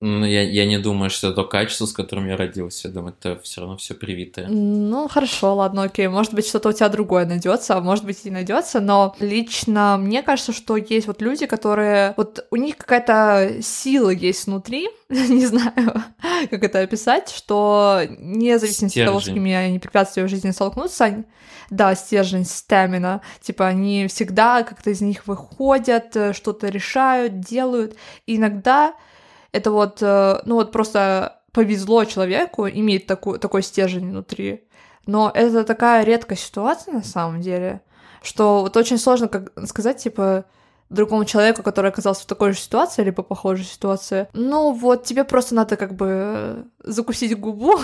Ну, 0.00 0.24
я, 0.24 0.42
я 0.42 0.66
не 0.66 0.78
думаю, 0.78 1.10
что 1.10 1.28
это 1.28 1.36
то 1.36 1.44
качество, 1.44 1.86
с 1.86 1.92
которым 1.92 2.26
я 2.28 2.36
родился. 2.36 2.88
Я 2.88 2.94
думаю, 2.94 3.14
это 3.18 3.40
все 3.42 3.60
равно 3.60 3.76
все 3.76 3.94
привитое. 3.94 4.48
Ну, 4.48 5.08
хорошо, 5.08 5.54
ладно, 5.54 5.84
окей. 5.84 6.08
Может 6.08 6.34
быть, 6.34 6.46
что-то 6.46 6.70
у 6.70 6.72
тебя 6.72 6.88
другое 6.88 7.24
найдется, 7.24 7.76
а 7.76 7.80
может 7.80 8.04
быть, 8.04 8.18
и 8.24 8.30
найдется, 8.30 8.80
но 8.80 9.14
лично 9.20 9.96
мне 9.98 10.22
кажется, 10.22 10.52
что 10.52 10.76
есть 10.76 11.06
вот 11.06 11.22
люди, 11.22 11.46
которые... 11.46 12.14
Вот 12.16 12.46
у 12.50 12.56
них 12.56 12.76
какая-то 12.76 13.62
сила 13.62 14.10
есть 14.10 14.46
внутри, 14.46 14.88
не 15.08 15.46
знаю, 15.46 15.72
как 16.50 16.64
это 16.64 16.80
описать, 16.80 17.30
что 17.30 18.00
независимо 18.18 18.88
от 18.88 19.06
того, 19.06 19.20
с 19.20 19.26
какими 19.26 19.52
они 19.52 19.78
препятствиями 19.78 20.28
в 20.28 20.30
жизни 20.30 20.50
столкнутся, 20.50 21.04
они, 21.04 21.24
да, 21.70 21.94
стержень, 21.94 22.44
стамина, 22.44 23.22
типа 23.40 23.66
они 23.66 24.06
всегда 24.08 24.62
как-то 24.62 24.90
из 24.90 25.00
них 25.00 25.26
выходят, 25.26 26.16
э, 26.16 26.32
что-то 26.32 26.68
решают, 26.68 27.40
делают. 27.40 27.96
И 28.26 28.36
иногда 28.36 28.94
это 29.52 29.70
вот, 29.70 29.98
э, 30.00 30.40
ну 30.44 30.56
вот 30.56 30.72
просто 30.72 31.40
повезло 31.52 32.04
человеку 32.04 32.66
иметь 32.68 33.06
такой, 33.06 33.38
такой 33.38 33.62
стержень 33.62 34.10
внутри. 34.10 34.64
Но 35.06 35.30
это 35.34 35.64
такая 35.64 36.04
редкая 36.04 36.38
ситуация 36.38 36.94
на 36.94 37.02
самом 37.02 37.40
деле, 37.40 37.82
что 38.22 38.60
вот 38.62 38.76
очень 38.76 38.98
сложно 38.98 39.28
как 39.28 39.52
сказать, 39.66 40.02
типа, 40.02 40.46
другому 40.92 41.24
человеку, 41.24 41.62
который 41.62 41.90
оказался 41.90 42.22
в 42.22 42.26
такой 42.26 42.52
же 42.52 42.58
ситуации, 42.58 43.02
либо 43.02 43.22
похожей 43.22 43.64
ситуации, 43.64 44.28
ну 44.34 44.72
вот 44.72 45.04
тебе 45.04 45.24
просто 45.24 45.54
надо 45.54 45.76
как 45.76 45.96
бы 45.96 46.66
закусить 46.84 47.38
губу 47.38 47.80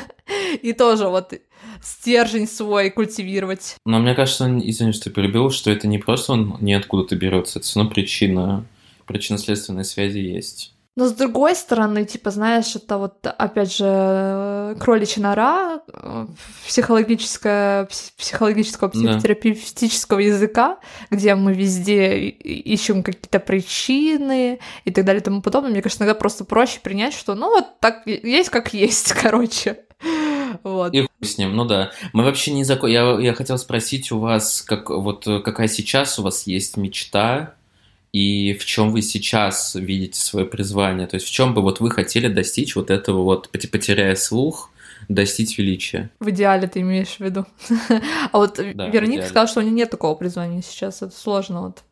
и 0.62 0.72
тоже 0.72 1.08
вот 1.08 1.34
стержень 1.82 2.48
свой 2.48 2.90
культивировать. 2.90 3.76
Но 3.84 3.98
мне 3.98 4.14
кажется, 4.14 4.46
извини, 4.46 4.92
что 4.92 5.10
перебил, 5.10 5.50
что 5.50 5.70
это 5.70 5.86
не 5.86 5.98
просто 5.98 6.32
он 6.32 6.56
ниоткуда-то 6.60 7.14
берется, 7.16 7.58
это 7.58 7.66
все 7.66 7.78
равно 7.78 7.92
причина, 7.92 8.64
причинно-следственной 9.06 9.84
связи 9.84 10.18
есть. 10.18 10.75
Но 10.96 11.06
с 11.06 11.12
другой 11.12 11.54
стороны, 11.54 12.06
типа, 12.06 12.30
знаешь, 12.30 12.74
это 12.74 12.96
вот, 12.96 13.26
опять 13.26 13.76
же, 13.76 14.74
кроличья 14.80 15.20
нора 15.20 15.82
э, 15.92 16.26
психологическая, 16.66 17.86
психологического, 18.16 18.88
психотерапевтического 18.88 20.20
языка, 20.20 20.78
где 21.10 21.34
мы 21.34 21.52
везде 21.52 22.28
ищем 22.28 23.02
какие-то 23.02 23.40
причины 23.40 24.58
и 24.86 24.90
так 24.90 25.04
далее 25.04 25.20
и 25.20 25.24
тому 25.24 25.42
подобное. 25.42 25.70
Мне 25.70 25.82
кажется, 25.82 26.02
иногда 26.02 26.18
просто 26.18 26.46
проще 26.46 26.80
принять, 26.80 27.12
что, 27.12 27.34
ну, 27.34 27.50
вот 27.50 27.78
так 27.78 28.06
есть, 28.06 28.48
как 28.48 28.72
есть, 28.72 29.12
короче. 29.22 29.80
Вот. 30.62 30.94
И 30.94 31.06
с 31.20 31.36
ним, 31.36 31.54
ну 31.54 31.66
да. 31.66 31.90
Мы 32.14 32.24
вообще 32.24 32.52
не 32.52 32.64
закон. 32.64 32.88
Я, 32.88 33.18
я 33.20 33.34
хотел 33.34 33.58
спросить 33.58 34.10
у 34.12 34.18
вас, 34.18 34.62
как 34.62 34.88
вот 34.88 35.24
какая 35.44 35.68
сейчас 35.68 36.18
у 36.18 36.22
вас 36.22 36.46
есть 36.46 36.78
мечта 36.78 37.54
и 38.16 38.54
в 38.54 38.64
чем 38.64 38.92
вы 38.92 39.02
сейчас 39.02 39.74
видите 39.74 40.18
свое 40.18 40.46
призвание? 40.46 41.06
То 41.06 41.16
есть 41.16 41.26
в 41.26 41.30
чем 41.30 41.52
бы 41.52 41.60
вот 41.60 41.80
вы 41.80 41.90
хотели 41.90 42.28
достичь 42.28 42.74
вот 42.74 42.90
этого 42.90 43.22
вот, 43.22 43.50
потеряя 43.50 44.14
слух, 44.14 44.70
достичь 45.10 45.58
величия? 45.58 46.08
В 46.18 46.30
идеале 46.30 46.66
ты 46.66 46.80
имеешь 46.80 47.16
в 47.16 47.20
виду. 47.20 47.44
А 48.32 48.38
вот 48.38 48.58
да, 48.74 48.88
Вероника 48.88 49.26
сказала, 49.26 49.48
что 49.48 49.60
у 49.60 49.62
нее 49.62 49.72
нет 49.72 49.90
такого 49.90 50.14
призвания 50.14 50.62
сейчас. 50.62 51.02
Это 51.02 51.14
сложно 51.14 51.60
вот 51.60 51.82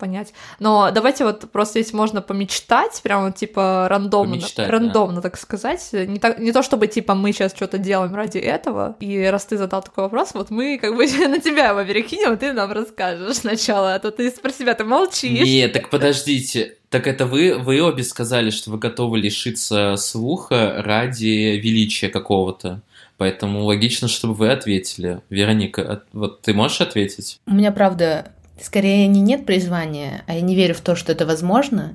понять. 0.00 0.32
Но 0.58 0.90
давайте 0.90 1.24
вот 1.24 1.50
просто 1.52 1.78
если 1.78 1.94
можно 1.94 2.22
помечтать, 2.22 3.00
прямо 3.02 3.30
типа 3.30 3.86
рандомно, 3.88 4.38
помечтать, 4.38 4.68
рандомно, 4.68 5.16
да. 5.16 5.22
так 5.22 5.38
сказать. 5.38 5.88
Не, 5.92 6.18
так, 6.18 6.38
не 6.38 6.50
то 6.50 6.62
чтобы 6.62 6.88
типа 6.88 7.14
мы 7.14 7.32
сейчас 7.32 7.54
что-то 7.54 7.78
делаем 7.78 8.14
ради 8.14 8.38
этого. 8.38 8.96
И 9.00 9.24
раз 9.26 9.44
ты 9.44 9.56
задал 9.56 9.82
такой 9.82 10.04
вопрос, 10.04 10.30
вот 10.34 10.50
мы 10.50 10.78
как 10.78 10.96
бы 10.96 11.06
на 11.28 11.38
тебя 11.38 11.68
его 11.68 11.84
перекинем, 11.84 12.36
ты 12.36 12.52
нам 12.52 12.72
расскажешь 12.72 13.36
сначала, 13.36 13.94
а 13.94 13.98
то 13.98 14.10
ты 14.10 14.30
про 14.32 14.50
себя 14.50 14.74
ты 14.74 14.84
молчишь. 14.84 15.46
Нет, 15.46 15.72
так 15.72 15.90
подождите. 15.90 16.76
Так 16.88 17.06
это 17.06 17.26
вы, 17.26 17.56
вы 17.56 17.80
обе 17.80 18.02
сказали, 18.02 18.50
что 18.50 18.72
вы 18.72 18.78
готовы 18.78 19.18
лишиться 19.18 19.94
слуха 19.96 20.82
ради 20.82 21.56
величия 21.62 22.08
какого-то. 22.08 22.82
Поэтому 23.20 23.64
логично, 23.64 24.08
чтобы 24.08 24.32
вы 24.32 24.50
ответили. 24.50 25.20
Вероника, 25.28 26.04
вот 26.14 26.40
ты 26.40 26.54
можешь 26.54 26.80
ответить? 26.80 27.38
У 27.46 27.52
меня, 27.52 27.70
правда, 27.70 28.32
Скорее 28.62 29.06
не 29.06 29.20
нет 29.20 29.46
призвания, 29.46 30.22
а 30.26 30.34
я 30.34 30.40
не 30.42 30.54
верю 30.54 30.74
в 30.74 30.80
то, 30.80 30.94
что 30.94 31.12
это 31.12 31.24
возможно. 31.24 31.94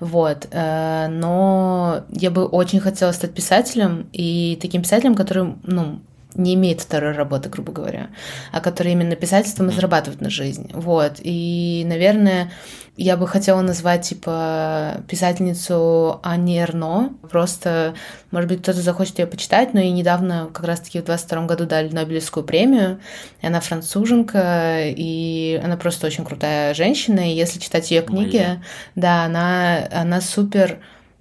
Вот. 0.00 0.48
Э, 0.50 1.06
но 1.08 2.04
я 2.10 2.30
бы 2.30 2.46
очень 2.46 2.80
хотела 2.80 3.12
стать 3.12 3.32
писателем 3.32 4.08
и 4.12 4.58
таким 4.60 4.82
писателем, 4.82 5.14
который, 5.14 5.54
ну, 5.62 6.00
не 6.34 6.54
имеет 6.54 6.80
второй 6.80 7.12
работы, 7.12 7.48
грубо 7.48 7.72
говоря, 7.72 8.10
а 8.52 8.60
который 8.60 8.92
именно 8.92 9.16
писательством 9.16 9.68
и 9.68 9.72
зарабатывает 9.72 10.20
на 10.20 10.30
жизнь. 10.30 10.70
Вот. 10.72 11.14
И, 11.18 11.84
наверное, 11.86 12.50
я 12.96 13.16
бы 13.16 13.26
хотела 13.26 13.62
назвать, 13.62 14.02
типа, 14.02 15.02
писательницу 15.08 16.20
Анни 16.22 16.60
Эрно. 16.60 17.14
Просто, 17.30 17.94
может 18.30 18.48
быть, 18.48 18.62
кто-то 18.62 18.80
захочет 18.80 19.18
ее 19.18 19.26
почитать, 19.26 19.72
но 19.72 19.80
и 19.80 19.90
недавно, 19.90 20.50
как 20.52 20.66
раз-таки 20.66 21.00
в 21.00 21.04
22 21.04 21.46
году 21.46 21.66
дали 21.66 21.88
Нобелевскую 21.88 22.44
премию. 22.44 23.00
И 23.40 23.46
она 23.46 23.60
француженка, 23.60 24.82
и 24.84 25.60
она 25.64 25.76
просто 25.76 26.06
очень 26.08 26.24
крутая 26.24 26.74
женщина. 26.74 27.30
И 27.30 27.34
если 27.34 27.58
читать 27.58 27.90
ее 27.90 28.02
книги, 28.02 28.36
Моя. 28.36 28.62
да, 28.96 29.24
она, 29.24 29.88
она 29.92 30.20
супер 30.20 30.80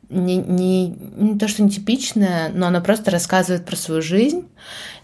не, 0.10 0.38
не, 0.38 0.89
не 0.89 1.38
то, 1.38 1.47
что 1.47 1.64
нетипичная, 1.64 2.49
но 2.53 2.68
она 2.68 2.82
просто 2.82 3.12
рассказывает 3.12 3.66
про 3.66 3.76
свою 3.76 4.01
жизнь. 4.01 4.47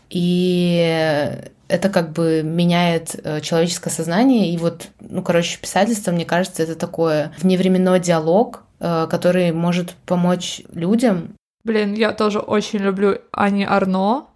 И 0.10 1.41
это 1.68 1.89
как 1.89 2.12
бы 2.12 2.43
меняет 2.43 3.16
э, 3.24 3.41
человеческое 3.41 3.89
сознание. 3.89 4.51
И 4.51 4.58
вот, 4.58 4.89
ну, 4.99 5.22
короче, 5.22 5.60
писательство, 5.60 6.12
мне 6.12 6.26
кажется, 6.26 6.64
это 6.64 6.76
такое 6.76 7.34
вневременной 7.39 7.99
диалог, 7.99 8.64
э, 8.80 9.08
который 9.10 9.51
может 9.51 9.95
помочь 10.06 10.62
людям. 10.74 11.36
Блин, 11.64 11.93
я 11.93 12.12
тоже 12.12 12.39
очень 12.39 12.80
люблю 12.80 13.18
Ани 13.32 13.66
Арно 13.66 14.28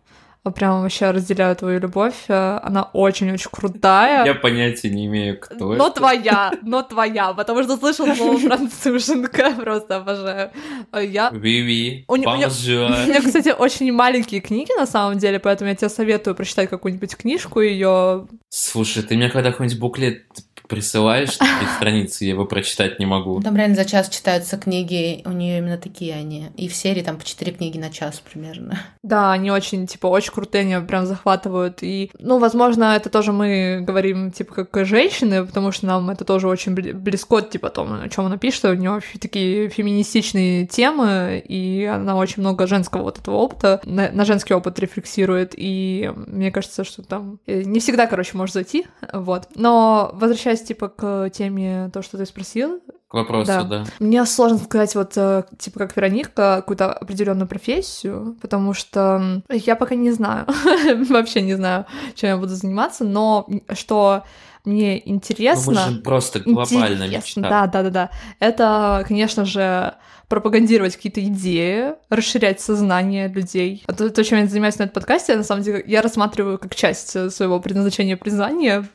прям 0.44 0.82
вообще 0.82 1.12
разделяю 1.12 1.56
твою 1.56 1.80
любовь. 1.80 2.16
Э, 2.28 2.60
она 2.64 2.84
очень-очень 2.94 3.50
крутая. 3.52 4.26
Я 4.26 4.36
понятия 4.36 4.90
не 4.90 5.06
имею, 5.06 5.40
кто 5.40 5.56
но 5.56 5.74
это. 5.74 5.78
Но 5.78 5.90
твоя, 5.90 6.52
но 6.62 6.82
твоя, 6.90 7.34
потому 7.34 7.64
что 7.64 7.78
слышал 7.78 8.08
слово 8.16 8.38
француженка, 8.40 9.52
просто 9.52 9.98
обожаю. 9.98 10.52
Э, 10.92 11.06
я... 11.06 11.30
Oui, 11.32 11.62
oui. 11.66 12.04
У, 12.08 12.14
у, 12.14 12.18
меня, 12.18 12.48
у 12.48 13.08
меня, 13.08 13.22
кстати, 13.22 13.50
очень 13.50 13.92
маленькие 13.92 14.42
книги 14.42 14.72
на 14.78 14.86
самом 14.86 15.18
деле, 15.18 15.40
поэтому 15.40 15.70
я 15.70 15.76
тебе 15.76 15.90
советую 15.90 16.36
прочитать 16.36 16.70
какую-нибудь 16.70 17.18
книжку 17.18 17.62
ее. 17.62 18.28
Слушай, 18.50 19.04
ты 19.04 19.16
мне 19.16 19.30
когда 19.30 19.52
какой-нибудь 19.52 19.80
буклет 19.80 20.24
присылаешь 20.70 21.36
такие 21.36 21.68
страницы, 21.76 22.24
я 22.24 22.32
его 22.32 22.46
прочитать 22.46 23.00
не 23.00 23.06
могу. 23.06 23.42
Там 23.42 23.58
реально 23.58 23.76
за 23.76 23.86
час 23.86 24.08
читаются 24.08 24.58
книги, 24.58 25.22
у 25.26 25.32
нее 25.32 25.58
именно 25.58 25.78
такие 25.78 26.14
они. 26.14 26.50
И 26.56 26.70
в 26.70 26.76
серии 26.76 27.02
там 27.02 27.18
по 27.18 27.26
четыре 27.26 27.52
книги 27.52 27.78
на 27.78 27.90
час 27.90 28.22
примерно. 28.22 28.80
Да, 29.04 29.32
они 29.32 29.52
очень, 29.52 29.88
типа, 29.88 30.08
очень 30.08 30.32
крутые, 30.32 30.62
они 30.62 30.86
прям 30.86 31.06
захватывают. 31.06 31.80
И, 31.82 32.12
ну, 32.20 32.38
возможно, 32.38 32.96
это 32.96 33.10
тоже 33.10 33.32
мы 33.32 33.82
говорим, 33.82 34.32
типа, 34.32 34.64
как 34.64 34.86
женщины, 34.86 35.46
потому 35.46 35.72
что 35.72 35.88
нам 35.88 36.10
это 36.10 36.24
тоже 36.24 36.48
очень 36.48 36.74
близко, 36.74 37.42
типа, 37.42 37.70
о 37.70 37.72
том, 37.72 38.02
о 38.02 38.10
чем 38.10 38.28
она 38.28 38.38
пишет. 38.38 38.66
У 38.66 38.74
нее 38.74 38.92
вообще 38.92 39.18
такие 39.18 39.70
феминистичные 39.70 40.68
темы, 40.68 41.44
и 41.48 41.86
она 41.86 42.16
очень 42.16 42.42
много 42.42 42.68
женского 42.68 43.04
вот 43.04 43.18
этого 43.18 43.36
опыта, 43.36 43.82
на, 43.86 44.12
на 44.12 44.26
женский 44.26 44.54
опыт 44.54 44.78
рефлексирует. 44.80 45.54
И 45.56 46.12
мне 46.28 46.52
кажется, 46.52 46.84
что 46.84 47.02
там 47.02 47.40
э, 47.48 47.64
не 47.64 47.80
всегда, 47.80 48.06
короче, 48.06 48.38
может 48.38 48.54
зайти. 48.54 48.86
Вот. 49.12 49.48
Но 49.56 50.12
возвращаясь 50.14 50.59
возвращаясь, 50.60 50.68
типа, 50.68 50.90
к 50.90 51.30
теме, 51.32 51.90
то, 51.94 52.02
что 52.02 52.18
ты 52.18 52.26
спросил. 52.26 52.82
К 53.10 53.16
вопросу, 53.16 53.48
да. 53.48 53.64
да. 53.64 53.86
Мне 54.00 54.24
сложно 54.26 54.60
сказать, 54.60 54.94
вот, 54.94 55.14
э, 55.16 55.44
типа, 55.58 55.80
как 55.80 55.98
Вероника, 55.98 56.58
какую-то 56.58 56.94
определенную 56.94 57.48
профессию, 57.48 58.38
потому 58.40 58.76
что 58.76 59.42
я 59.50 59.76
пока 59.76 59.96
не 59.96 60.12
знаю, 60.12 60.46
вообще 61.10 61.42
не 61.42 61.56
знаю, 61.56 61.88
чем 62.14 62.30
я 62.30 62.38
буду 62.38 62.54
заниматься, 62.54 63.04
но 63.04 63.48
что 63.74 64.24
мне 64.64 65.10
интересно... 65.10 65.72
Ну, 65.72 65.86
мы 65.88 65.96
же 65.96 66.02
просто 66.02 66.40
глобально 66.42 67.08
мечта. 67.08 67.42
Да, 67.42 67.66
да, 67.66 67.84
да, 67.84 67.90
да. 67.90 68.10
Это, 68.40 69.04
конечно 69.08 69.44
же, 69.44 69.96
пропагандировать 70.30 70.96
какие-то 70.96 71.22
идеи, 71.26 71.96
расширять 72.10 72.62
сознание 72.62 73.28
людей. 73.28 73.84
А 73.88 73.94
то, 73.94 74.10
то, 74.12 74.24
чем 74.24 74.40
я 74.40 74.46
занимаюсь 74.46 74.78
на 74.78 74.84
этом 74.84 74.94
подкасте, 74.94 75.36
на 75.36 75.44
самом 75.44 75.64
деле, 75.64 75.84
я 75.88 76.04
рассматриваю 76.04 76.60
как 76.60 76.76
часть 76.76 77.32
своего 77.34 77.60
предназначения 77.60 78.16
признания. 78.16 78.88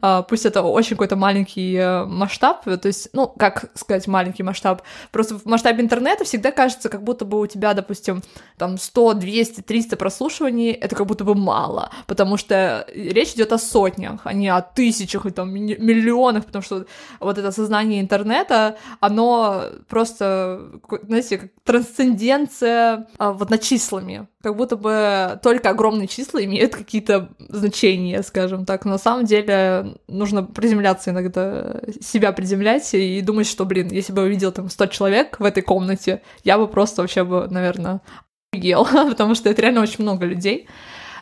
А, 0.00 0.22
пусть 0.22 0.46
это 0.46 0.62
очень 0.62 0.96
какой-то 0.96 1.14
маленький 1.14 1.76
э, 1.76 2.04
масштаб, 2.06 2.64
то 2.64 2.86
есть, 2.88 3.10
ну, 3.12 3.28
как 3.28 3.59
сказать 3.74 4.06
маленький 4.06 4.42
масштаб, 4.42 4.82
просто 5.12 5.38
в 5.38 5.46
масштабе 5.46 5.82
интернета 5.82 6.24
всегда 6.24 6.50
кажется, 6.50 6.88
как 6.88 7.02
будто 7.02 7.24
бы 7.24 7.40
у 7.40 7.46
тебя, 7.46 7.74
допустим, 7.74 8.22
там 8.56 8.78
100, 8.78 9.14
200, 9.14 9.60
300 9.62 9.96
прослушиваний, 9.96 10.72
это 10.72 10.96
как 10.96 11.06
будто 11.06 11.24
бы 11.24 11.34
мало, 11.34 11.90
потому 12.06 12.36
что 12.36 12.86
речь 12.94 13.34
идет 13.34 13.52
о 13.52 13.58
сотнях, 13.58 14.20
а 14.24 14.32
не 14.32 14.48
о 14.48 14.60
тысячах 14.60 15.26
и 15.26 15.30
там 15.30 15.52
миллионах, 15.52 16.46
потому 16.46 16.62
что 16.62 16.86
вот 17.20 17.38
это 17.38 17.52
сознание 17.52 18.00
интернета, 18.00 18.76
оно 19.00 19.64
просто 19.88 20.80
знаете, 21.02 21.38
как 21.38 21.50
трансценденция 21.64 23.06
а, 23.18 23.32
вот 23.32 23.50
над 23.50 23.62
числами. 23.62 24.26
Как 24.42 24.56
будто 24.56 24.76
бы 24.76 25.38
только 25.42 25.68
огромные 25.68 26.08
числа 26.08 26.42
имеют 26.42 26.74
какие-то 26.74 27.30
значения, 27.38 28.22
скажем 28.22 28.64
так. 28.64 28.84
Но 28.86 28.92
на 28.92 28.98
самом 28.98 29.26
деле 29.26 29.96
нужно 30.08 30.42
приземляться 30.42 31.10
иногда, 31.10 31.82
себя 32.00 32.32
приземлять 32.32 32.94
и 32.94 33.20
думать, 33.20 33.46
что, 33.46 33.66
блин, 33.66 33.88
если 33.90 34.12
бы 34.12 34.22
я 34.22 34.26
увидел 34.26 34.50
там 34.50 34.70
100 34.70 34.86
человек 34.86 35.40
в 35.40 35.44
этой 35.44 35.62
комнате, 35.62 36.22
я 36.42 36.56
бы 36.56 36.68
просто 36.68 37.02
вообще 37.02 37.24
бы, 37.24 37.48
наверное, 37.50 38.00
ел, 38.52 38.86
потому 39.08 39.34
что 39.34 39.50
это 39.50 39.60
реально 39.60 39.82
очень 39.82 40.02
много 40.02 40.24
людей. 40.24 40.68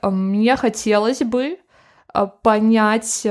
Мне 0.02 0.54
хотелось 0.56 1.20
бы 1.20 1.58
а, 2.12 2.26
понять 2.26 3.26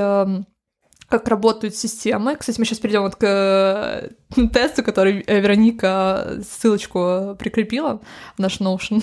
как 1.08 1.26
работают 1.28 1.74
системы. 1.74 2.36
Кстати, 2.36 2.58
мы 2.58 2.66
сейчас 2.66 2.78
перейдем 2.78 3.02
вот 3.02 3.16
к 3.16 3.24
э, 3.24 4.10
тесту, 4.52 4.82
который 4.82 5.24
э, 5.26 5.40
Вероника 5.40 6.38
ссылочку 6.42 7.34
прикрепила 7.38 8.00
в 8.36 8.38
наш 8.38 8.60
Notion. 8.60 9.02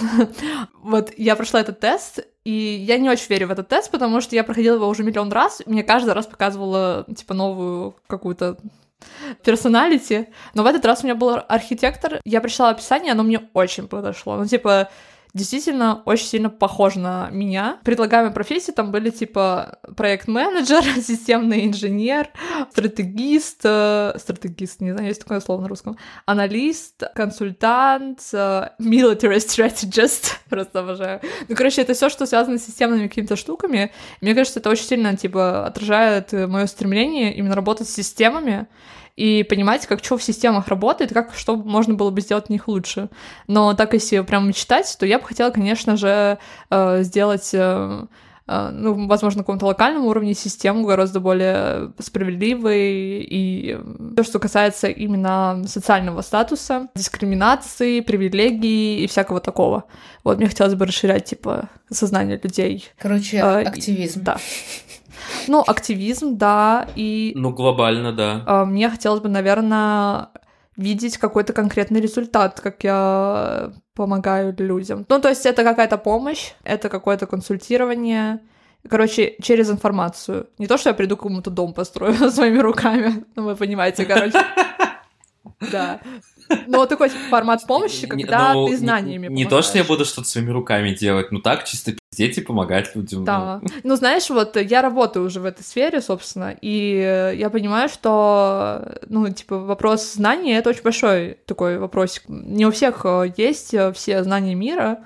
вот 0.84 1.12
я 1.18 1.36
прошла 1.36 1.62
этот 1.62 1.80
тест, 1.80 2.20
и 2.44 2.52
я 2.52 2.98
не 2.98 3.10
очень 3.10 3.28
верю 3.30 3.48
в 3.48 3.52
этот 3.52 3.68
тест, 3.70 3.90
потому 3.90 4.22
что 4.22 4.36
я 4.36 4.44
проходила 4.44 4.76
его 4.76 4.88
уже 4.88 5.04
миллион 5.04 5.32
раз, 5.32 5.64
мне 5.66 5.84
каждый 5.84 6.14
раз 6.14 6.28
показывала, 6.28 7.06
типа, 7.16 7.34
новую 7.34 7.96
какую-то 8.06 8.58
персоналити, 9.44 10.30
но 10.54 10.64
в 10.64 10.68
этот 10.68 10.86
раз 10.86 11.02
у 11.02 11.08
меня 11.08 11.16
был 11.16 11.40
архитектор, 11.48 12.20
я 12.24 12.40
прочитала 12.40 12.70
описание, 12.70 13.14
оно 13.14 13.24
мне 13.24 13.50
очень 13.54 13.88
подошло, 13.88 14.38
ну, 14.38 14.46
типа, 14.46 14.90
действительно 15.36 16.02
очень 16.06 16.28
сильно 16.28 16.50
похож 16.50 16.96
на 16.96 17.30
меня. 17.30 17.78
Предлагаемые 17.84 18.34
профессии 18.34 18.72
там 18.72 18.92
были 18.92 19.10
типа 19.10 19.80
проект-менеджер, 19.96 20.82
системный 21.02 21.66
инженер, 21.68 22.30
стратегист, 22.72 23.60
э, 23.66 24.14
стратегист, 24.18 24.80
не 24.80 24.94
знаю, 24.94 25.10
есть 25.10 25.20
такое 25.20 25.42
слово 25.42 25.62
на 25.62 25.68
русском, 25.68 25.98
аналист, 26.26 27.04
консультант, 27.14 28.22
э, 28.32 28.70
military 28.80 29.38
strategist, 29.38 30.32
просто 30.50 30.80
обожаю. 30.80 31.20
Ну, 31.50 31.56
короче, 31.56 31.82
это 31.82 31.94
все, 31.94 32.10
что 32.10 32.26
связано 32.26 32.58
с 32.58 32.66
системными 32.66 33.08
какими-то 33.08 33.36
штуками. 33.36 33.92
Мне 34.22 34.34
кажется, 34.34 34.60
это 34.60 34.70
очень 34.70 34.86
сильно, 34.86 35.18
типа, 35.18 35.68
отражает 35.68 36.32
мое 36.32 36.66
стремление 36.66 37.36
именно 37.36 37.56
работать 37.56 37.90
с 37.90 37.94
системами, 37.94 38.68
и 39.16 39.44
понимать, 39.44 39.88
как 39.88 40.04
что 40.04 40.18
в 40.18 40.24
системах 40.24 40.68
работает, 40.68 41.14
как 41.14 41.34
что 41.34 41.56
можно 41.56 41.94
было 41.94 42.10
бы 42.10 42.22
сделать 42.22 42.48
в 42.48 42.50
них 42.50 42.68
лучше. 42.68 43.10
Но 43.48 43.74
так 43.74 43.94
если 43.94 44.20
прям 44.22 44.48
мечтать, 44.48 44.96
то 45.00 45.06
я 45.06 45.20
бы 45.20 45.26
хотела, 45.26 45.52
конечно 45.52 45.96
же, 45.96 46.38
э, 46.70 47.04
сделать 47.04 47.52
э, 47.54 48.06
э, 48.48 48.70
ну, 48.74 49.08
возможно, 49.08 49.40
на 49.40 49.44
каком-то 49.44 49.68
локальном 49.68 50.06
уровне 50.06 50.34
систему 50.34 50.86
гораздо 50.86 51.22
более 51.22 51.94
справедливой, 52.00 53.22
и 53.22 53.80
то, 54.18 54.24
что 54.24 54.40
касается 54.40 54.88
именно 54.88 55.64
социального 55.66 56.22
статуса, 56.22 56.90
дискриминации, 56.96 58.02
привилегий 58.02 59.04
и 59.04 59.08
всякого 59.08 59.40
такого. 59.40 59.86
Вот 60.26 60.40
мне 60.40 60.48
хотелось 60.48 60.76
бы 60.76 60.86
расширять, 60.86 61.24
типа, 61.24 61.70
сознание 61.90 62.38
людей. 62.42 62.90
Короче, 63.00 63.42
активизм. 63.42 64.24
Да. 64.24 64.38
Ну, 65.48 65.64
активизм, 65.66 66.38
да, 66.38 66.88
и... 66.96 67.34
Ну, 67.36 67.52
глобально, 67.52 68.12
да. 68.12 68.44
А, 68.46 68.66
мне 68.66 68.90
хотелось 68.90 69.22
бы, 69.22 69.30
наверное, 69.30 70.30
видеть 70.76 71.18
какой-то 71.18 71.54
конкретный 71.54 72.02
результат, 72.02 72.60
как 72.60 72.84
я 72.84 73.72
помогаю 73.96 74.56
людям. 74.58 75.06
Ну, 75.10 75.20
то 75.20 75.30
есть 75.30 75.46
это 75.46 75.64
какая-то 75.64 75.98
помощь, 75.98 76.52
это 76.64 76.90
какое-то 76.90 77.28
консультирование, 77.28 78.40
короче, 78.90 79.36
через 79.42 79.70
информацию. 79.70 80.48
Не 80.58 80.68
то, 80.68 80.78
что 80.78 80.90
я 80.90 80.94
приду 80.94 81.18
кому-то 81.18 81.50
дом 81.50 81.74
построю 81.74 82.14
своими 82.32 82.60
руками, 82.60 83.26
ну, 83.36 83.44
вы 83.46 83.56
понимаете, 83.56 84.06
короче. 84.06 84.40
Да. 85.72 86.00
Но 86.68 86.86
такой 86.86 87.10
формат 87.10 87.66
помощи, 87.66 88.08
когда 88.08 88.54
ну, 88.54 88.68
ты 88.68 88.78
знаниями 88.78 89.28
Не, 89.28 89.44
не 89.44 89.46
то, 89.46 89.62
что 89.62 89.78
я 89.78 89.84
буду 89.84 90.06
что-то 90.06 90.28
своими 90.28 90.52
руками 90.52 90.94
делать, 90.94 91.32
ну 91.32 91.40
так, 91.40 91.64
чисто 91.66 91.94
пиздеть 91.94 92.38
и 92.38 92.42
помогать 92.42 92.96
людям. 92.96 93.26
Да. 93.26 93.60
Ну. 93.62 93.70
ну, 93.84 93.96
знаешь, 93.96 94.30
вот 94.30 94.56
я 94.56 94.82
работаю 94.82 95.26
уже 95.26 95.40
в 95.40 95.46
этой 95.46 95.64
сфере, 95.64 96.02
собственно, 96.02 96.56
и 96.62 97.34
я 97.36 97.50
понимаю, 97.50 97.90
что, 97.90 99.00
ну, 99.08 99.28
типа, 99.30 99.58
вопрос 99.60 100.14
знаний— 100.14 100.52
это 100.54 100.70
очень 100.70 100.84
большой 100.84 101.38
такой 101.46 101.78
вопросик. 101.78 102.24
Не 102.28 102.66
у 102.66 102.72
всех 102.72 103.02
э, 103.06 103.34
есть 103.38 103.74
э, 103.74 103.92
все 103.94 104.24
знания 104.24 104.56
мира, 104.56 105.00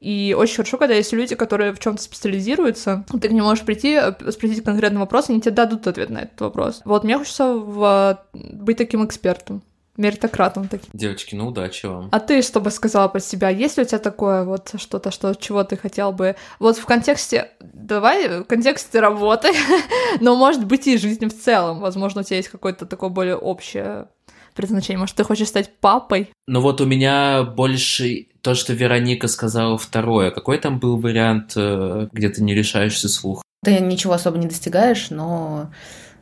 и 0.00 0.36
очень 0.38 0.56
хорошо, 0.56 0.76
когда 0.76 0.94
есть 0.94 1.12
люди, 1.12 1.34
которые 1.34 1.72
в 1.72 1.78
чем-то 1.78 2.02
специализируются, 2.02 3.06
ты 3.20 3.28
к 3.28 3.32
ним 3.32 3.44
можешь 3.44 3.64
прийти, 3.64 3.94
э, 3.94 4.12
спросить 4.30 4.62
конкретный 4.62 5.00
вопрос, 5.00 5.28
и 5.28 5.32
они 5.32 5.40
тебе 5.40 5.52
дадут 5.52 5.86
ответ 5.86 6.10
на 6.10 6.18
этот 6.18 6.40
вопрос. 6.40 6.82
Вот 6.84 7.04
мне 7.04 7.18
хочется 7.18 7.54
в... 7.54 8.18
быть 8.32 8.76
таким 8.76 9.04
экспертом 9.04 9.62
меритократом 9.96 10.68
таким. 10.68 10.90
Девочки, 10.92 11.34
ну 11.34 11.48
удачи 11.48 11.86
вам. 11.86 12.08
А 12.10 12.20
ты 12.20 12.42
что 12.42 12.60
бы 12.60 12.70
сказала 12.70 13.08
про 13.08 13.20
себя? 13.20 13.48
Есть 13.48 13.76
ли 13.76 13.84
у 13.84 13.86
тебя 13.86 13.98
такое 13.98 14.44
вот 14.44 14.72
что-то, 14.76 15.10
что, 15.10 15.34
чего 15.34 15.64
ты 15.64 15.76
хотел 15.76 16.12
бы... 16.12 16.36
Вот 16.58 16.76
в 16.76 16.84
контексте... 16.84 17.50
Давай 17.60 18.40
в 18.40 18.44
контексте 18.44 19.00
работы, 19.00 19.50
но 20.20 20.36
может 20.36 20.64
быть 20.64 20.86
и 20.86 20.98
жизни 20.98 21.26
в 21.26 21.38
целом. 21.38 21.80
Возможно, 21.80 22.22
у 22.22 22.24
тебя 22.24 22.38
есть 22.38 22.48
какое-то 22.48 22.86
такое 22.86 23.10
более 23.10 23.36
общее 23.36 24.08
предназначение. 24.54 24.98
Может, 24.98 25.16
ты 25.16 25.24
хочешь 25.24 25.48
стать 25.48 25.76
папой? 25.80 26.30
Ну 26.46 26.60
вот 26.60 26.80
у 26.80 26.86
меня 26.86 27.42
больше 27.42 28.28
то, 28.40 28.54
что 28.54 28.72
Вероника 28.72 29.28
сказала 29.28 29.78
второе. 29.78 30.30
Какой 30.30 30.58
там 30.58 30.78
был 30.78 30.96
вариант, 30.96 31.52
э, 31.56 32.08
где 32.12 32.28
ты 32.28 32.42
не 32.42 32.54
решаешься 32.54 33.08
слух? 33.08 33.42
Ты 33.64 33.80
ничего 33.80 34.12
особо 34.12 34.38
не 34.38 34.46
достигаешь, 34.46 35.10
но 35.10 35.70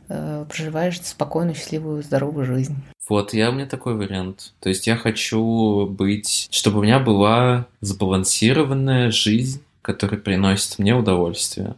э, 0.09 0.45
проживаешь 0.47 1.01
спокойную, 1.01 1.55
счастливую, 1.55 2.03
здоровую 2.03 2.45
жизнь. 2.45 2.75
Вот, 3.09 3.33
я 3.33 3.49
у 3.49 3.53
меня 3.53 3.65
такой 3.65 3.95
вариант. 3.95 4.53
То 4.59 4.69
есть 4.69 4.87
я 4.87 4.95
хочу 4.95 5.85
быть, 5.87 6.47
чтобы 6.51 6.79
у 6.79 6.83
меня 6.83 6.99
была 6.99 7.65
сбалансированная 7.81 9.11
жизнь, 9.11 9.61
которая 9.81 10.19
приносит 10.19 10.79
мне 10.79 10.95
удовольствие. 10.95 11.75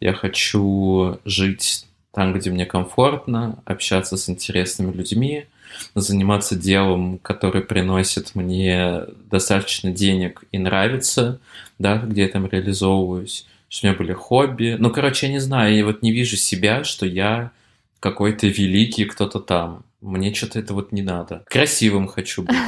Я 0.00 0.14
хочу 0.14 1.18
жить 1.24 1.86
там, 2.12 2.32
где 2.32 2.50
мне 2.50 2.66
комфортно, 2.66 3.58
общаться 3.64 4.16
с 4.16 4.28
интересными 4.28 4.92
людьми, 4.92 5.46
заниматься 5.94 6.56
делом, 6.56 7.18
которое 7.18 7.62
приносит 7.62 8.34
мне 8.34 9.02
достаточно 9.30 9.90
денег 9.90 10.44
и 10.52 10.58
нравится, 10.58 11.40
да, 11.78 11.98
где 11.98 12.22
я 12.22 12.28
там 12.28 12.46
реализовываюсь, 12.46 13.46
что 13.68 13.86
у 13.86 13.90
меня 13.90 13.98
были 13.98 14.12
хобби. 14.12 14.76
Ну, 14.78 14.90
короче, 14.90 15.26
я 15.26 15.32
не 15.32 15.38
знаю, 15.38 15.74
я 15.74 15.84
вот 15.84 16.02
не 16.02 16.12
вижу 16.12 16.36
себя, 16.36 16.84
что 16.84 17.06
я 17.06 17.52
какой-то 18.00 18.46
великий 18.46 19.04
кто-то 19.04 19.40
там. 19.40 19.84
Мне 20.00 20.34
что-то 20.34 20.58
это 20.58 20.74
вот 20.74 20.92
не 20.92 21.02
надо. 21.02 21.44
Красивым 21.48 22.08
хочу 22.08 22.42
быть. 22.42 22.56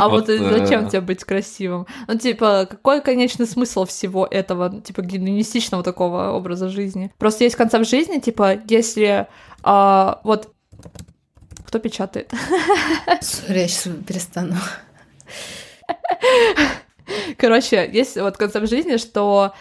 А 0.00 0.08
вот 0.08 0.26
зачем 0.26 0.88
тебе 0.88 1.00
быть 1.00 1.22
красивым? 1.22 1.86
Ну, 2.08 2.18
типа, 2.18 2.66
какой 2.68 3.00
конечный 3.00 3.46
смысл 3.46 3.84
всего 3.84 4.26
этого, 4.28 4.80
типа, 4.80 5.02
гедонистичного 5.02 5.84
такого 5.84 6.32
образа 6.32 6.68
жизни? 6.68 7.12
Просто 7.16 7.44
есть 7.44 7.54
концепт 7.54 7.88
жизни, 7.88 8.18
типа, 8.18 8.58
если 8.68 9.28
а, 9.62 10.20
вот... 10.24 10.52
Кто 11.64 11.78
печатает? 11.78 12.32
Сори, 13.20 13.60
я 13.60 13.68
сейчас 13.68 13.94
перестану. 14.04 14.56
Короче, 17.36 17.88
есть 17.92 18.16
вот 18.16 18.36
концепт 18.36 18.68
жизни, 18.68 18.96
что 18.96 19.54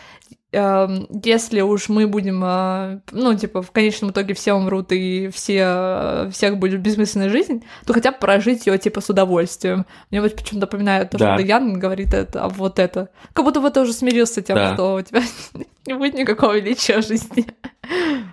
если 0.51 1.61
уж 1.61 1.89
мы 1.89 2.07
будем, 2.07 2.43
э, 2.43 3.01
ну, 3.11 3.35
типа, 3.35 3.61
в 3.61 3.71
конечном 3.71 4.09
итоге 4.09 4.33
все 4.33 4.53
умрут 4.53 4.91
и 4.91 5.29
все, 5.31 6.29
всех 6.31 6.57
будет 6.57 6.81
бессмысленная 6.81 7.29
жизнь, 7.29 7.63
то 7.85 7.93
хотя 7.93 8.11
бы 8.11 8.17
прожить 8.17 8.65
ее, 8.65 8.77
типа, 8.79 9.01
с 9.01 9.09
удовольствием. 9.09 9.85
Мне 10.09 10.21
вот 10.21 10.35
почему-то 10.35 10.61
напоминает 10.61 11.11
то, 11.11 11.19
да. 11.19 11.37
что 11.37 11.45
Ян 11.45 11.79
говорит 11.79 12.15
это, 12.15 12.45
а 12.45 12.49
вот 12.49 12.79
это. 12.79 13.09
Как 13.33 13.45
будто 13.45 13.61
бы 13.61 13.69
ты 13.69 13.81
уже 13.81 13.93
смирился 13.93 14.41
с 14.41 14.43
тем, 14.43 14.55
да. 14.55 14.73
что 14.73 14.95
у 14.95 15.01
тебя 15.01 15.21
не 15.85 15.93
будет 15.93 16.15
никакого 16.15 16.57
величия 16.57 17.01
жизни. 17.01 17.45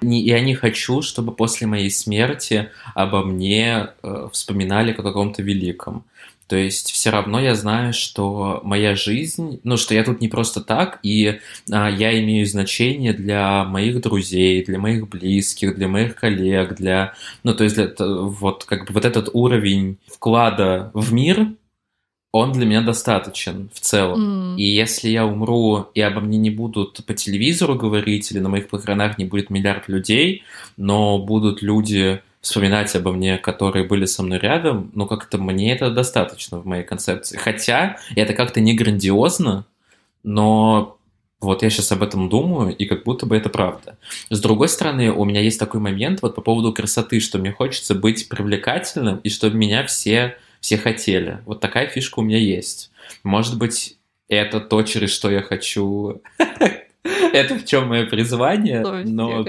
Я 0.01 0.41
не 0.41 0.55
хочу, 0.55 1.03
чтобы 1.03 1.33
после 1.33 1.67
моей 1.67 1.91
смерти 1.91 2.71
обо 2.95 3.23
мне 3.25 3.89
э, 4.03 4.29
вспоминали 4.33 4.93
как 4.93 5.05
о 5.05 5.09
каком-то 5.09 5.43
великом. 5.43 6.05
То 6.47 6.57
есть 6.57 6.93
все 6.93 7.11
равно 7.11 7.41
я 7.41 7.55
знаю, 7.55 7.93
что 7.93 8.61
моя 8.63 8.95
жизнь, 8.95 9.61
ну, 9.65 9.77
что 9.77 9.95
я 9.95 10.05
тут 10.05 10.21
не 10.21 10.29
просто 10.29 10.61
так, 10.61 11.01
и 11.03 11.41
а, 11.71 11.91
я 11.91 12.19
имею 12.23 12.47
значение 12.47 13.13
для 13.13 13.65
моих 13.65 14.01
друзей, 14.01 14.65
для 14.65 14.79
моих 14.79 15.09
близких, 15.09 15.75
для 15.75 15.89
моих 15.89 16.15
коллег, 16.15 16.77
для, 16.77 17.15
ну, 17.43 17.55
то 17.55 17.65
есть 17.65 17.75
для, 17.75 17.93
вот 17.99 18.65
как 18.65 18.87
бы 18.87 18.95
вот 18.95 19.05
этот 19.05 19.31
уровень 19.33 19.99
вклада 20.07 20.91
в 20.95 21.13
мир, 21.13 21.49
он 22.33 22.53
для 22.53 22.67
меня 22.67 22.83
достаточен 22.83 23.71
в 23.73 23.81
целом. 23.81 24.55
Mm. 24.55 24.57
И 24.59 24.65
если 24.65 25.09
я 25.09 25.27
умру, 25.27 25.87
и 25.95 26.01
обо 26.01 26.21
мне 26.21 26.39
не 26.39 26.51
будут 26.51 27.05
по 27.07 27.15
телевизору 27.15 27.75
говорить, 27.75 28.31
или 28.31 28.39
на 28.39 28.49
моих 28.49 28.69
похоронах 28.69 29.19
не 29.19 29.25
будет 29.25 29.51
миллиард 29.51 29.89
людей, 29.89 30.43
но 30.77 31.19
будут 31.19 31.63
люди 31.63 32.21
вспоминать 32.47 32.95
обо 32.95 33.11
мне, 33.11 33.39
которые 33.39 33.85
были 33.85 34.05
со 34.05 34.23
мной 34.23 34.39
рядом, 34.39 34.93
но 34.95 35.07
как-то 35.07 35.37
мне 35.37 35.73
это 35.73 35.91
достаточно 35.91 36.61
в 36.61 36.65
моей 36.65 36.85
концепции. 36.85 37.37
Хотя 37.37 37.99
это 38.15 38.35
как-то 38.35 38.61
не 38.61 38.73
грандиозно, 38.73 39.67
но 40.23 40.97
вот 41.41 41.65
я 41.65 41.71
сейчас 41.71 41.91
об 41.91 42.05
этом 42.05 42.29
думаю, 42.29 42.75
и 42.77 42.85
как 42.85 43.03
будто 43.03 43.27
бы 43.27 43.37
это 43.37 43.49
правда. 43.49 43.99
С 44.31 44.41
другой 44.41 44.69
стороны, 44.69 45.11
у 45.11 45.25
меня 45.25 45.41
есть 45.41 45.59
такой 45.59 45.81
момент 45.81 46.23
вот 46.23 46.37
по 46.37 46.41
поводу 46.41 46.73
красоты, 46.73 47.19
что 47.19 47.39
мне 47.39 47.51
хочется 47.51 47.97
быть 47.97 48.29
привлекательным, 48.29 49.19
и 49.19 49.29
чтобы 49.29 49.57
меня 49.57 49.85
все, 49.85 50.37
все 50.61 50.79
хотели. 50.79 51.41
Вот 51.47 51.61
такая 51.61 51.89
фишка 51.89 52.21
у 52.21 52.23
меня 52.23 52.39
есть. 52.39 52.93
Может 53.25 53.59
быть, 53.59 53.97
это 54.29 54.61
то, 54.61 54.83
через 54.85 55.11
что 55.11 55.33
я 55.33 55.43
хочу... 55.43 56.23
Это 57.33 57.57
в 57.57 57.65
чем 57.65 57.89
мое 57.89 58.07
призвание, 58.07 58.81
но... 59.05 59.45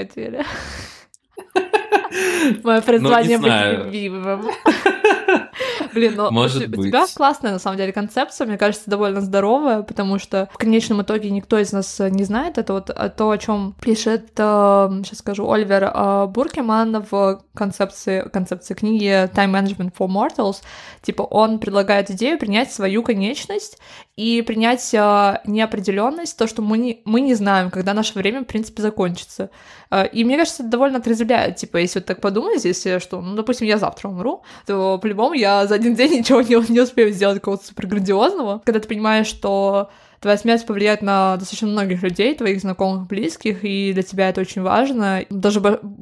Мое 2.64 2.82
призвание 2.82 3.38
быть 3.38 3.86
любимым. 3.86 4.46
Блин, 5.94 6.16
но 6.16 6.32
Может 6.32 6.76
у, 6.76 6.80
у 6.80 6.84
тебя 6.84 7.06
классная, 7.16 7.54
на 7.54 7.60
самом 7.60 7.78
деле, 7.78 7.92
концепция, 7.92 8.46
мне 8.46 8.58
кажется, 8.58 8.90
довольно 8.90 9.22
здоровая, 9.22 9.82
потому 9.82 10.20
что 10.20 10.48
в 10.54 10.58
конечном 10.58 11.02
итоге 11.02 11.30
никто 11.30 11.58
из 11.58 11.72
нас 11.72 12.00
не 12.00 12.24
знает. 12.24 12.58
Это 12.58 12.74
вот 12.74 12.90
а, 12.90 13.10
то, 13.10 13.30
о 13.30 13.38
чем 13.38 13.76
пишет, 13.82 14.32
э, 14.38 14.90
сейчас 15.04 15.20
скажу, 15.20 15.50
Оливер 15.50 15.92
э, 15.94 16.28
Буркеман 16.28 17.06
в 17.10 17.42
концепции, 17.56 18.28
концепции 18.32 18.74
книги 18.74 19.30
Time 19.34 19.52
Management 19.52 19.94
for 19.98 20.08
Mortals. 20.08 20.62
Типа 21.02 21.24
он 21.24 21.60
предлагает 21.60 22.12
идею 22.12 22.38
принять 22.38 22.72
свою 22.72 23.02
конечность 23.04 23.80
и 24.18 24.42
принять 24.42 24.94
э, 24.96 25.42
неопределенность, 25.46 26.36
то, 26.38 26.48
что 26.48 26.64
мы 26.64 26.80
не, 26.80 27.02
мы 27.06 27.22
не 27.22 27.36
знаем, 27.36 27.70
когда 27.70 27.94
наше 27.94 28.18
время, 28.18 28.42
в 28.42 28.46
принципе, 28.46 28.82
закончится. 28.82 29.52
Э, 29.92 30.08
и 30.08 30.24
мне 30.24 30.38
кажется, 30.38 30.64
это 30.64 30.72
довольно 30.72 30.98
отрезвляет. 30.98 31.58
Типа, 31.58 31.78
если 31.78 32.00
вот 32.00 32.08
так 32.08 32.20
подумать, 32.20 32.66
если 32.66 32.98
что, 32.98 33.22
ну, 33.22 33.36
допустим, 33.36 33.68
я 33.68 33.78
завтра 33.78 34.10
умру, 34.10 34.42
то 34.66 34.98
по-любому 34.98 35.34
я 35.34 35.68
за 35.68 35.76
один 35.76 35.94
день 35.96 36.20
ничего 36.20 36.42
не, 36.42 36.56
не 36.72 36.82
успею 36.82 37.14
сделать 37.14 37.38
какого-то 37.38 37.68
супер 37.68 37.86
грандиозного. 37.86 38.60
Когда 38.66 38.80
ты 38.80 38.88
понимаешь, 38.88 39.28
что 39.28 39.92
твоя 40.20 40.38
смерть 40.38 40.66
повлияет 40.66 41.04
на 41.04 41.38
достаточно 41.38 41.68
многих 41.68 42.02
людей, 42.02 42.34
твоих 42.34 42.60
знакомых, 42.60 43.06
близких, 43.06 43.64
и 43.64 43.94
для 43.94 44.02
тебя 44.02 44.30
это 44.30 44.42
очень 44.42 44.64
важно, 44.64 45.26
даже 45.30 45.62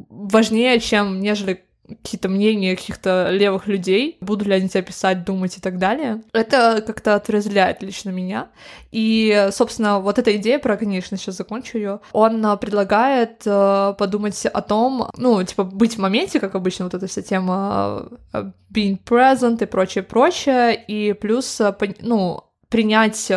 важнее, 0.09 0.79
чем 0.79 1.19
нежели 1.19 1.64
какие-то 1.87 2.29
мнения 2.29 2.75
каких-то 2.75 3.29
левых 3.31 3.67
людей, 3.67 4.17
будут 4.21 4.47
ли 4.47 4.55
они 4.55 4.69
тебя 4.69 4.81
писать, 4.81 5.23
думать 5.23 5.57
и 5.57 5.61
так 5.61 5.77
далее. 5.77 6.21
Это 6.33 6.83
как-то 6.85 7.15
отрезвляет 7.15 7.83
лично 7.83 8.09
меня. 8.09 8.49
И, 8.91 9.49
собственно, 9.51 9.99
вот 9.99 10.19
эта 10.19 10.35
идея 10.37 10.59
про, 10.59 10.77
конечно, 10.77 11.17
сейчас 11.17 11.35
закончу 11.35 11.77
ее, 11.77 11.99
он 12.11 12.45
а, 12.45 12.55
предлагает 12.55 13.41
э, 13.45 13.93
подумать 13.97 14.45
о 14.45 14.61
том, 14.61 15.09
ну, 15.17 15.43
типа, 15.43 15.63
быть 15.63 15.95
в 15.95 15.99
моменте, 15.99 16.39
как 16.39 16.55
обычно, 16.55 16.85
вот 16.85 16.93
эта 16.93 17.07
вся 17.07 17.21
тема 17.21 18.07
э, 18.33 18.51
being 18.73 18.97
present 19.03 19.61
и 19.61 19.65
прочее, 19.65 20.03
прочее, 20.03 20.75
и 20.75 21.13
плюс, 21.13 21.61
ну, 21.99 22.43
принять 22.69 23.31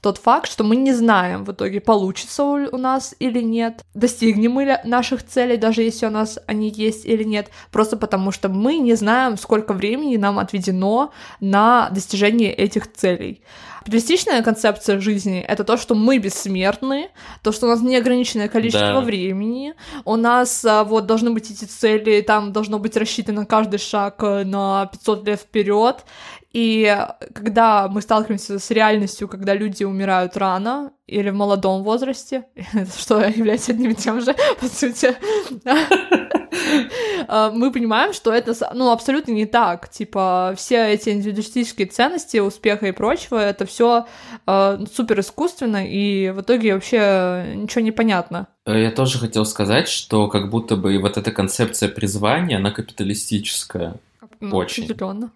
тот 0.00 0.18
факт, 0.18 0.50
что 0.50 0.64
мы 0.64 0.76
не 0.76 0.92
знаем 0.92 1.44
в 1.44 1.52
итоге, 1.52 1.80
получится 1.80 2.44
у 2.44 2.76
нас 2.76 3.14
или 3.18 3.40
нет, 3.40 3.84
достигнем 3.94 4.52
мы 4.52 4.80
наших 4.84 5.24
целей, 5.24 5.56
даже 5.56 5.82
если 5.82 6.06
у 6.06 6.10
нас 6.10 6.38
они 6.46 6.70
есть 6.70 7.04
или 7.04 7.24
нет, 7.24 7.50
просто 7.70 7.96
потому 7.96 8.32
что 8.32 8.48
мы 8.48 8.78
не 8.78 8.94
знаем, 8.94 9.36
сколько 9.36 9.72
времени 9.72 10.16
нам 10.16 10.38
отведено 10.38 11.12
на 11.40 11.90
достижение 11.90 12.52
этих 12.52 12.92
целей. 12.92 13.42
Оптимистичная 13.86 14.42
концепция 14.42 14.98
жизни— 14.98 15.38
это 15.48 15.62
то, 15.62 15.76
что 15.76 15.94
мы 15.94 16.18
бессмертны, 16.18 17.10
то, 17.42 17.52
что 17.52 17.66
у 17.66 17.68
нас 17.68 17.80
неограниченное 17.82 18.48
количество 18.48 18.94
да. 18.94 19.00
времени, 19.00 19.74
у 20.04 20.16
нас 20.16 20.64
а, 20.64 20.82
вот 20.82 21.06
должны 21.06 21.30
быть 21.30 21.52
эти 21.52 21.66
цели, 21.66 22.20
там 22.20 22.52
должно 22.52 22.80
быть 22.80 22.96
рассчитано 22.96 23.46
каждый 23.46 23.78
шаг 23.78 24.16
э, 24.24 24.42
на 24.42 24.86
500 24.86 25.28
лет 25.28 25.40
вперед, 25.40 26.04
и 26.56 26.96
когда 27.34 27.86
мы 27.86 28.00
сталкиваемся 28.00 28.58
с 28.58 28.70
реальностью, 28.70 29.28
когда 29.28 29.52
люди 29.52 29.84
умирают 29.84 30.38
рано 30.38 30.90
или 31.06 31.28
в 31.28 31.34
молодом 31.34 31.82
возрасте, 31.82 32.46
что 32.98 33.20
является 33.20 33.72
одним 33.72 33.90
и 33.90 33.94
тем 33.94 34.22
же, 34.22 34.34
по 34.60 34.66
сути, 34.66 35.14
а, 37.28 37.50
мы 37.54 37.70
понимаем, 37.70 38.14
что 38.14 38.32
это 38.32 38.54
ну, 38.72 38.90
абсолютно 38.90 39.32
не 39.32 39.44
так. 39.44 39.90
Типа, 39.90 40.54
все 40.56 40.94
эти 40.94 41.10
индивидуалистические 41.10 41.88
ценности, 41.88 42.38
успеха 42.38 42.86
и 42.86 42.92
прочего, 42.92 43.36
это 43.36 43.66
все 43.66 44.06
э, 44.46 44.78
супер 44.90 45.20
искусственно, 45.20 45.86
и 45.86 46.30
в 46.30 46.40
итоге 46.40 46.72
вообще 46.72 47.52
ничего 47.54 47.82
не 47.82 47.92
понятно. 47.92 48.46
Э, 48.64 48.80
я 48.80 48.90
тоже 48.92 49.18
хотел 49.18 49.44
сказать, 49.44 49.88
что 49.88 50.28
как 50.28 50.48
будто 50.48 50.76
бы 50.76 50.98
вот 51.00 51.18
эта 51.18 51.32
концепция 51.32 51.90
призвания, 51.90 52.56
она 52.56 52.70
капиталистическая. 52.70 53.96
Ну, 54.40 54.56
Очень. 54.56 54.84
Определенно. 54.84 55.30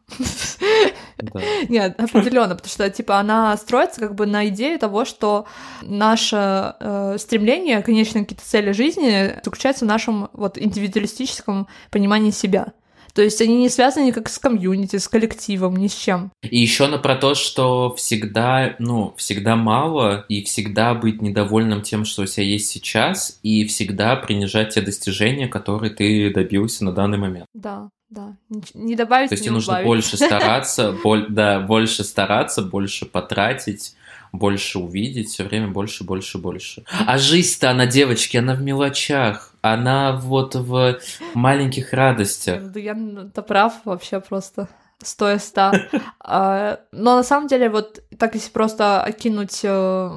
Да. 1.23 1.41
Нет, 1.69 1.99
определенно, 1.99 2.55
потому 2.55 2.71
что 2.71 2.89
типа 2.91 3.19
она 3.19 3.57
строится 3.57 4.01
как 4.01 4.15
бы 4.15 4.27
на 4.27 4.49
идее 4.49 4.79
того, 4.79 5.05
что 5.05 5.47
наше 5.83 6.75
э, 6.81 7.17
стремление, 7.19 7.83
конечно, 7.83 8.21
какие-то 8.21 8.45
цели 8.45 8.73
жизни 8.73 9.35
заключается 9.43 9.85
в 9.85 9.89
нашем 9.89 10.29
вот 10.33 10.59
индивидуалистическом 10.59 11.69
понимании 11.91 12.31
себя. 12.31 12.73
То 13.15 13.23
есть 13.23 13.41
они 13.41 13.57
не 13.59 13.69
связаны 13.69 14.07
никак 14.07 14.29
с 14.29 14.39
комьюнити, 14.39 14.97
с 14.97 15.09
коллективом, 15.09 15.77
ни 15.77 15.89
с 15.89 15.95
чем. 15.95 16.33
И 16.43 16.59
еще 16.59 16.87
на 16.87 16.99
про 16.99 17.17
то, 17.17 17.35
что 17.35 17.95
всегда, 17.97 18.77
ну, 18.79 19.15
всегда 19.17 19.57
мало, 19.57 20.25
и 20.29 20.45
всегда 20.45 20.95
быть 20.95 21.21
недовольным 21.21 21.83
тем, 21.83 22.05
что 22.05 22.23
у 22.23 22.27
тебя 22.27 22.45
есть 22.45 22.69
сейчас, 22.69 23.39
и 23.43 23.67
всегда 23.67 24.17
принижать 24.17 24.75
те 24.75 24.81
достижения, 24.81 25.49
которые 25.49 25.93
ты 25.93 26.33
добился 26.33 26.85
на 26.85 26.93
данный 26.93 27.19
момент. 27.19 27.47
Да. 27.55 27.91
Да, 28.11 28.35
не 28.75 28.97
добавить, 28.97 29.29
То 29.29 29.35
есть 29.35 29.45
тебе 29.45 29.55
нужно 29.55 29.83
больше 29.85 30.17
стараться, 30.17 30.93
боль, 31.05 31.27
да, 31.29 31.61
больше 31.61 32.03
стараться, 32.03 32.61
больше 32.61 33.07
потратить, 33.07 33.95
больше 34.33 34.81
увидеть, 34.81 35.29
все 35.29 35.45
время 35.45 35.69
больше, 35.69 36.03
больше, 36.03 36.39
больше. 36.39 36.85
А 37.07 37.19
жизнь-то 37.19 37.71
она, 37.71 37.87
девочки, 37.87 38.37
она 38.37 38.55
в 38.55 38.63
мелочах, 38.63 39.55
она 39.63 40.17
вот 40.17 40.57
в 40.57 40.99
маленьких 41.35 41.93
радостях. 41.93 42.73
Да 42.73 42.81
я 42.81 42.97
то 43.33 43.43
прав 43.43 43.75
вообще 43.85 44.19
просто 44.21 44.69
стоя 44.99 45.39
ста. 45.39 45.73
А, 46.19 46.81
но 46.91 47.17
на 47.17 47.23
самом 47.23 47.47
деле 47.47 47.71
вот 47.71 48.03
так 48.19 48.35
если 48.35 48.51
просто 48.51 49.03
окинуть 49.03 49.61
э, 49.63 50.11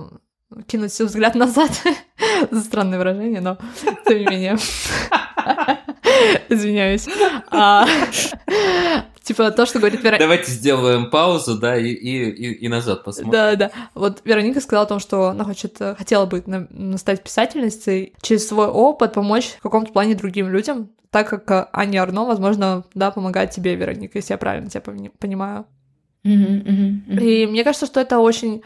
кинуть 0.68 1.00
взгляд 1.00 1.36
назад, 1.36 1.72
странное 2.52 2.98
выражение, 2.98 3.42
но 3.42 3.58
тем 4.06 4.18
не 4.18 4.26
менее. 4.26 4.58
Извиняюсь. 6.50 7.08
А, 7.50 7.88
типа 9.22 9.52
то, 9.52 9.66
что 9.66 9.80
говорит 9.80 10.04
Вероника. 10.04 10.24
Давайте 10.24 10.52
сделаем 10.52 11.10
паузу, 11.10 11.58
да, 11.58 11.78
и, 11.78 11.88
и, 11.88 12.54
и, 12.54 12.68
назад 12.68 13.04
посмотрим. 13.04 13.32
Да, 13.32 13.56
да. 13.56 13.72
Вот 13.94 14.22
Вероника 14.26 14.62
сказала 14.62 14.86
о 14.86 14.90
том, 14.90 15.00
что 15.00 15.30
она 15.30 15.44
хочет, 15.44 15.78
хотела 15.98 16.26
бы 16.26 16.44
стать 16.98 17.24
писательницей, 17.24 18.14
через 18.22 18.48
свой 18.48 18.68
опыт 18.68 19.14
помочь 19.14 19.56
в 19.60 19.62
каком-то 19.62 19.92
плане 19.92 20.16
другим 20.16 20.50
людям, 20.50 20.90
так 21.10 21.30
как 21.30 21.70
Аня 21.74 22.02
Арно, 22.02 22.26
возможно, 22.26 22.84
да, 22.96 23.12
помогает 23.12 23.52
тебе, 23.52 23.76
Вероника, 23.76 24.18
если 24.18 24.34
я 24.34 24.38
правильно 24.38 24.70
тебя 24.70 24.82
понимаю. 25.20 25.66
И 26.24 27.48
мне 27.50 27.64
кажется, 27.64 27.86
что 27.86 28.00
это 28.00 28.20
очень 28.20 28.64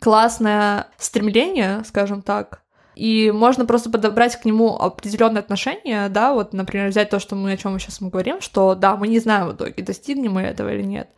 классное 0.00 0.88
стремление, 0.98 1.82
скажем 1.86 2.22
так, 2.22 2.62
и 2.96 3.30
можно 3.30 3.66
просто 3.66 3.90
подобрать 3.90 4.40
к 4.40 4.44
нему 4.46 4.74
определенное 4.74 5.42
отношение, 5.42 6.08
да, 6.08 6.32
вот, 6.32 6.54
например, 6.54 6.88
взять 6.88 7.10
то, 7.10 7.20
что 7.20 7.36
мы 7.36 7.52
о 7.52 7.56
чем 7.56 7.72
мы 7.72 7.78
сейчас 7.78 8.00
мы 8.00 8.08
говорим, 8.08 8.40
что 8.40 8.74
да, 8.74 8.96
мы 8.96 9.06
не 9.06 9.18
знаем 9.18 9.48
в 9.48 9.54
итоге, 9.54 9.82
достигнем 9.82 10.32
мы 10.32 10.42
этого 10.42 10.72
или 10.74 10.82
нет 10.82 11.08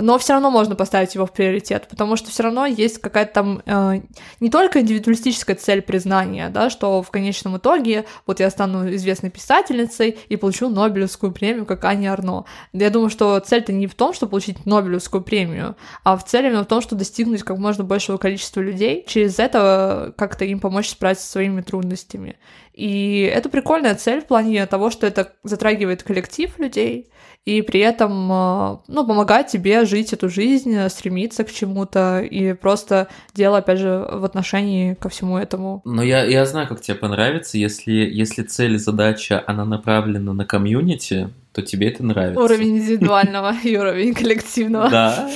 но 0.00 0.18
все 0.18 0.34
равно 0.34 0.50
можно 0.50 0.76
поставить 0.76 1.14
его 1.14 1.26
в 1.26 1.32
приоритет, 1.32 1.88
потому 1.90 2.16
что 2.16 2.30
все 2.30 2.44
равно 2.44 2.66
есть 2.66 2.98
какая-то 2.98 3.32
там 3.32 3.62
э, 3.66 4.00
не 4.40 4.48
только 4.48 4.80
индивидуалистическая 4.80 5.56
цель 5.56 5.82
признания, 5.82 6.48
да, 6.50 6.70
что 6.70 7.02
в 7.02 7.10
конечном 7.10 7.56
итоге 7.56 8.04
вот 8.26 8.38
я 8.40 8.48
стану 8.50 8.94
известной 8.94 9.30
писательницей 9.30 10.18
и 10.28 10.36
получу 10.36 10.68
Нобелевскую 10.68 11.32
премию, 11.32 11.66
как 11.66 11.84
Аня 11.84 12.12
Арно. 12.12 12.44
Я 12.72 12.90
думаю, 12.90 13.10
что 13.10 13.38
цель-то 13.40 13.72
не 13.72 13.88
в 13.88 13.94
том, 13.94 14.14
чтобы 14.14 14.30
получить 14.30 14.64
Нобелевскую 14.66 15.22
премию, 15.22 15.76
а 16.04 16.16
в 16.16 16.24
цель 16.24 16.46
именно 16.46 16.62
в 16.62 16.68
том, 16.68 16.80
что 16.80 16.94
достигнуть 16.94 17.42
как 17.42 17.58
можно 17.58 17.82
большего 17.82 18.18
количества 18.18 18.60
людей, 18.60 19.04
через 19.06 19.38
это 19.38 20.14
как-то 20.16 20.44
им 20.44 20.60
помочь 20.60 20.90
справиться 20.90 21.24
со 21.24 21.32
своими 21.32 21.60
трудностями. 21.60 22.36
И 22.72 23.22
это 23.22 23.48
прикольная 23.48 23.96
цель 23.96 24.20
в 24.20 24.26
плане 24.26 24.64
того, 24.66 24.90
что 24.90 25.04
это 25.08 25.32
затрагивает 25.42 26.04
коллектив 26.04 26.56
людей, 26.60 27.10
и 27.48 27.62
при 27.62 27.80
этом, 27.80 28.30
а, 28.30 28.80
ну, 28.88 29.06
помогать 29.06 29.46
тебе 29.46 29.86
жить 29.86 30.12
эту 30.12 30.28
жизнь, 30.28 30.76
стремиться 30.90 31.44
к 31.44 31.50
чему-то 31.50 32.20
и 32.20 32.52
просто 32.52 33.08
дело, 33.34 33.58
опять 33.58 33.78
же, 33.78 34.06
в 34.12 34.22
отношении 34.22 34.92
ко 34.92 35.08
всему 35.08 35.38
этому. 35.38 35.80
Но 35.86 36.02
я, 36.02 36.24
я 36.24 36.44
знаю, 36.44 36.68
как 36.68 36.82
тебе 36.82 36.96
понравится, 36.96 37.56
если, 37.56 37.92
если 37.92 38.42
цель 38.42 38.74
и 38.74 38.78
задача, 38.78 39.42
она 39.46 39.64
направлена 39.64 40.34
на 40.34 40.44
комьюнити, 40.44 41.30
то 41.54 41.62
тебе 41.62 41.88
это 41.88 42.04
нравится. 42.04 42.38
Уровень 42.38 42.80
индивидуального 42.80 43.54
и 43.64 43.78
уровень 43.78 44.12
коллективного. 44.12 44.90
Да. 44.90 45.30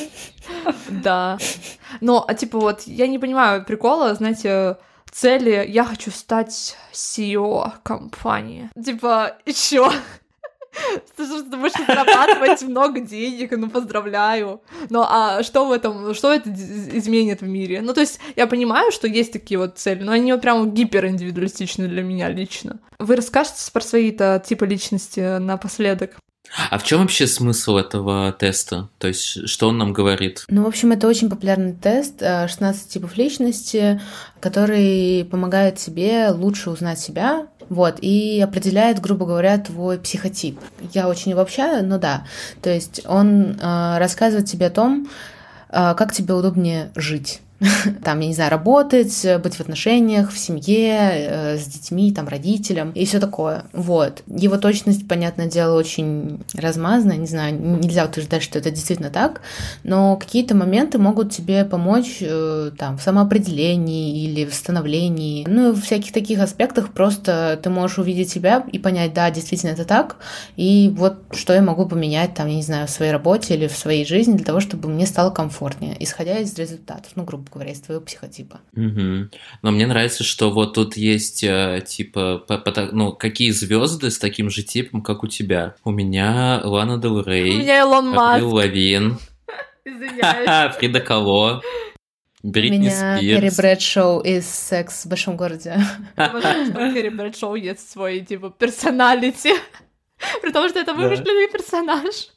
Да. 0.90 1.38
Но, 2.02 2.22
а 2.28 2.34
типа 2.34 2.58
вот, 2.58 2.82
я 2.82 3.06
не 3.06 3.18
понимаю 3.18 3.64
прикола, 3.64 4.14
знаете, 4.14 4.76
цели 5.10 5.64
«я 5.66 5.84
хочу 5.84 6.10
стать 6.10 6.76
CEO 6.92 7.72
компании». 7.82 8.68
Типа, 8.84 9.36
и 9.46 9.52
чё? 9.54 9.90
Ты 11.16 11.26
же 11.26 11.44
будешь 11.44 11.86
зарабатывать 11.86 12.62
много 12.62 13.00
денег, 13.00 13.52
ну 13.52 13.68
поздравляю. 13.68 14.62
Ну 14.90 15.02
а 15.02 15.42
что 15.42 15.66
в 15.66 15.72
этом, 15.72 16.14
что 16.14 16.32
это 16.32 16.50
изменит 16.50 17.40
в 17.40 17.46
мире? 17.46 17.80
Ну 17.82 17.92
то 17.94 18.00
есть 18.00 18.20
я 18.36 18.46
понимаю, 18.46 18.90
что 18.92 19.06
есть 19.06 19.32
такие 19.32 19.58
вот 19.58 19.78
цели, 19.78 20.02
но 20.02 20.12
они 20.12 20.32
вот 20.32 20.40
прям 20.40 20.72
гипериндивидуалистичны 20.72 21.88
для 21.88 22.02
меня 22.02 22.28
лично. 22.28 22.78
Вы 22.98 23.16
расскажете 23.16 23.70
про 23.72 23.80
свои-то 23.80 24.42
типы 24.44 24.66
личности 24.66 25.38
напоследок? 25.38 26.16
А 26.70 26.78
в 26.78 26.84
чем 26.84 27.00
вообще 27.00 27.26
смысл 27.26 27.76
этого 27.76 28.32
теста? 28.32 28.88
То 28.98 29.08
есть, 29.08 29.48
что 29.48 29.68
он 29.68 29.78
нам 29.78 29.92
говорит? 29.92 30.44
Ну, 30.48 30.64
в 30.64 30.66
общем, 30.66 30.92
это 30.92 31.08
очень 31.08 31.30
популярный 31.30 31.72
тест 31.72 32.20
16 32.20 32.60
э, 32.86 32.90
типов 32.90 33.16
личности, 33.16 34.00
который 34.40 35.26
помогает 35.30 35.76
тебе 35.76 36.28
лучше 36.30 36.70
узнать 36.70 37.00
себя, 37.00 37.46
вот, 37.72 37.98
и 38.00 38.40
определяет, 38.40 39.00
грубо 39.00 39.24
говоря, 39.24 39.56
твой 39.58 39.98
психотип. 39.98 40.60
Я 40.92 41.08
очень 41.08 41.32
обобщаю, 41.32 41.84
но 41.86 41.98
да. 41.98 42.26
То 42.60 42.70
есть 42.70 43.00
он 43.06 43.58
э, 43.58 43.98
рассказывает 43.98 44.46
тебе 44.46 44.66
о 44.66 44.70
том, 44.70 45.08
э, 45.70 45.94
как 45.96 46.12
тебе 46.12 46.34
удобнее 46.34 46.90
жить 46.94 47.40
там, 48.04 48.20
я 48.20 48.28
не 48.28 48.34
знаю, 48.34 48.50
работать, 48.50 49.26
быть 49.42 49.54
в 49.54 49.60
отношениях, 49.60 50.32
в 50.32 50.38
семье, 50.38 50.98
э, 51.12 51.58
с 51.58 51.66
детьми, 51.66 52.12
там, 52.12 52.28
родителям 52.28 52.90
и 52.92 53.04
все 53.04 53.20
такое. 53.20 53.64
Вот. 53.72 54.22
Его 54.26 54.56
точность, 54.56 55.06
понятное 55.06 55.46
дело, 55.46 55.78
очень 55.78 56.40
размазанная, 56.54 57.16
не 57.16 57.26
знаю, 57.26 57.58
нельзя 57.58 58.04
утверждать, 58.04 58.42
что 58.42 58.58
это 58.58 58.70
действительно 58.70 59.10
так, 59.10 59.42
но 59.84 60.16
какие-то 60.16 60.54
моменты 60.54 60.98
могут 60.98 61.32
тебе 61.32 61.64
помочь 61.64 62.18
э, 62.20 62.70
там 62.76 62.98
в 62.98 63.02
самоопределении 63.02 64.24
или 64.24 64.44
в 64.44 64.54
становлении, 64.54 65.44
ну 65.48 65.70
и 65.70 65.72
в 65.72 65.82
всяких 65.82 66.12
таких 66.12 66.40
аспектах 66.40 66.92
просто 66.92 67.58
ты 67.62 67.70
можешь 67.70 67.98
увидеть 67.98 68.30
себя 68.30 68.64
и 68.72 68.78
понять, 68.78 69.14
да, 69.14 69.30
действительно 69.30 69.70
это 69.70 69.84
так, 69.84 70.16
и 70.56 70.92
вот 70.96 71.18
что 71.32 71.52
я 71.52 71.62
могу 71.62 71.86
поменять 71.86 72.34
там, 72.34 72.48
я 72.48 72.56
не 72.56 72.62
знаю, 72.62 72.86
в 72.86 72.90
своей 72.90 73.12
работе 73.12 73.54
или 73.54 73.68
в 73.68 73.76
своей 73.76 74.04
жизни 74.04 74.36
для 74.36 74.44
того, 74.44 74.60
чтобы 74.60 74.88
мне 74.88 75.06
стало 75.06 75.30
комфортнее, 75.30 75.96
исходя 76.00 76.38
из 76.38 76.56
результатов, 76.58 77.12
ну, 77.14 77.24
грубо 77.24 77.44
говоря, 77.58 77.72
из 77.72 77.80
твоего 77.80 78.02
психотипа. 78.04 78.60
Угу. 78.74 79.30
Но 79.62 79.70
мне 79.70 79.86
нравится, 79.86 80.24
что 80.24 80.50
вот 80.50 80.74
тут 80.74 80.96
есть 80.96 81.44
э, 81.44 81.82
типа, 81.86 82.38
по, 82.46 82.58
по, 82.58 82.88
ну, 82.92 83.12
какие 83.12 83.50
звезды 83.50 84.10
с 84.10 84.18
таким 84.18 84.50
же 84.50 84.62
типом, 84.62 85.02
как 85.02 85.22
у 85.22 85.26
тебя. 85.26 85.74
У 85.84 85.90
меня 85.90 86.60
Лана 86.64 86.98
Дел 86.98 87.22
Рей. 87.22 87.54
У 87.54 87.58
меня 87.58 87.80
Илон 87.80 88.10
Маск. 88.10 88.44
Лавин. 88.44 89.18
Извиняюсь. 89.84 90.74
Фрида 90.76 91.00
Кало. 91.00 91.62
Бритни 92.42 92.76
У 92.76 92.80
меня 92.80 93.18
Керри 93.20 93.50
Спирс. 93.50 93.56
Брэдшоу 93.56 94.20
из 94.20 94.48
«Секс 94.48 95.04
в 95.04 95.08
большом 95.08 95.36
городе». 95.36 95.78
Керри 96.16 97.10
Брэдшоу 97.10 97.54
есть 97.54 97.88
свой, 97.88 98.20
типа, 98.20 98.50
персоналити. 98.50 99.52
При 100.40 100.52
том, 100.52 100.68
что 100.68 100.80
это 100.80 100.92
вымышленный 100.92 101.48
персонаж. 101.50 102.30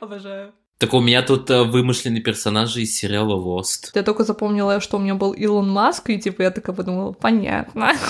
Обожаю. 0.00 0.52
Так 0.78 0.92
у 0.92 1.00
меня 1.00 1.22
тут 1.22 1.48
э, 1.50 1.62
вымышленные 1.62 2.20
персонажи 2.20 2.82
из 2.82 2.94
сериала 2.96 3.36
Lost. 3.36 3.90
Я 3.94 4.02
только 4.02 4.24
запомнила, 4.24 4.80
что 4.80 4.96
у 4.96 5.00
меня 5.00 5.14
был 5.14 5.32
Илон 5.32 5.70
Маск, 5.70 6.10
и 6.10 6.18
типа 6.18 6.42
я 6.42 6.50
такая 6.50 6.74
подумала, 6.74 7.12
понятно. 7.12 7.92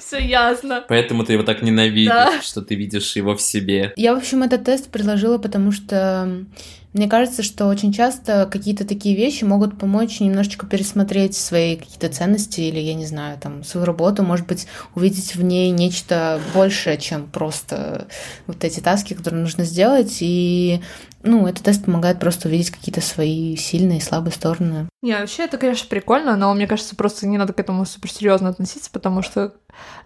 Все 0.00 0.18
ясно. 0.18 0.84
Поэтому 0.88 1.24
ты 1.24 1.34
его 1.34 1.42
так 1.42 1.62
ненавидишь, 1.62 2.08
Да. 2.12 2.40
что 2.42 2.62
ты 2.62 2.74
видишь 2.74 3.14
его 3.16 3.36
в 3.36 3.42
себе. 3.42 3.92
Я, 3.96 4.14
в 4.14 4.18
общем, 4.18 4.42
этот 4.42 4.64
тест 4.64 4.90
предложила, 4.90 5.36
потому 5.38 5.72
что 5.72 6.44
мне 6.94 7.08
кажется, 7.08 7.42
что 7.42 7.66
очень 7.66 7.92
часто 7.92 8.48
какие-то 8.50 8.86
такие 8.86 9.16
вещи 9.16 9.42
могут 9.42 9.76
помочь 9.76 10.20
немножечко 10.20 10.64
пересмотреть 10.64 11.36
свои 11.36 11.76
какие-то 11.76 12.08
ценности 12.08 12.60
или, 12.60 12.78
я 12.78 12.94
не 12.94 13.04
знаю, 13.04 13.36
там, 13.38 13.64
свою 13.64 13.84
работу, 13.84 14.22
может 14.22 14.46
быть, 14.46 14.68
увидеть 14.94 15.34
в 15.34 15.42
ней 15.42 15.70
нечто 15.72 16.40
большее, 16.54 16.96
чем 16.96 17.26
просто 17.26 18.06
вот 18.46 18.62
эти 18.62 18.78
таски, 18.78 19.14
которые 19.14 19.42
нужно 19.42 19.64
сделать. 19.64 20.18
И, 20.20 20.80
ну, 21.24 21.48
этот 21.48 21.64
тест 21.64 21.84
помогает 21.84 22.20
просто 22.20 22.46
увидеть 22.46 22.70
какие-то 22.70 23.00
свои 23.00 23.56
сильные 23.56 23.98
и 23.98 24.02
слабые 24.02 24.32
стороны. 24.32 24.88
Не, 25.02 25.18
вообще 25.18 25.44
это, 25.44 25.58
конечно, 25.58 25.88
прикольно, 25.88 26.36
но 26.36 26.54
мне 26.54 26.68
кажется, 26.68 26.94
просто 26.94 27.26
не 27.26 27.38
надо 27.38 27.52
к 27.52 27.60
этому 27.60 27.84
суперсерьезно 27.84 28.50
относиться, 28.50 28.88
потому 28.92 29.20
что 29.20 29.52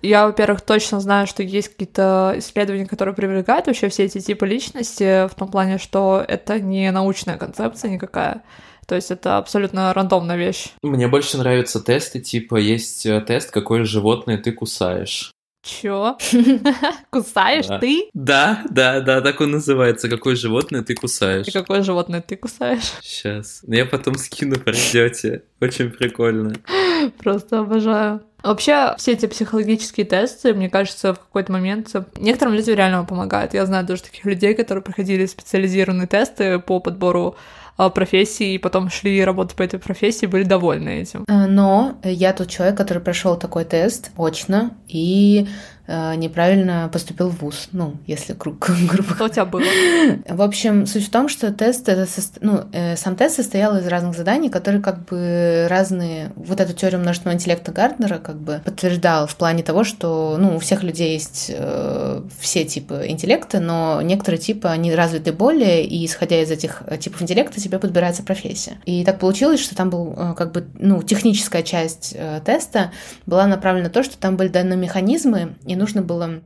я, 0.01 0.27
во-первых, 0.27 0.61
точно 0.61 1.01
знаю, 1.01 1.27
что 1.27 1.43
есть 1.43 1.69
какие-то 1.69 2.35
исследования, 2.37 2.87
которые 2.87 3.15
привлекают 3.15 3.67
вообще 3.67 3.89
все 3.89 4.05
эти 4.05 4.21
типы 4.21 4.47
личности, 4.47 5.29
в 5.29 5.35
том 5.35 5.51
плане, 5.51 5.79
что 5.79 6.25
это 6.27 6.61
не 6.61 6.78
научная 6.87 7.37
концепция 7.37 7.91
никакая. 7.91 8.43
То 8.87 8.95
есть 8.95 9.11
это 9.11 9.37
абсолютно 9.37 9.93
рандомная 9.93 10.37
вещь. 10.37 10.71
Мне 10.83 11.09
больше 11.09 11.37
нравятся 11.37 11.81
тесты, 11.81 12.21
типа 12.21 12.57
есть 12.57 13.05
э, 13.05 13.21
тест, 13.21 13.51
какое 13.51 13.85
животное 13.85 14.39
ты 14.39 14.51
кусаешь. 14.51 15.33
Чё? 15.69 16.17
Кусаешь 17.11 17.67
Да. 17.67 17.79
ты? 17.79 18.09
Да, 18.15 18.65
да, 18.71 19.01
да, 19.01 19.21
так 19.21 19.41
он 19.41 19.51
называется. 19.51 20.09
Какое 20.09 20.35
животное 20.35 20.83
ты 20.83 20.95
кусаешь. 20.95 21.47
И 21.47 21.51
какое 21.51 21.83
животное 21.83 22.23
ты 22.23 22.37
кусаешь? 22.37 22.93
Сейчас. 23.03 23.63
Я 23.67 23.85
потом 23.85 24.17
скину, 24.17 24.59
придете. 24.59 25.43
Очень 25.61 25.91
прикольно. 25.91 26.55
Просто 27.23 27.59
обожаю. 27.61 28.23
Вообще, 28.43 28.95
все 28.99 29.13
эти 29.13 29.27
психологические 29.27 30.07
тесты, 30.07 30.55
мне 30.55 30.71
кажется, 30.71 31.13
в 31.13 31.19
какой-то 31.19 31.53
момент 31.53 31.95
некоторым 32.17 32.55
людям 32.55 32.77
реально 32.77 33.05
помогают. 33.05 33.53
Я 33.53 33.67
знаю 33.67 33.85
даже 33.85 34.05
таких 34.05 34.25
людей, 34.25 34.55
которые 34.55 34.83
проходили 34.83 35.27
специализированные 35.27 36.07
тесты 36.07 36.59
по 36.61 36.81
подбору 36.81 37.37
а, 37.79 37.91
профессий, 37.91 38.57
и 38.57 38.59
потом 38.59 38.91
шли 38.91 39.25
работать 39.25 39.57
по 39.57 39.63
этой 39.63 39.79
профессии, 39.79 40.27
были 40.27 40.43
довольны 40.43 41.01
этим. 41.01 41.25
Э, 41.29 41.47
Но 41.47 41.95
я 42.03 42.33
тот 42.33 42.49
человек, 42.49 42.77
который 42.77 43.01
прошел 43.03 43.37
такой 43.37 43.65
тест 43.65 44.11
очно 44.17 44.73
и 44.89 45.47
неправильно 45.89 46.91
поступил 46.93 47.31
в 47.31 47.41
ВУЗ. 47.41 47.69
Ну, 47.73 47.97
если 48.07 48.35
гру- 48.35 48.57
грубо 48.59 49.15
Что 49.15 49.25
у 49.25 49.29
тебя 49.29 49.45
было? 49.45 49.63
В 50.29 50.43
общем, 50.43 50.87
суть 50.87 51.07
в 51.07 51.11
том, 51.11 51.29
что 51.29 51.53
тест, 51.53 51.89
это 51.89 52.07
ну, 52.41 52.65
э, 52.73 52.97
сам 52.97 53.17
тест 53.17 53.37
состоял 53.37 53.77
из 53.79 53.87
разных 53.87 54.17
заданий, 54.17 54.51
которые 54.51 54.83
как 54.83 55.05
бы 55.07 55.67
разные... 55.69 56.33
Вот 56.37 56.61
эту 56.61 56.73
теорию 56.73 57.01
множественного 57.01 57.37
интеллекта 57.37 57.73
Гарднера 57.73 58.19
как 58.19 58.41
бы 58.41 58.61
подтверждал 58.65 59.27
в 59.27 59.37
плане 59.37 59.63
того, 59.63 59.85
что 59.85 60.37
ну, 60.39 60.57
у 60.57 60.59
всех 60.59 60.83
людей 60.83 61.15
есть 61.15 61.51
э, 61.55 62.23
все 62.39 62.65
типы 62.65 63.07
интеллекта, 63.09 63.61
но 63.61 64.01
некоторые 64.03 64.41
типы, 64.41 64.69
они 64.69 64.95
развиты 64.95 65.33
более, 65.33 65.85
и 65.85 66.05
исходя 66.05 66.41
из 66.43 66.51
этих 66.51 66.83
э, 66.87 66.99
типов 66.99 67.23
интеллекта 67.23 67.61
тебе 67.61 67.79
подбирается 67.79 68.23
профессия. 68.23 68.79
И 68.85 69.05
так 69.05 69.19
получилось, 69.19 69.61
что 69.61 69.75
там 69.75 69.91
был 69.91 70.15
э, 70.17 70.35
как 70.37 70.53
бы, 70.53 70.67
ну, 70.79 71.03
техническая 71.03 71.63
часть 71.63 72.15
э, 72.17 72.41
теста 72.45 72.93
была 73.27 73.47
направлена 73.47 73.89
на 73.89 73.91
то, 73.91 74.03
что 74.03 74.19
там 74.19 74.37
были 74.37 74.49
даны 74.49 74.77
механизмы, 74.77 75.55
и 75.65 75.77
нужно 75.79 76.03
было 76.03 76.43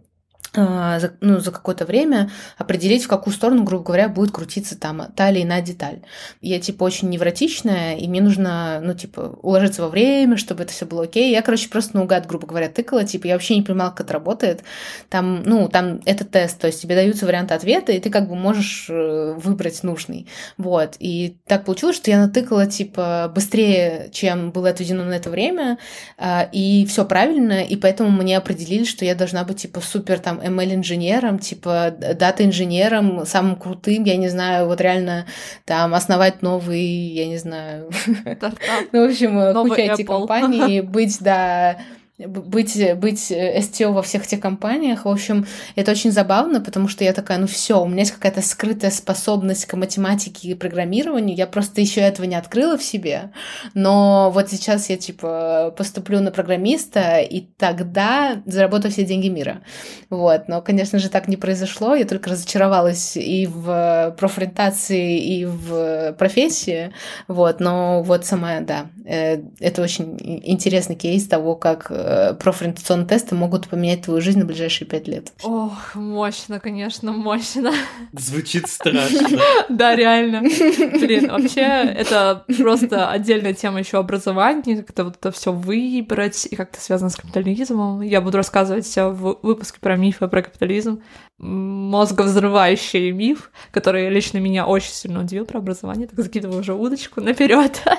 за, 0.54 1.14
ну, 1.20 1.40
за 1.40 1.50
какое-то 1.50 1.86
время 1.86 2.30
определить, 2.58 3.04
в 3.04 3.08
какую 3.08 3.32
сторону, 3.32 3.64
грубо 3.64 3.84
говоря, 3.84 4.08
будет 4.08 4.32
крутиться 4.32 4.78
там 4.78 5.06
та 5.16 5.30
или 5.30 5.42
иная 5.42 5.62
деталь. 5.62 6.00
Я, 6.40 6.60
типа, 6.60 6.84
очень 6.84 7.08
невротичная, 7.08 7.96
и 7.96 8.06
мне 8.06 8.20
нужно, 8.20 8.80
ну, 8.82 8.94
типа, 8.94 9.38
уложиться 9.42 9.82
во 9.82 9.88
время, 9.88 10.36
чтобы 10.36 10.64
это 10.64 10.72
все 10.72 10.84
было 10.84 11.04
окей. 11.04 11.30
Я, 11.30 11.42
короче, 11.42 11.68
просто 11.68 11.96
наугад, 11.96 12.26
грубо 12.26 12.46
говоря, 12.46 12.68
тыкала, 12.68 13.04
типа, 13.04 13.26
я 13.26 13.34
вообще 13.34 13.56
не 13.56 13.62
понимала, 13.62 13.90
как 13.90 14.02
это 14.02 14.14
работает. 14.14 14.62
Там, 15.08 15.42
ну, 15.44 15.68
там 15.68 16.00
это 16.04 16.24
тест, 16.24 16.58
то 16.58 16.66
есть 16.66 16.82
тебе 16.82 16.94
даются 16.94 17.24
варианты 17.24 17.54
ответа, 17.54 17.92
и 17.92 18.00
ты 18.00 18.10
как 18.10 18.28
бы 18.28 18.34
можешь 18.34 18.86
э, 18.90 19.34
выбрать 19.36 19.82
нужный. 19.82 20.26
Вот. 20.58 20.96
И 20.98 21.38
так 21.46 21.64
получилось, 21.64 21.96
что 21.96 22.10
я 22.10 22.18
натыкала, 22.18 22.66
типа, 22.66 23.32
быстрее, 23.34 24.10
чем 24.12 24.50
было 24.50 24.68
отведено 24.68 25.04
на 25.04 25.14
это 25.14 25.30
время, 25.30 25.78
а, 26.18 26.48
и 26.52 26.84
все 26.86 27.04
правильно, 27.04 27.62
и 27.64 27.76
поэтому 27.76 28.10
мне 28.10 28.36
определили, 28.36 28.84
что 28.84 29.04
я 29.04 29.14
должна 29.14 29.44
быть, 29.44 29.58
типа, 29.58 29.80
супер 29.80 30.18
там 30.18 30.41
ML-инженером, 30.42 31.38
типа, 31.38 31.94
дата-инженером, 32.14 33.24
самым 33.26 33.56
крутым, 33.56 34.04
я 34.04 34.16
не 34.16 34.28
знаю, 34.28 34.66
вот 34.66 34.80
реально 34.80 35.26
там 35.64 35.94
основать 35.94 36.42
новый, 36.42 36.80
я 36.80 37.26
не 37.26 37.38
знаю, 37.38 37.90
ну, 38.92 39.06
в 39.06 39.10
общем, 39.10 39.54
куча 39.54 39.82
этих 39.82 40.06
компаний, 40.06 40.80
быть, 40.80 41.18
да, 41.20 41.78
быть, 42.26 42.96
быть 42.96 43.30
э, 43.30 43.58
STO 43.58 43.92
во 43.92 44.02
всех 44.02 44.24
этих 44.24 44.40
компаниях. 44.40 45.04
В 45.04 45.08
общем, 45.08 45.46
это 45.76 45.92
очень 45.92 46.12
забавно, 46.12 46.60
потому 46.60 46.88
что 46.88 47.04
я 47.04 47.12
такая, 47.12 47.38
ну 47.38 47.46
все, 47.46 47.82
у 47.82 47.86
меня 47.86 48.00
есть 48.00 48.12
какая-то 48.12 48.42
скрытая 48.42 48.90
способность 48.90 49.66
к 49.66 49.74
математике 49.74 50.48
и 50.48 50.54
программированию, 50.54 51.36
я 51.36 51.46
просто 51.46 51.80
еще 51.80 52.00
этого 52.00 52.26
не 52.26 52.36
открыла 52.36 52.76
в 52.76 52.82
себе, 52.82 53.30
но 53.74 54.30
вот 54.32 54.50
сейчас 54.50 54.90
я, 54.90 54.96
типа, 54.96 55.74
поступлю 55.76 56.20
на 56.20 56.30
программиста, 56.30 57.18
и 57.18 57.40
тогда 57.40 58.42
заработаю 58.46 58.92
все 58.92 59.04
деньги 59.04 59.28
мира. 59.28 59.62
Вот, 60.10 60.48
но, 60.48 60.62
конечно 60.62 60.98
же, 60.98 61.08
так 61.08 61.28
не 61.28 61.36
произошло, 61.36 61.94
я 61.94 62.04
только 62.04 62.30
разочаровалась 62.30 63.16
и 63.16 63.46
в 63.46 64.14
профориентации, 64.18 65.18
и 65.18 65.44
в 65.44 66.12
профессии, 66.18 66.92
вот, 67.28 67.60
но 67.60 68.02
вот 68.02 68.24
сама, 68.24 68.60
да, 68.60 68.86
э, 69.04 69.42
это 69.60 69.82
очень 69.82 70.18
интересный 70.44 70.96
кейс 70.96 71.26
того, 71.26 71.56
как 71.56 71.86
э, 71.90 71.94
профориентационные 72.40 73.06
тесты 73.06 73.34
могут 73.34 73.68
поменять 73.68 74.02
твою 74.02 74.20
жизнь 74.20 74.38
на 74.38 74.44
ближайшие 74.44 74.86
пять 74.88 75.08
лет. 75.08 75.32
Ох, 75.42 75.94
мощно, 75.94 76.60
конечно, 76.60 77.12
мощно. 77.12 77.72
Звучит 78.12 78.68
страшно. 78.68 79.28
Да, 79.68 79.94
реально. 79.96 80.40
Блин, 80.42 81.30
вообще, 81.30 81.62
это 81.62 82.44
просто 82.58 83.10
отдельная 83.10 83.54
тема 83.54 83.78
еще 83.78 83.98
образования, 83.98 84.82
как-то 84.82 85.04
вот 85.04 85.16
это 85.16 85.30
все 85.30 85.52
выбрать, 85.52 86.46
и 86.50 86.56
как-то 86.56 86.80
связано 86.80 87.10
с 87.10 87.16
капитализмом. 87.16 88.02
Я 88.02 88.20
буду 88.20 88.36
рассказывать 88.36 88.92
в 88.96 89.38
выпуске 89.42 89.78
про 89.80 89.96
мифы 89.96 90.28
про 90.28 90.42
капитализм. 90.42 91.02
Мозговзрывающий 91.38 93.10
миф, 93.10 93.50
который 93.70 94.08
лично 94.10 94.38
меня 94.38 94.66
очень 94.66 94.92
сильно 94.92 95.20
удивил 95.20 95.44
про 95.44 95.58
образование. 95.58 96.06
Так 96.06 96.20
закидываю 96.20 96.60
уже 96.60 96.74
удочку 96.74 97.20
наперед. 97.20 97.82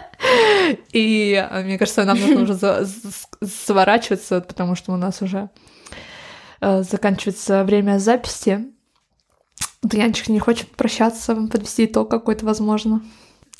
И 0.91 1.34
э, 1.34 1.64
мне 1.64 1.78
кажется, 1.78 2.05
нам 2.05 2.20
нужно 2.20 2.41
уже 2.43 2.88
сворачиваться, 3.41 4.41
потому 4.41 4.76
что 4.76 4.91
у 4.91 4.97
нас 4.97 5.22
уже 5.22 5.49
э, 6.61 6.84
заканчивается 6.84 7.64
время 7.64 7.99
записи. 7.99 8.66
Да 9.82 9.97
Янчик 9.97 10.30
не 10.30 10.39
хочет 10.39 10.70
прощаться, 10.70 11.36
подвести 11.36 11.86
итог 11.86 12.09
какой-то, 12.09 12.45
возможно. 12.45 13.01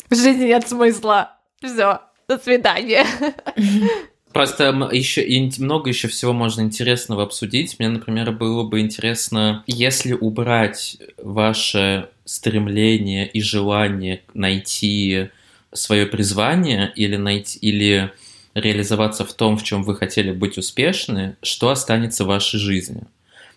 В 0.10 0.16
жизни 0.16 0.46
нет 0.46 0.68
смысла. 0.68 1.38
Все, 1.62 2.02
до 2.28 2.38
свидания. 2.38 3.06
Просто 4.34 4.64
еще 4.92 5.24
много 5.60 5.90
еще 5.90 6.08
всего 6.08 6.34
можно 6.34 6.62
интересного 6.62 7.24
обсудить. 7.24 7.78
Мне, 7.78 7.90
например, 7.90 8.32
было 8.32 8.64
бы 8.64 8.80
интересно, 8.80 9.64
если 9.68 10.14
убрать 10.14 10.98
ваше 11.18 12.10
стремление 12.26 13.28
и 13.28 13.42
желание 13.42 14.24
найти 14.34 15.30
свое 15.74 16.06
призвание 16.06 16.92
или 16.96 17.16
найти, 17.16 17.60
или 17.60 18.12
реализоваться 18.54 19.26
в 19.26 19.34
том, 19.34 19.58
в 19.58 19.64
чем 19.64 19.84
вы 19.84 19.96
хотели 19.96 20.32
быть 20.32 20.58
успешны, 20.58 21.36
что 21.42 21.70
останется 21.70 22.24
в 22.24 22.28
вашей 22.28 22.60
жизни. 22.60 23.04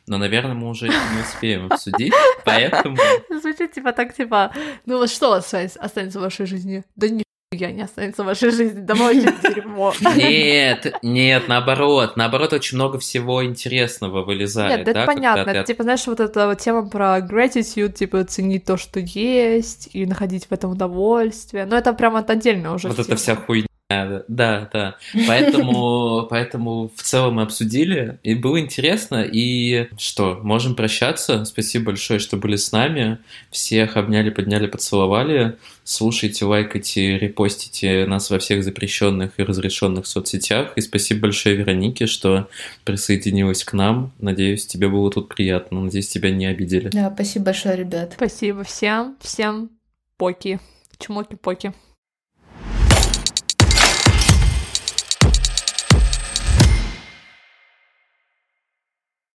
Но, 0.07 0.19
наверное, 0.19 0.55
мы 0.55 0.69
уже 0.69 0.89
не 0.89 1.21
успеем 1.21 1.67
обсудить, 1.71 2.13
поэтому... 2.45 2.97
Звучит 3.29 3.73
типа 3.73 3.93
так, 3.93 4.15
типа, 4.15 4.53
ну 4.87 4.99
вот 4.99 5.11
что 5.11 5.33
останется 5.33 6.19
в 6.19 6.23
вашей 6.23 6.47
жизни? 6.47 6.85
Да 6.95 7.09
не 7.09 7.26
я 7.53 7.71
не 7.71 7.83
останется 7.83 8.25
в 8.25 8.27
вашей 8.27 8.51
жизни, 8.51 8.81
домой 8.81 9.19
очень 9.19 9.55
дерьмо. 9.55 9.95
Нет, 10.17 10.97
нет, 11.03 11.47
наоборот, 11.47 12.17
наоборот, 12.17 12.53
очень 12.53 12.77
много 12.77 12.99
всего 12.99 13.45
интересного 13.45 14.25
вылезает. 14.25 14.79
Нет, 14.79 14.87
да, 14.87 14.91
это 15.03 15.07
понятно, 15.07 15.53
ты... 15.53 15.65
типа, 15.65 15.85
знаешь, 15.85 16.07
вот 16.07 16.19
эта 16.19 16.49
вот 16.49 16.59
тема 16.59 16.89
про 16.89 17.19
gratitude, 17.21 17.93
типа, 17.93 18.25
ценить 18.25 18.65
то, 18.65 18.77
что 18.77 18.99
есть, 18.99 19.91
и 19.93 20.07
находить 20.07 20.47
в 20.47 20.53
этом 20.53 20.73
удовольствие, 20.73 21.67
но 21.67 21.77
это 21.77 21.93
прям 21.93 22.17
отдельно 22.17 22.75
уже. 22.75 22.89
Вот 22.89 22.99
это 22.99 23.15
вся 23.17 23.37
хуйня 23.37 23.67
да, 23.89 24.69
да. 24.73 24.97
Поэтому, 25.29 26.27
поэтому 26.31 26.91
в 26.95 27.03
целом 27.03 27.35
мы 27.35 27.43
обсудили, 27.43 28.19
и 28.25 28.35
было 28.35 28.59
интересно. 28.59 29.23
И 29.23 29.89
что, 29.97 30.41
можем 30.43 30.75
прощаться. 30.75 31.45
Спасибо 31.45 31.87
большое, 31.87 32.19
что 32.19 32.37
были 32.37 32.57
с 32.57 32.73
нами. 32.73 33.19
Всех 33.51 33.97
обняли, 33.97 34.31
подняли, 34.31 34.67
поцеловали. 34.67 35.57
Слушайте, 35.85 36.45
лайкайте, 36.47 37.17
репостите 37.17 38.07
нас 38.07 38.29
во 38.31 38.41
всех 38.41 38.65
запрещенных 38.65 39.39
и 39.39 39.45
разрешенных 39.45 40.07
соцсетях. 40.09 40.73
И 40.75 40.81
спасибо 40.81 41.23
большое 41.23 41.55
Веронике, 41.55 42.07
что 42.07 42.49
присоединилась 42.85 43.63
к 43.63 43.73
нам. 43.73 44.13
Надеюсь, 44.19 44.67
тебе 44.67 44.89
было 44.89 45.13
тут 45.13 45.29
приятно. 45.29 45.83
Надеюсь, 45.83 46.09
тебя 46.09 46.33
не 46.33 46.47
обидели. 46.47 46.89
Да, 46.89 47.13
спасибо 47.15 47.47
большое, 47.47 47.77
ребят. 47.77 48.15
Спасибо 48.17 48.65
всем. 48.65 49.17
Всем 49.21 49.71
поки. 50.17 50.59
Чмоки-поки. 50.99 51.73